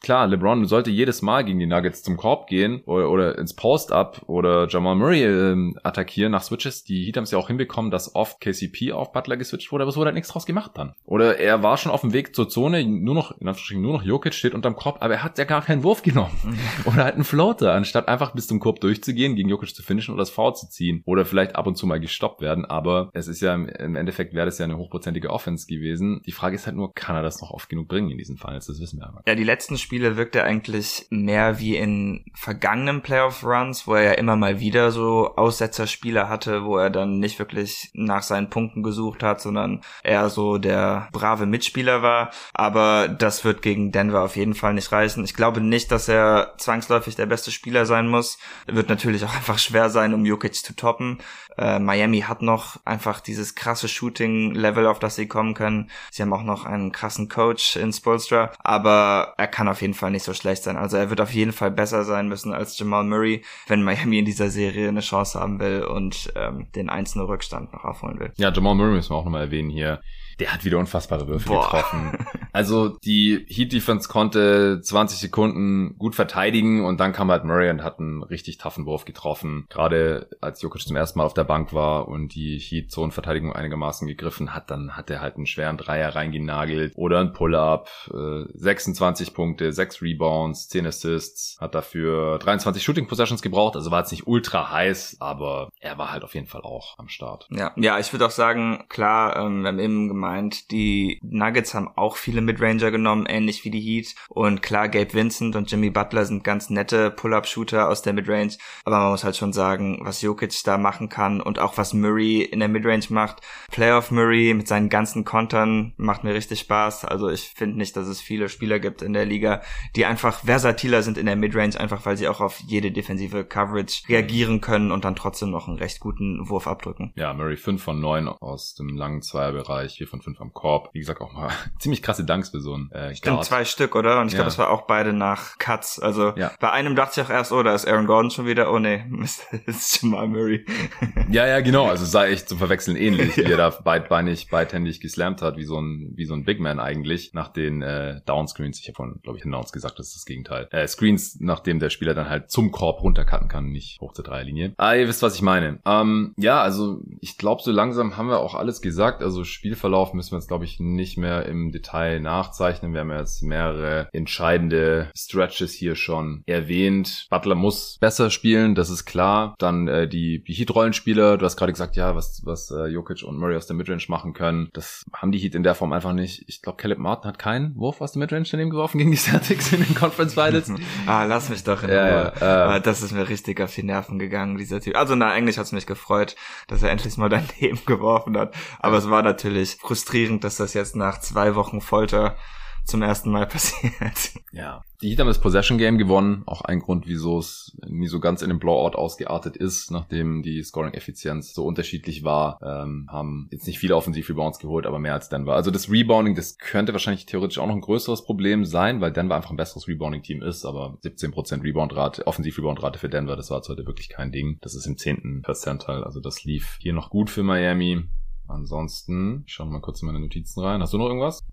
klar, 0.00 0.26
LeBron 0.26 0.64
sollte 0.66 0.90
jedes 0.90 1.22
Mal 1.22 1.44
gegen 1.44 1.58
die 1.58 1.66
Nuggets 1.66 2.02
zum 2.02 2.16
Korb 2.16 2.46
gehen 2.48 2.82
oder, 2.86 3.10
oder 3.10 3.38
ins 3.38 3.54
Post-Up 3.54 4.22
oder 4.26 4.68
Jamal 4.68 4.96
Murray 4.96 5.24
ähm, 5.24 5.78
attackieren 5.82 6.32
nach 6.32 6.42
Switches. 6.42 6.84
Die 6.84 7.04
Heat 7.04 7.16
haben 7.16 7.24
es 7.24 7.30
ja 7.30 7.38
auch 7.38 7.48
hinbekommen, 7.48 7.90
dass 7.90 8.14
oft 8.14 8.40
KCP 8.40 8.92
auf 8.92 9.12
Butler 9.12 9.36
geswitcht 9.36 9.72
wurde, 9.72 9.82
aber 9.82 9.90
es 9.90 9.96
wurde 9.96 10.06
halt 10.06 10.14
nichts 10.14 10.30
draus 10.30 10.46
gemacht 10.46 10.72
dann. 10.74 10.94
Oder 11.04 11.38
er 11.38 11.62
war 11.62 11.76
schon 11.76 11.92
auf 11.92 12.02
dem 12.06 12.12
Weg 12.12 12.34
zur 12.34 12.48
Zone, 12.48 12.84
nur 12.84 13.14
noch, 13.14 13.32
in 13.32 13.48
Anführungsstrichen, 13.48 13.82
nur 13.82 13.92
noch 13.92 14.02
Jokic 14.02 14.34
steht 14.34 14.54
unterm 14.54 14.76
Korb, 14.76 14.98
aber 15.00 15.14
er 15.14 15.22
hat 15.22 15.38
ja 15.38 15.44
gar 15.44 15.62
keinen 15.62 15.82
Wurf 15.82 16.02
genommen. 16.02 16.32
Mhm. 16.44 16.58
oder 16.86 17.04
halt 17.04 17.14
einen 17.14 17.24
Floater, 17.24 17.72
anstatt 17.72 18.08
einfach 18.08 18.32
bis 18.32 18.46
zum 18.46 18.60
Korb 18.60 18.80
durchzugehen, 18.80 19.36
gegen 19.36 19.48
Jokic 19.48 19.74
zu 19.74 19.82
finishen 19.82 20.14
oder 20.14 20.22
das 20.22 20.30
Foul 20.30 20.54
zu 20.54 20.68
ziehen. 20.68 21.02
Oder 21.04 21.24
vielleicht 21.24 21.56
ab 21.56 21.66
und 21.66 21.76
zu 21.76 21.86
mal 21.86 22.00
gestoppt 22.00 22.40
werden, 22.40 22.64
aber 22.64 23.10
es 23.12 23.28
ist 23.28 23.40
ja 23.40 23.54
im 23.54 23.96
Endeffekt 23.96 24.34
wäre 24.34 24.46
das 24.46 24.58
ja 24.58 24.64
eine 24.64 24.76
hochprozentige 24.76 25.30
Offense 25.30 25.66
gewesen. 25.66 26.22
Die 26.26 26.32
Frage 26.32 26.56
ist 26.56 26.66
halt 26.66 26.76
nur, 26.76 26.92
kann 26.94 27.16
er 27.16 27.22
das 27.22 27.40
noch 27.40 27.50
oft 27.50 27.68
genug 27.68 27.88
bringen 27.88 28.10
in 28.10 28.18
diesen 28.18 28.36
Finals? 28.36 28.66
Das 28.66 28.80
wissen 28.80 29.00
wir 29.00 29.06
aber. 29.06 29.22
Ja, 29.26 29.34
die 29.34 29.44
letzten 29.44 29.78
Spiele 29.78 30.16
wirkt 30.16 30.36
er 30.36 30.44
eigentlich 30.44 31.06
mehr 31.10 31.58
wie 31.58 31.76
in 31.76 32.24
vergangenen 32.34 33.02
Playoff-Runs, 33.02 33.86
wo 33.86 33.94
er 33.94 34.02
ja 34.02 34.12
immer 34.12 34.36
mal 34.36 34.60
wieder 34.60 34.90
so 34.90 35.34
Aussetzerspiele 35.36 36.28
hatte, 36.28 36.64
wo 36.64 36.76
er 36.76 36.90
dann 36.90 37.18
nicht 37.18 37.38
wirklich 37.38 37.90
nach 37.94 38.22
seinen 38.22 38.50
Punkten 38.50 38.82
gesucht 38.82 39.22
hat, 39.22 39.40
sondern 39.40 39.80
eher 40.02 40.28
so 40.28 40.58
der 40.58 41.08
brave 41.12 41.46
Mitspieler 41.46 41.85
war. 42.02 42.30
Aber 42.54 43.08
das 43.08 43.44
wird 43.44 43.62
gegen 43.62 43.92
Denver 43.92 44.22
auf 44.22 44.36
jeden 44.36 44.54
Fall 44.54 44.74
nicht 44.74 44.90
reißen. 44.92 45.24
Ich 45.24 45.34
glaube 45.34 45.60
nicht, 45.60 45.90
dass 45.90 46.08
er 46.08 46.54
zwangsläufig 46.58 47.16
der 47.16 47.26
beste 47.26 47.50
Spieler 47.50 47.86
sein 47.86 48.08
muss. 48.08 48.38
Wird 48.66 48.88
natürlich 48.88 49.24
auch 49.24 49.34
einfach 49.36 49.58
schwer 49.58 49.90
sein, 49.90 50.14
um 50.14 50.24
Jokic 50.24 50.54
zu 50.54 50.74
toppen. 50.74 51.18
Äh, 51.58 51.78
Miami 51.78 52.20
hat 52.20 52.42
noch 52.42 52.76
einfach 52.84 53.20
dieses 53.20 53.54
krasse 53.54 53.88
Shooting-Level, 53.88 54.86
auf 54.86 54.98
das 54.98 55.16
sie 55.16 55.26
kommen 55.26 55.54
können. 55.54 55.90
Sie 56.10 56.22
haben 56.22 56.32
auch 56.32 56.42
noch 56.42 56.64
einen 56.66 56.92
krassen 56.92 57.28
Coach 57.28 57.76
in 57.76 57.92
Spolstra, 57.92 58.52
aber 58.62 59.34
er 59.38 59.46
kann 59.46 59.68
auf 59.68 59.80
jeden 59.80 59.94
Fall 59.94 60.10
nicht 60.10 60.24
so 60.24 60.34
schlecht 60.34 60.62
sein. 60.62 60.76
Also 60.76 60.96
er 60.96 61.10
wird 61.10 61.20
auf 61.20 61.32
jeden 61.32 61.52
Fall 61.52 61.70
besser 61.70 62.04
sein 62.04 62.28
müssen 62.28 62.52
als 62.52 62.78
Jamal 62.78 63.04
Murray, 63.04 63.42
wenn 63.66 63.82
Miami 63.82 64.18
in 64.18 64.24
dieser 64.24 64.50
Serie 64.50 64.88
eine 64.88 65.00
Chance 65.00 65.40
haben 65.40 65.58
will 65.58 65.84
und 65.84 66.32
ähm, 66.36 66.66
den 66.74 66.90
einzelnen 66.90 67.26
Rückstand 67.26 67.72
noch 67.72 67.84
aufholen 67.84 68.20
will. 68.20 68.32
Ja, 68.36 68.52
Jamal 68.52 68.74
Murray 68.74 68.92
müssen 68.92 69.10
wir 69.10 69.16
auch 69.16 69.24
nochmal 69.24 69.42
erwähnen 69.42 69.70
hier 69.70 70.00
der 70.38 70.52
hat 70.52 70.64
wieder 70.64 70.78
unfassbare 70.78 71.28
Würfe 71.28 71.48
Boah. 71.48 71.62
getroffen. 71.62 72.26
Also 72.56 72.96
die 73.04 73.44
Heat 73.50 73.74
Defense 73.74 74.08
konnte 74.08 74.80
20 74.80 75.18
Sekunden 75.18 75.98
gut 75.98 76.14
verteidigen 76.14 76.86
und 76.86 76.98
dann 76.98 77.12
kam 77.12 77.30
halt 77.30 77.44
Murray 77.44 77.68
und 77.68 77.84
hat 77.84 77.98
einen 77.98 78.22
richtig 78.22 78.56
toughen 78.56 78.86
Wurf 78.86 79.04
getroffen. 79.04 79.66
Gerade 79.68 80.30
als 80.40 80.62
Jokic 80.62 80.80
zum 80.80 80.96
ersten 80.96 81.18
Mal 81.18 81.26
auf 81.26 81.34
der 81.34 81.44
Bank 81.44 81.74
war 81.74 82.08
und 82.08 82.34
die 82.34 82.58
Heat 82.58 82.90
Zonenverteidigung 82.90 83.52
einigermaßen 83.52 84.08
gegriffen 84.08 84.54
hat, 84.54 84.70
dann 84.70 84.96
hat 84.96 85.10
er 85.10 85.20
halt 85.20 85.36
einen 85.36 85.44
schweren 85.44 85.76
Dreier 85.76 86.14
reingenagelt 86.14 86.94
oder 86.96 87.20
ein 87.20 87.34
Pull-up, 87.34 87.90
äh, 88.14 88.44
26 88.54 89.34
Punkte, 89.34 89.70
6 89.70 90.00
Rebounds, 90.00 90.68
10 90.68 90.86
Assists, 90.86 91.58
hat 91.60 91.74
dafür 91.74 92.38
23 92.38 92.82
Shooting 92.82 93.06
Possessions 93.06 93.42
gebraucht, 93.42 93.76
also 93.76 93.90
war 93.90 93.98
jetzt 94.00 94.12
nicht 94.12 94.26
ultra 94.26 94.70
heiß, 94.70 95.18
aber 95.20 95.68
er 95.78 95.98
war 95.98 96.10
halt 96.10 96.24
auf 96.24 96.34
jeden 96.34 96.46
Fall 96.46 96.62
auch 96.62 96.98
am 96.98 97.10
Start. 97.10 97.48
Ja, 97.50 97.72
ja, 97.76 97.98
ich 97.98 98.14
würde 98.14 98.24
auch 98.24 98.30
sagen, 98.30 98.84
klar, 98.88 99.36
ähm, 99.36 99.60
wir 99.60 99.68
haben 99.68 99.78
eben 99.78 100.24
gemeint, 100.26 100.70
die 100.72 101.20
Nuggets 101.22 101.74
haben 101.74 101.88
auch 101.94 102.16
viele 102.16 102.40
Midranger 102.40 102.90
genommen, 102.90 103.26
ähnlich 103.26 103.64
wie 103.64 103.70
die 103.70 103.80
Heat. 103.80 104.14
Und 104.28 104.60
klar, 104.60 104.88
Gabe 104.88 105.14
Vincent 105.14 105.54
und 105.54 105.70
Jimmy 105.70 105.90
Butler 105.90 106.24
sind 106.24 106.42
ganz 106.42 106.68
nette 106.68 107.12
Pull-Up-Shooter 107.12 107.88
aus 107.88 108.02
der 108.02 108.12
Midrange. 108.12 108.56
Aber 108.84 108.98
man 108.98 109.10
muss 109.12 109.22
halt 109.22 109.36
schon 109.36 109.52
sagen, 109.52 110.00
was 110.02 110.22
Jokic 110.22 110.64
da 110.64 110.78
machen 110.78 111.08
kann 111.08 111.40
und 111.40 111.60
auch 111.60 111.78
was 111.78 111.94
Murray 111.94 112.42
in 112.42 112.58
der 112.58 112.68
Midrange 112.68 113.06
macht. 113.10 113.40
Playoff 113.70 114.10
Murray 114.10 114.52
mit 114.54 114.66
seinen 114.66 114.88
ganzen 114.88 115.24
Kontern 115.24 115.94
macht 115.96 116.24
mir 116.24 116.34
richtig 116.34 116.60
Spaß. 116.60 117.04
Also 117.04 117.28
ich 117.28 117.52
finde 117.54 117.78
nicht, 117.78 117.96
dass 117.96 118.08
es 118.08 118.20
viele 118.20 118.48
Spieler 118.48 118.80
gibt 118.80 119.02
in 119.02 119.12
der 119.12 119.26
Liga, 119.26 119.62
die 119.94 120.06
einfach 120.06 120.44
versatiler 120.44 121.02
sind 121.02 121.18
in 121.18 121.26
der 121.26 121.36
Midrange, 121.36 121.78
einfach 121.78 122.04
weil 122.04 122.16
sie 122.16 122.26
auch 122.26 122.40
auf 122.40 122.60
jede 122.66 122.90
defensive 122.90 123.44
Coverage 123.44 124.08
reagieren 124.08 124.60
können 124.60 124.90
und 124.90 125.04
dann 125.04 125.14
trotzdem 125.14 125.50
noch 125.50 125.68
einen 125.68 125.78
recht 125.78 126.00
guten 126.00 126.48
Wurf 126.48 126.66
abdrücken. 126.66 127.12
Ja, 127.14 127.32
Murray 127.32 127.56
5 127.56 127.80
von 127.80 128.00
9 128.00 128.26
aus 128.28 128.74
dem 128.74 128.96
langen 128.96 129.22
Zweierbereich, 129.22 129.98
4 129.98 130.15
von 130.16 130.34
5 130.34 130.40
am 130.40 130.52
Korb. 130.52 130.90
Wie 130.92 131.00
gesagt, 131.00 131.20
auch 131.20 131.32
mal 131.32 131.50
ziemlich 131.78 132.02
krasse 132.02 132.24
Dunks 132.24 132.50
für 132.50 132.60
so 132.60 132.76
ein 132.76 132.90
äh, 132.92 133.14
Stimmt, 133.14 133.44
zwei 133.44 133.64
Stück, 133.64 133.94
oder? 133.94 134.20
Und 134.20 134.28
ich 134.28 134.32
ja. 134.32 134.38
glaube, 134.38 134.46
das 134.46 134.58
war 134.58 134.70
auch 134.70 134.82
beide 134.82 135.12
nach 135.12 135.58
Cuts. 135.58 135.98
Also 135.98 136.34
ja. 136.36 136.52
bei 136.60 136.70
einem 136.70 136.96
dachte 136.96 137.20
ich 137.20 137.26
auch 137.26 137.30
erst, 137.30 137.52
oh, 137.52 137.62
da 137.62 137.74
ist 137.74 137.86
Aaron 137.86 138.06
Gordon 138.06 138.30
schon 138.30 138.46
wieder. 138.46 138.72
Oh 138.72 138.78
nee, 138.78 139.04
das 139.66 139.76
ist 139.76 140.02
Jamal 140.02 140.28
Murray. 140.28 140.64
ja, 141.30 141.46
ja, 141.46 141.60
genau. 141.60 141.86
Also 141.86 142.04
sah 142.04 142.26
echt 142.26 142.48
zum 142.48 142.58
Verwechseln 142.58 142.96
ähnlich, 142.96 143.36
ja. 143.36 143.46
wie 143.46 143.52
er 143.52 143.56
da 143.58 143.70
beidbeinig, 143.70 144.48
beidhändig 144.48 145.00
geslammt 145.00 145.42
hat, 145.42 145.56
wie 145.56 145.64
so 145.64 145.78
ein, 145.80 146.12
wie 146.14 146.24
so 146.24 146.34
ein 146.34 146.44
Big 146.44 146.60
Man 146.60 146.80
eigentlich, 146.80 147.32
nach 147.34 147.48
den 147.48 147.82
äh, 147.82 148.20
Downscreens. 148.26 148.80
Ich 148.80 148.88
habe 148.88 148.96
von, 148.96 149.20
glaube 149.22 149.38
ich, 149.38 149.44
Downs 149.44 149.72
gesagt, 149.72 149.98
das 149.98 150.08
ist 150.08 150.16
das 150.16 150.24
Gegenteil. 150.26 150.68
Äh, 150.70 150.86
Screens, 150.86 151.38
nachdem 151.40 151.78
der 151.78 151.90
Spieler 151.90 152.14
dann 152.14 152.28
halt 152.28 152.50
zum 152.50 152.70
Korb 152.70 153.02
runtercutten 153.02 153.48
kann, 153.48 153.66
nicht 153.66 154.00
hoch 154.00 154.12
zur 154.12 154.24
Dreierlinie. 154.24 154.74
Ah, 154.76 154.94
ihr 154.94 155.08
wisst, 155.08 155.22
was 155.22 155.34
ich 155.34 155.42
meine. 155.42 155.80
Ähm, 155.84 156.34
ja, 156.36 156.60
also 156.60 157.00
ich 157.20 157.38
glaube, 157.38 157.62
so 157.62 157.72
langsam 157.72 158.16
haben 158.16 158.28
wir 158.28 158.40
auch 158.40 158.54
alles 158.54 158.80
gesagt. 158.80 159.22
Also 159.22 159.44
Spielverlauf 159.44 160.05
müssen 160.14 160.32
wir 160.32 160.38
jetzt, 160.38 160.48
glaube 160.48 160.64
ich, 160.64 160.80
nicht 160.80 161.16
mehr 161.16 161.46
im 161.46 161.72
Detail 161.72 162.20
nachzeichnen. 162.20 162.92
Wir 162.92 163.00
haben 163.00 163.10
jetzt 163.10 163.42
mehrere 163.42 164.08
entscheidende 164.12 165.10
Stretches 165.16 165.72
hier 165.72 165.96
schon 165.96 166.42
erwähnt. 166.46 167.26
Butler 167.30 167.54
muss 167.54 167.98
besser 168.00 168.30
spielen, 168.30 168.74
das 168.74 168.90
ist 168.90 169.04
klar. 169.04 169.54
Dann 169.58 169.88
äh, 169.88 170.08
die, 170.08 170.42
die 170.44 170.54
Heat-Rollenspieler, 170.54 171.38
du 171.38 171.44
hast 171.44 171.56
gerade 171.56 171.72
gesagt, 171.72 171.96
ja, 171.96 172.14
was, 172.14 172.42
was 172.44 172.70
äh, 172.70 172.86
Jokic 172.86 173.22
und 173.22 173.38
Murray 173.38 173.56
aus 173.56 173.66
der 173.66 173.76
Midrange 173.76 174.04
machen 174.08 174.32
können, 174.32 174.68
das 174.72 175.04
haben 175.12 175.32
die 175.32 175.38
Heat 175.38 175.54
in 175.54 175.62
der 175.62 175.74
Form 175.74 175.92
einfach 175.92 176.12
nicht. 176.12 176.44
Ich 176.48 176.62
glaube, 176.62 176.76
Caleb 176.76 176.98
Martin 176.98 177.28
hat 177.28 177.38
keinen 177.38 177.74
Wurf 177.76 178.00
aus 178.00 178.12
der 178.12 178.20
Midrange 178.20 178.46
daneben 178.50 178.70
geworfen 178.70 178.98
gegen 178.98 179.10
die 179.10 179.16
Celtics 179.16 179.72
in 179.72 179.82
den 179.82 179.94
Conference 179.94 180.34
Finals. 180.34 180.70
ah, 181.06 181.24
lass 181.24 181.48
mich 181.48 181.64
doch 181.64 181.82
in 181.82 181.90
ja, 181.90 182.06
Ruhe. 182.06 182.32
Ja, 182.40 182.76
äh, 182.76 182.80
das 182.80 183.02
ist 183.02 183.12
mir 183.12 183.28
richtig 183.28 183.60
auf 183.60 183.74
die 183.74 183.82
Nerven 183.82 184.18
gegangen, 184.18 184.58
dieser 184.58 184.80
Typ. 184.80 184.96
Also 184.96 185.14
na, 185.14 185.30
eigentlich 185.30 185.58
hat's 185.58 185.72
mich 185.72 185.86
gefreut, 185.86 186.36
dass 186.68 186.82
er 186.82 186.90
endlich 186.90 187.16
mal 187.16 187.28
daneben 187.60 187.80
geworfen 187.86 188.36
hat. 188.36 188.54
Aber 188.78 188.98
es 188.98 189.10
war 189.10 189.22
natürlich 189.22 189.78
frustrierend, 189.96 190.44
dass 190.44 190.56
das 190.56 190.74
jetzt 190.74 190.94
nach 190.94 191.20
zwei 191.20 191.54
Wochen 191.54 191.80
Folter 191.80 192.36
zum 192.84 193.02
ersten 193.02 193.30
Mal 193.30 193.46
passiert. 193.48 194.34
Ja. 194.52 194.82
Die 195.02 195.08
Heat 195.10 195.18
haben 195.18 195.26
das 195.26 195.40
Possession 195.40 195.78
Game 195.78 195.98
gewonnen. 195.98 196.42
Auch 196.46 196.60
ein 196.60 196.80
Grund, 196.80 197.06
wieso 197.06 197.38
es 197.38 197.76
nie 197.86 198.06
so 198.06 198.20
ganz 198.20 198.42
in 198.42 198.50
einem 198.50 198.60
Blowout 198.60 198.96
ausgeartet 198.96 199.56
ist, 199.56 199.90
nachdem 199.90 200.42
die 200.42 200.62
Scoring-Effizienz 200.62 201.54
so 201.54 201.64
unterschiedlich 201.64 202.24
war. 202.24 202.58
Ähm, 202.62 203.06
haben 203.10 203.48
jetzt 203.50 203.66
nicht 203.66 203.78
viele 203.78 203.96
Offensiv-Rebounds 203.96 204.58
geholt, 204.58 204.86
aber 204.86 204.98
mehr 204.98 205.14
als 205.14 205.30
Denver. 205.30 205.54
Also 205.54 205.70
das 205.70 205.90
Rebounding, 205.90 206.34
das 206.34 206.58
könnte 206.58 206.92
wahrscheinlich 206.92 207.26
theoretisch 207.26 207.58
auch 207.58 207.66
noch 207.66 207.74
ein 207.74 207.80
größeres 207.80 208.22
Problem 208.22 208.64
sein, 208.64 209.00
weil 209.00 209.12
Denver 209.12 209.34
einfach 209.34 209.50
ein 209.50 209.56
besseres 209.56 209.88
Rebounding-Team 209.88 210.42
ist, 210.42 210.64
aber 210.66 210.98
17% 211.02 211.62
Rebound-Rate, 211.62 212.26
Offensiv-Rebound-Rate 212.26 212.98
für 212.98 213.08
Denver, 213.08 213.36
das 213.36 213.50
war 213.50 213.58
jetzt 213.58 213.68
heute 213.68 213.86
wirklich 213.86 214.10
kein 214.10 214.30
Ding. 214.30 214.58
Das 214.60 214.74
ist 214.74 214.86
im 214.86 214.98
zehnten 214.98 215.42
Percentile, 215.42 216.06
also 216.06 216.20
das 216.20 216.44
lief 216.44 216.76
hier 216.80 216.92
noch 216.92 217.10
gut 217.10 217.30
für 217.30 217.42
Miami. 217.42 218.04
Ansonsten, 218.48 219.44
ich 219.46 219.52
schaue 219.52 219.66
mal 219.66 219.80
kurz 219.80 220.02
in 220.02 220.06
meine 220.06 220.20
Notizen 220.20 220.60
rein. 220.60 220.80
Hast 220.82 220.92
du 220.92 220.98
noch 220.98 221.06
irgendwas? 221.06 221.44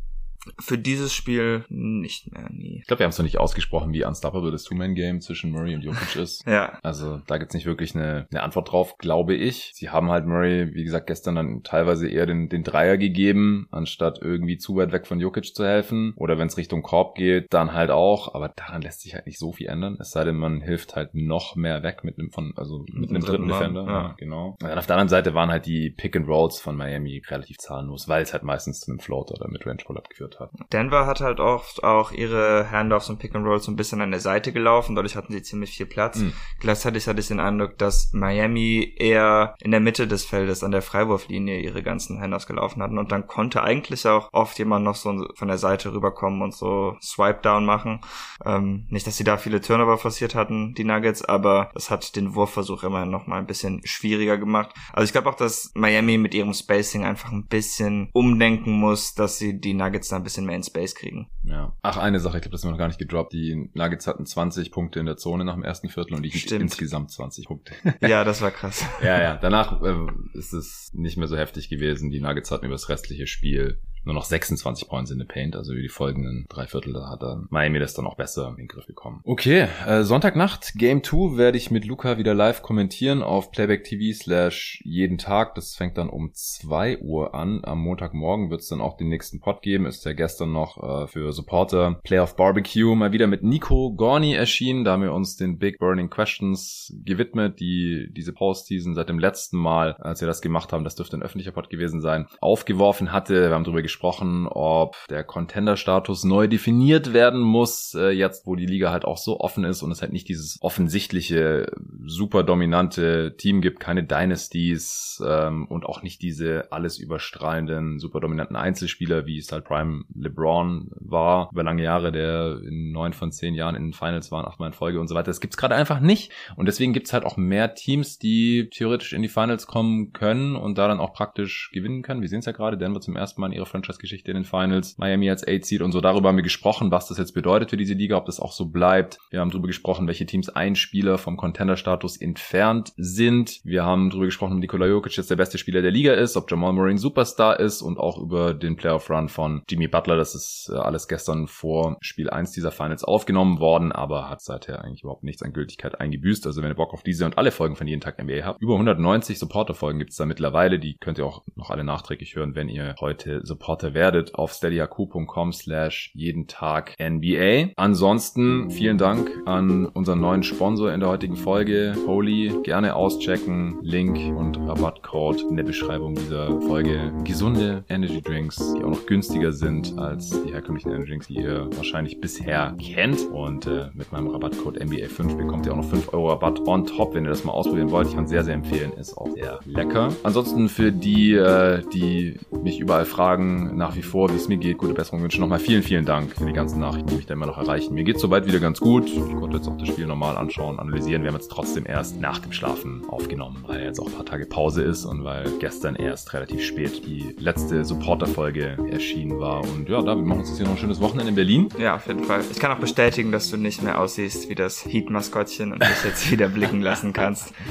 Für 0.59 0.77
dieses 0.77 1.13
Spiel 1.13 1.65
nicht 1.69 2.31
mehr, 2.31 2.49
nie. 2.51 2.79
Ich 2.79 2.87
glaube, 2.87 2.99
wir 2.99 3.05
haben 3.05 3.11
es 3.11 3.17
noch 3.17 3.23
nicht 3.23 3.39
ausgesprochen, 3.39 3.93
wie 3.93 4.03
unstoppable 4.03 4.51
das 4.51 4.63
Two-Man-Game 4.63 5.21
zwischen 5.21 5.51
Murray 5.51 5.75
und 5.75 5.83
Jokic 5.83 6.15
ist. 6.15 6.45
ja. 6.47 6.79
Also 6.83 7.21
da 7.27 7.37
gibt's 7.37 7.53
nicht 7.53 7.65
wirklich 7.65 7.95
eine, 7.95 8.27
eine 8.31 8.43
Antwort 8.43 8.71
drauf, 8.71 8.97
glaube 8.97 9.35
ich. 9.35 9.71
Sie 9.73 9.89
haben 9.89 10.09
halt 10.09 10.25
Murray, 10.25 10.73
wie 10.73 10.83
gesagt, 10.83 11.07
gestern 11.07 11.35
dann 11.35 11.63
teilweise 11.63 12.09
eher 12.09 12.25
den, 12.25 12.49
den 12.49 12.63
Dreier 12.63 12.97
gegeben, 12.97 13.67
anstatt 13.71 14.19
irgendwie 14.21 14.57
zu 14.57 14.75
weit 14.75 14.91
weg 14.91 15.07
von 15.07 15.19
Jokic 15.19 15.55
zu 15.55 15.65
helfen. 15.65 16.13
Oder 16.17 16.37
wenn 16.37 16.47
es 16.47 16.57
Richtung 16.57 16.81
Korb 16.81 17.15
geht, 17.15 17.53
dann 17.53 17.73
halt 17.73 17.91
auch. 17.91 18.35
Aber 18.35 18.49
daran 18.49 18.81
lässt 18.81 19.01
sich 19.01 19.13
halt 19.13 19.25
nicht 19.25 19.39
so 19.39 19.53
viel 19.53 19.67
ändern. 19.67 19.97
Es 19.99 20.11
sei 20.11 20.23
denn, 20.25 20.35
man 20.35 20.61
hilft 20.61 20.95
halt 20.95 21.15
noch 21.15 21.55
mehr 21.55 21.83
weg 21.83 22.03
mit 22.03 22.19
einem 22.19 22.31
von, 22.31 22.53
also 22.57 22.79
mit, 22.91 22.95
mit 22.95 23.09
einem 23.09 23.21
dritten, 23.21 23.47
dritten 23.47 23.47
Defender. 23.47 23.85
Ja. 23.85 23.91
ja. 23.91 24.15
genau. 24.17 24.57
Und 24.61 24.63
dann 24.63 24.77
auf 24.77 24.87
der 24.87 24.95
anderen 24.95 25.09
Seite 25.09 25.33
waren 25.33 25.49
halt 25.49 25.65
die 25.65 25.89
Pick 25.89 26.15
and 26.15 26.27
Rolls 26.27 26.59
von 26.59 26.75
Miami 26.75 27.21
relativ 27.27 27.57
zahnlos, 27.57 28.07
weil 28.07 28.23
es 28.23 28.33
halt 28.33 28.43
meistens 28.43 28.81
zu 28.81 28.91
einem 28.91 28.99
Float 28.99 29.31
oder 29.31 29.47
Midrange 29.47 29.83
Pull-Up 29.85 30.09
geführt 30.09 30.32
geführt 30.33 30.39
hat. 30.39 30.73
Denver 30.73 31.05
hat 31.05 31.21
halt 31.21 31.39
oft 31.39 31.83
auch 31.83 32.11
ihre 32.11 32.71
Handoffs 32.71 33.09
und 33.09 33.19
Pick 33.19 33.35
and 33.35 33.45
Rolls 33.45 33.65
so 33.65 33.71
ein 33.71 33.75
bisschen 33.75 34.01
an 34.01 34.11
der 34.11 34.19
Seite 34.19 34.51
gelaufen, 34.51 34.95
dadurch 34.95 35.15
hatten 35.15 35.33
sie 35.33 35.41
ziemlich 35.41 35.75
viel 35.75 35.85
Platz. 35.85 36.17
Mhm. 36.17 36.33
Gleichzeitig 36.59 37.07
hatte 37.07 37.19
ich 37.19 37.27
den 37.27 37.39
Eindruck, 37.39 37.77
dass 37.77 38.11
Miami 38.13 38.93
eher 38.97 39.55
in 39.59 39.71
der 39.71 39.79
Mitte 39.79 40.07
des 40.07 40.25
Feldes 40.25 40.63
an 40.63 40.71
der 40.71 40.81
Freiwurflinie 40.81 41.59
ihre 41.59 41.83
ganzen 41.83 42.19
Handoffs 42.19 42.47
gelaufen 42.47 42.81
hatten 42.81 42.97
und 42.97 43.11
dann 43.11 43.27
konnte 43.27 43.63
eigentlich 43.63 44.07
auch 44.07 44.29
oft 44.31 44.57
jemand 44.59 44.85
noch 44.85 44.95
so 44.95 45.27
von 45.35 45.47
der 45.47 45.57
Seite 45.57 45.93
rüberkommen 45.93 46.41
und 46.41 46.53
so 46.53 46.97
Swipe 47.01 47.41
Down 47.41 47.65
machen. 47.65 48.01
Ähm, 48.45 48.85
nicht, 48.89 49.07
dass 49.07 49.17
sie 49.17 49.23
da 49.23 49.37
viele 49.37 49.61
Turnover 49.61 49.97
forciert 49.97 50.35
hatten, 50.35 50.73
die 50.73 50.83
Nuggets, 50.83 51.23
aber 51.23 51.69
das 51.73 51.89
hat 51.89 52.15
den 52.15 52.35
Wurfversuch 52.35 52.83
immerhin 52.83 53.09
noch 53.09 53.27
mal 53.27 53.39
ein 53.39 53.47
bisschen 53.47 53.81
schwieriger 53.85 54.37
gemacht. 54.37 54.73
Also 54.91 55.05
ich 55.05 55.11
glaube 55.11 55.29
auch, 55.29 55.35
dass 55.35 55.71
Miami 55.75 56.17
mit 56.17 56.33
ihrem 56.33 56.53
Spacing 56.53 57.05
einfach 57.05 57.31
ein 57.31 57.45
bisschen 57.45 58.09
umdenken 58.13 58.71
muss, 58.71 59.13
dass 59.13 59.37
sie 59.37 59.59
die 59.59 59.73
Nuggets 59.73 60.09
da 60.09 60.22
ein 60.23 60.25
bisschen 60.25 60.45
mehr 60.45 60.55
in 60.55 60.63
Space 60.63 60.95
kriegen. 60.95 61.29
Ja. 61.43 61.75
Ach, 61.81 61.97
eine 61.97 62.19
Sache, 62.19 62.37
ich 62.37 62.41
glaube, 62.43 62.53
das 62.53 62.63
haben 62.63 62.69
wir 62.69 62.71
noch 62.73 62.79
gar 62.79 62.87
nicht 62.87 62.99
gedroppt. 62.99 63.33
Die 63.33 63.69
Nuggets 63.73 64.07
hatten 64.07 64.25
20 64.25 64.71
Punkte 64.71 64.99
in 64.99 65.05
der 65.05 65.17
Zone 65.17 65.43
nach 65.43 65.53
dem 65.53 65.63
ersten 65.63 65.89
Viertel 65.89 66.15
und 66.15 66.23
die 66.23 66.31
insgesamt 66.55 67.11
20 67.11 67.47
Punkte. 67.47 67.73
ja, 68.01 68.23
das 68.23 68.41
war 68.41 68.51
krass. 68.51 68.85
ja, 69.01 69.21
ja. 69.21 69.35
Danach 69.35 69.81
äh, 69.81 70.07
ist 70.33 70.53
es 70.53 70.91
nicht 70.93 71.17
mehr 71.17 71.27
so 71.27 71.37
heftig 71.37 71.69
gewesen. 71.69 72.09
Die 72.09 72.21
Nuggets 72.21 72.51
hatten 72.51 72.65
über 72.65 72.75
das 72.75 72.89
restliche 72.89 73.27
Spiel 73.27 73.81
nur 74.05 74.15
noch 74.15 74.25
26 74.25 74.87
Points 74.87 75.11
in 75.11 75.19
the 75.19 75.25
Paint, 75.25 75.55
also 75.55 75.73
über 75.73 75.81
die 75.81 75.89
folgenden 75.89 76.45
drei 76.49 76.67
Viertel, 76.67 76.93
da 76.93 77.09
hat 77.09 77.23
dann 77.23 77.47
Miami 77.49 77.79
das 77.79 77.93
dann 77.93 78.05
auch 78.05 78.15
besser 78.15 78.49
in 78.49 78.55
den 78.55 78.67
Griff 78.67 78.85
bekommen. 78.85 79.21
Okay, 79.23 79.67
äh, 79.87 80.03
Sonntagnacht, 80.03 80.73
Game 80.75 81.03
2 81.03 81.37
werde 81.37 81.57
ich 81.57 81.71
mit 81.71 81.85
Luca 81.85 82.17
wieder 82.17 82.33
live 82.33 82.61
kommentieren 82.61 83.21
auf 83.21 83.51
Playback 83.51 83.83
TV 83.83 84.17
slash 84.17 84.81
jeden 84.83 85.17
Tag. 85.17 85.55
Das 85.55 85.75
fängt 85.75 85.97
dann 85.97 86.09
um 86.09 86.31
2 86.33 86.99
Uhr 86.99 87.33
an. 87.35 87.61
Am 87.63 87.79
Montagmorgen 87.79 88.49
wird 88.49 88.61
es 88.61 88.67
dann 88.67 88.81
auch 88.81 88.97
den 88.97 89.09
nächsten 89.09 89.39
Pod 89.39 89.61
geben. 89.61 89.85
Ist 89.85 90.05
ja 90.05 90.13
gestern 90.13 90.51
noch 90.51 91.03
äh, 91.03 91.07
für 91.07 91.31
Supporter 91.31 91.99
Playoff 92.03 92.35
Barbecue 92.35 92.95
mal 92.95 93.11
wieder 93.11 93.27
mit 93.27 93.43
Nico 93.43 93.93
Gorni 93.93 94.33
erschienen. 94.33 94.83
Da 94.83 94.93
haben 94.93 95.03
wir 95.03 95.13
uns 95.13 95.37
den 95.37 95.57
Big 95.57 95.79
Burning 95.79 96.09
Questions 96.09 96.93
gewidmet, 97.03 97.59
die 97.59 98.09
diese 98.11 98.33
Postseason 98.33 98.95
seit 98.95 99.09
dem 99.09 99.19
letzten 99.19 99.57
Mal, 99.57 99.93
als 99.93 100.21
wir 100.21 100.27
das 100.27 100.41
gemacht 100.41 100.73
haben, 100.73 100.83
das 100.83 100.95
dürfte 100.95 101.17
ein 101.17 101.23
öffentlicher 101.23 101.51
Pod 101.51 101.69
gewesen 101.69 102.01
sein, 102.01 102.27
aufgeworfen 102.41 103.11
hatte. 103.11 103.49
Wir 103.49 103.55
haben 103.55 103.63
darüber 103.63 103.81
ob 104.01 104.95
der 105.09 105.23
Contender-Status 105.23 106.23
neu 106.23 106.47
definiert 106.47 107.13
werden 107.13 107.41
muss, 107.41 107.93
äh, 107.93 108.09
jetzt 108.09 108.45
wo 108.45 108.55
die 108.55 108.65
Liga 108.65 108.91
halt 108.91 109.05
auch 109.05 109.17
so 109.17 109.39
offen 109.39 109.63
ist 109.63 109.83
und 109.83 109.91
es 109.91 110.01
halt 110.01 110.13
nicht 110.13 110.27
dieses 110.27 110.57
offensichtliche, 110.61 111.71
super 112.05 112.43
dominante 112.43 113.35
Team 113.37 113.61
gibt, 113.61 113.79
keine 113.79 114.03
Dynasties 114.03 115.21
ähm, 115.25 115.65
und 115.67 115.85
auch 115.85 116.03
nicht 116.03 116.21
diese 116.21 116.71
alles 116.71 116.97
überstrahlenden, 116.97 117.99
super 117.99 118.19
dominanten 118.19 118.55
Einzelspieler, 118.55 119.25
wie 119.25 119.37
es 119.37 119.51
halt 119.51 119.65
Prime 119.65 120.03
LeBron 120.15 120.91
war, 120.99 121.49
über 121.51 121.63
lange 121.63 121.83
Jahre, 121.83 122.11
der 122.11 122.59
in 122.65 122.91
neun 122.91 123.13
von 123.13 123.31
zehn 123.31 123.55
Jahren 123.55 123.75
in 123.75 123.87
den 123.87 123.93
Finals 123.93 124.31
waren, 124.31 124.45
achtmal 124.45 124.67
in 124.67 124.73
Folge 124.73 124.99
und 124.99 125.07
so 125.07 125.15
weiter. 125.15 125.25
Das 125.25 125.41
gibt's 125.41 125.57
gerade 125.57 125.75
einfach 125.75 125.99
nicht. 125.99 126.31
Und 126.55 126.65
deswegen 126.67 126.93
gibt's 126.93 127.13
halt 127.13 127.25
auch 127.25 127.37
mehr 127.37 127.75
Teams, 127.75 128.19
die 128.19 128.69
theoretisch 128.69 129.13
in 129.13 129.21
die 129.21 129.27
Finals 129.27 129.67
kommen 129.67 130.13
können 130.13 130.55
und 130.55 130.77
da 130.77 130.87
dann 130.87 130.99
auch 130.99 131.13
praktisch 131.13 131.71
gewinnen 131.73 132.01
können. 132.01 132.21
Wir 132.21 132.29
sehen 132.29 132.39
es 132.39 132.45
ja 132.45 132.51
gerade, 132.51 132.77
Denver 132.77 133.01
zum 133.01 133.15
ersten 133.15 133.41
Mal 133.41 133.47
in 133.47 133.53
ihrer 133.53 133.65
Franchise-Geschichte 133.83 134.31
in 134.31 134.35
den 134.35 134.45
Finals, 134.45 134.97
Miami 134.97 135.29
als 135.29 135.45
8 135.45 135.65
Seed 135.65 135.81
und 135.81 135.91
so. 135.91 136.01
Darüber 136.01 136.29
haben 136.29 136.37
wir 136.37 136.43
gesprochen, 136.43 136.91
was 136.91 137.07
das 137.07 137.17
jetzt 137.17 137.33
bedeutet 137.33 137.69
für 137.69 137.77
diese 137.77 137.93
Liga, 137.93 138.17
ob 138.17 138.25
das 138.25 138.39
auch 138.39 138.53
so 138.53 138.65
bleibt. 138.65 139.17
Wir 139.29 139.41
haben 139.41 139.51
darüber 139.51 139.67
gesprochen, 139.67 140.07
welche 140.07 140.25
Teams 140.25 140.49
ein 140.49 140.75
Spieler 140.75 141.17
vom 141.17 141.37
Contender-Status 141.37 142.17
entfernt 142.17 142.93
sind. 142.95 143.59
Wir 143.63 143.83
haben 143.83 144.09
darüber 144.09 144.25
gesprochen, 144.25 144.53
ob 144.53 144.59
Nikola 144.59 144.87
Jokic 144.87 145.17
jetzt 145.17 145.29
der 145.29 145.35
beste 145.35 145.57
Spieler 145.57 145.81
der 145.81 145.91
Liga 145.91 146.13
ist, 146.13 146.37
ob 146.37 146.49
Jamal 146.49 146.73
Murray 146.73 146.91
ein 146.91 146.97
Superstar 146.97 147.59
ist 147.59 147.81
und 147.81 147.97
auch 147.97 148.17
über 148.17 148.53
den 148.53 148.75
Playoff-Run 148.75 149.29
von 149.29 149.63
Jimmy 149.69 149.87
Butler. 149.87 150.15
Das 150.15 150.35
ist 150.35 150.71
äh, 150.73 150.77
alles 150.77 151.07
gestern 151.07 151.47
vor 151.47 151.97
Spiel 152.01 152.29
1 152.29 152.51
dieser 152.51 152.71
Finals 152.71 153.03
aufgenommen 153.03 153.59
worden, 153.59 153.91
aber 153.91 154.29
hat 154.29 154.41
seither 154.41 154.83
eigentlich 154.83 155.03
überhaupt 155.03 155.23
nichts 155.23 155.43
an 155.43 155.53
Gültigkeit 155.53 155.99
eingebüßt. 155.99 156.45
Also 156.47 156.61
wenn 156.61 156.71
ihr 156.71 156.75
Bock 156.75 156.93
auf 156.93 157.03
diese 157.03 157.25
und 157.25 157.37
alle 157.37 157.51
Folgen 157.51 157.75
von 157.75 157.87
jeden 157.87 158.01
Tag 158.01 158.21
NBA 158.21 158.45
habt, 158.45 158.61
über 158.61 158.73
190 158.73 159.37
Supporter-Folgen 159.37 159.99
gibt 159.99 160.11
es 160.11 160.17
da 160.17 160.25
mittlerweile. 160.25 160.79
Die 160.79 160.97
könnt 160.97 161.17
ihr 161.17 161.25
auch 161.25 161.43
noch 161.55 161.69
alle 161.69 161.83
nachträglich 161.83 162.35
hören, 162.35 162.55
wenn 162.55 162.69
ihr 162.69 162.95
heute 162.99 163.41
Supporter 163.73 163.95
werdet 163.95 164.35
auf 164.35 164.53
steadyhq.com 164.53 165.51
slash 165.51 166.11
jeden 166.13 166.45
Tag 166.45 166.93
NBA. 166.99 167.71
Ansonsten 167.75 168.69
vielen 168.69 168.99
Dank 168.99 169.31
an 169.45 169.87
unseren 169.87 170.21
neuen 170.21 170.43
Sponsor 170.43 170.93
in 170.93 170.99
der 170.99 171.09
heutigen 171.09 171.35
Folge, 171.35 171.95
Holy. 172.05 172.53
Gerne 172.61 172.95
auschecken. 172.95 173.79
Link 173.81 174.17
und 174.37 174.59
Rabattcode 174.59 175.41
in 175.49 175.55
der 175.55 175.63
Beschreibung 175.63 176.13
dieser 176.13 176.61
Folge. 176.61 177.11
Gesunde 177.23 177.83
Energy 177.89 178.21
Drinks, 178.21 178.57
die 178.77 178.83
auch 178.83 178.91
noch 178.91 179.07
günstiger 179.07 179.51
sind 179.51 179.97
als 179.97 180.29
die 180.43 180.53
herkömmlichen 180.53 180.91
Energy 180.91 181.09
Drinks, 181.09 181.27
die 181.27 181.37
ihr 181.37 181.67
wahrscheinlich 181.75 182.21
bisher 182.21 182.75
kennt. 182.77 183.27
Und 183.31 183.65
äh, 183.65 183.89
mit 183.95 184.11
meinem 184.11 184.27
Rabattcode 184.27 184.79
NBA5 184.83 185.35
bekommt 185.35 185.65
ihr 185.65 185.71
auch 185.71 185.77
noch 185.77 185.89
5 185.89 186.13
Euro 186.13 186.29
Rabatt 186.29 186.59
on 186.67 186.85
top, 186.85 187.15
wenn 187.15 187.25
ihr 187.25 187.29
das 187.29 187.43
mal 187.43 187.53
ausprobieren 187.53 187.89
wollt. 187.89 188.09
Ich 188.09 188.15
kann 188.15 188.27
sehr, 188.27 188.43
sehr 188.43 188.53
empfehlen. 188.53 188.93
Ist 188.93 189.17
auch 189.17 189.31
sehr 189.31 189.59
lecker. 189.65 190.09
Ansonsten 190.21 190.69
für 190.69 190.91
die, 190.91 191.33
äh, 191.33 191.81
die 191.91 192.37
mich 192.61 192.79
überall 192.79 193.05
fragen, 193.05 193.62
nach 193.63 193.95
wie 193.95 194.01
vor, 194.01 194.29
wie 194.29 194.35
es 194.35 194.47
mir 194.47 194.57
geht, 194.57 194.77
gute 194.77 194.93
Besserung 194.93 195.21
wünschen. 195.21 195.41
Nochmal 195.41 195.59
vielen, 195.59 195.83
vielen 195.83 196.05
Dank 196.05 196.31
für 196.35 196.45
die 196.45 196.53
ganzen 196.53 196.79
Nachrichten, 196.79 197.09
die 197.09 197.15
mich 197.15 197.25
da 197.25 197.33
immer 197.33 197.45
noch 197.45 197.57
erreichen. 197.57 197.93
Mir 197.93 198.03
geht 198.03 198.19
soweit 198.19 198.45
wieder 198.45 198.59
ganz 198.59 198.79
gut. 198.79 199.07
Ich 199.07 199.35
konnte 199.35 199.57
jetzt 199.57 199.67
auch 199.67 199.77
das 199.77 199.87
Spiel 199.87 200.05
normal 200.05 200.37
anschauen, 200.37 200.79
analysieren. 200.79 201.23
Wir 201.23 201.29
haben 201.29 201.37
jetzt 201.37 201.49
trotzdem 201.49 201.85
erst 201.85 202.19
nach 202.19 202.39
dem 202.39 202.51
Schlafen 202.51 203.03
aufgenommen, 203.07 203.63
weil 203.67 203.83
jetzt 203.83 203.99
auch 203.99 204.07
ein 204.07 204.13
paar 204.13 204.25
Tage 204.25 204.45
Pause 204.45 204.83
ist 204.83 205.05
und 205.05 205.23
weil 205.23 205.45
gestern 205.59 205.95
erst 205.95 206.33
relativ 206.33 206.63
spät 206.63 207.05
die 207.05 207.35
letzte 207.39 207.85
Supporter-Folge 207.85 208.77
erschienen 208.91 209.39
war. 209.39 209.61
Und 209.61 209.89
ja, 209.89 210.01
David, 210.01 210.23
wir 210.23 210.29
machen 210.29 210.39
uns 210.39 210.49
jetzt 210.49 210.57
hier 210.57 210.65
noch 210.65 210.73
ein 210.73 210.79
schönes 210.79 211.01
Wochenende 211.01 211.29
in 211.29 211.35
Berlin. 211.35 211.69
Ja, 211.77 211.95
auf 211.95 212.07
jeden 212.07 212.23
Fall. 212.23 212.41
Ich 212.51 212.59
kann 212.59 212.71
auch 212.71 212.79
bestätigen, 212.79 213.31
dass 213.31 213.49
du 213.49 213.57
nicht 213.57 213.81
mehr 213.81 213.99
aussiehst 213.99 214.49
wie 214.49 214.55
das 214.55 214.85
Heat-Maskottchen 214.85 215.73
und 215.73 215.81
dich 215.81 216.03
jetzt 216.03 216.31
wieder 216.31 216.49
blicken 216.49 216.81
lassen 216.81 217.13
kannst. 217.13 217.53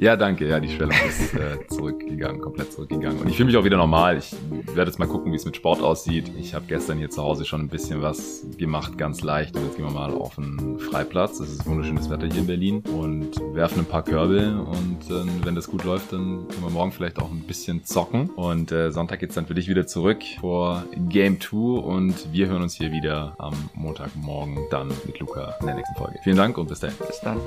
Ja, 0.00 0.16
danke. 0.16 0.48
Ja, 0.48 0.60
die 0.60 0.70
Schwelle 0.70 0.94
ist 1.06 1.34
äh, 1.34 1.58
zurückgegangen, 1.68 2.40
komplett 2.40 2.72
zurückgegangen. 2.72 3.20
Und 3.20 3.28
ich 3.28 3.36
fühle 3.36 3.48
mich 3.48 3.56
auch 3.58 3.64
wieder 3.64 3.76
normal. 3.76 4.16
Ich 4.16 4.34
werde 4.74 4.90
jetzt 4.90 4.98
mal 4.98 5.06
gucken, 5.06 5.29
wie 5.32 5.36
es 5.36 5.44
mit 5.44 5.56
Sport 5.56 5.80
aussieht. 5.80 6.30
Ich 6.38 6.54
habe 6.54 6.64
gestern 6.66 6.98
hier 6.98 7.10
zu 7.10 7.22
Hause 7.22 7.44
schon 7.44 7.60
ein 7.60 7.68
bisschen 7.68 8.02
was 8.02 8.46
gemacht, 8.58 8.98
ganz 8.98 9.22
leicht. 9.22 9.56
Und 9.56 9.64
jetzt 9.64 9.76
gehen 9.76 9.86
wir 9.86 9.92
mal 9.92 10.12
auf 10.12 10.38
einen 10.38 10.78
Freiplatz. 10.78 11.40
Es 11.40 11.50
ist 11.50 11.66
wunderschönes 11.66 12.10
Wetter 12.10 12.26
hier 12.26 12.40
in 12.40 12.46
Berlin 12.46 12.82
und 12.96 13.40
werfen 13.54 13.80
ein 13.80 13.86
paar 13.86 14.02
Körbe. 14.02 14.64
Und 14.64 15.10
äh, 15.10 15.44
wenn 15.44 15.54
das 15.54 15.68
gut 15.68 15.84
läuft, 15.84 16.12
dann 16.12 16.48
können 16.48 16.62
wir 16.62 16.70
morgen 16.70 16.92
vielleicht 16.92 17.18
auch 17.18 17.30
ein 17.30 17.42
bisschen 17.42 17.84
zocken. 17.84 18.30
Und 18.30 18.72
äh, 18.72 18.90
Sonntag 18.90 19.20
geht's 19.20 19.34
dann 19.34 19.46
für 19.46 19.54
dich 19.54 19.68
wieder 19.68 19.86
zurück 19.86 20.22
vor 20.40 20.84
Game 21.08 21.40
2 21.40 21.56
und 21.56 22.32
wir 22.32 22.48
hören 22.48 22.62
uns 22.62 22.74
hier 22.74 22.92
wieder 22.92 23.34
am 23.38 23.54
Montagmorgen 23.74 24.66
dann 24.70 24.88
mit 25.06 25.18
Luca 25.18 25.56
in 25.60 25.66
der 25.66 25.76
nächsten 25.76 25.94
Folge. 25.94 26.18
Vielen 26.22 26.36
Dank 26.36 26.58
und 26.58 26.68
bis 26.68 26.80
dahin. 26.80 26.96
Bis 27.06 27.20
dann. 27.20 27.38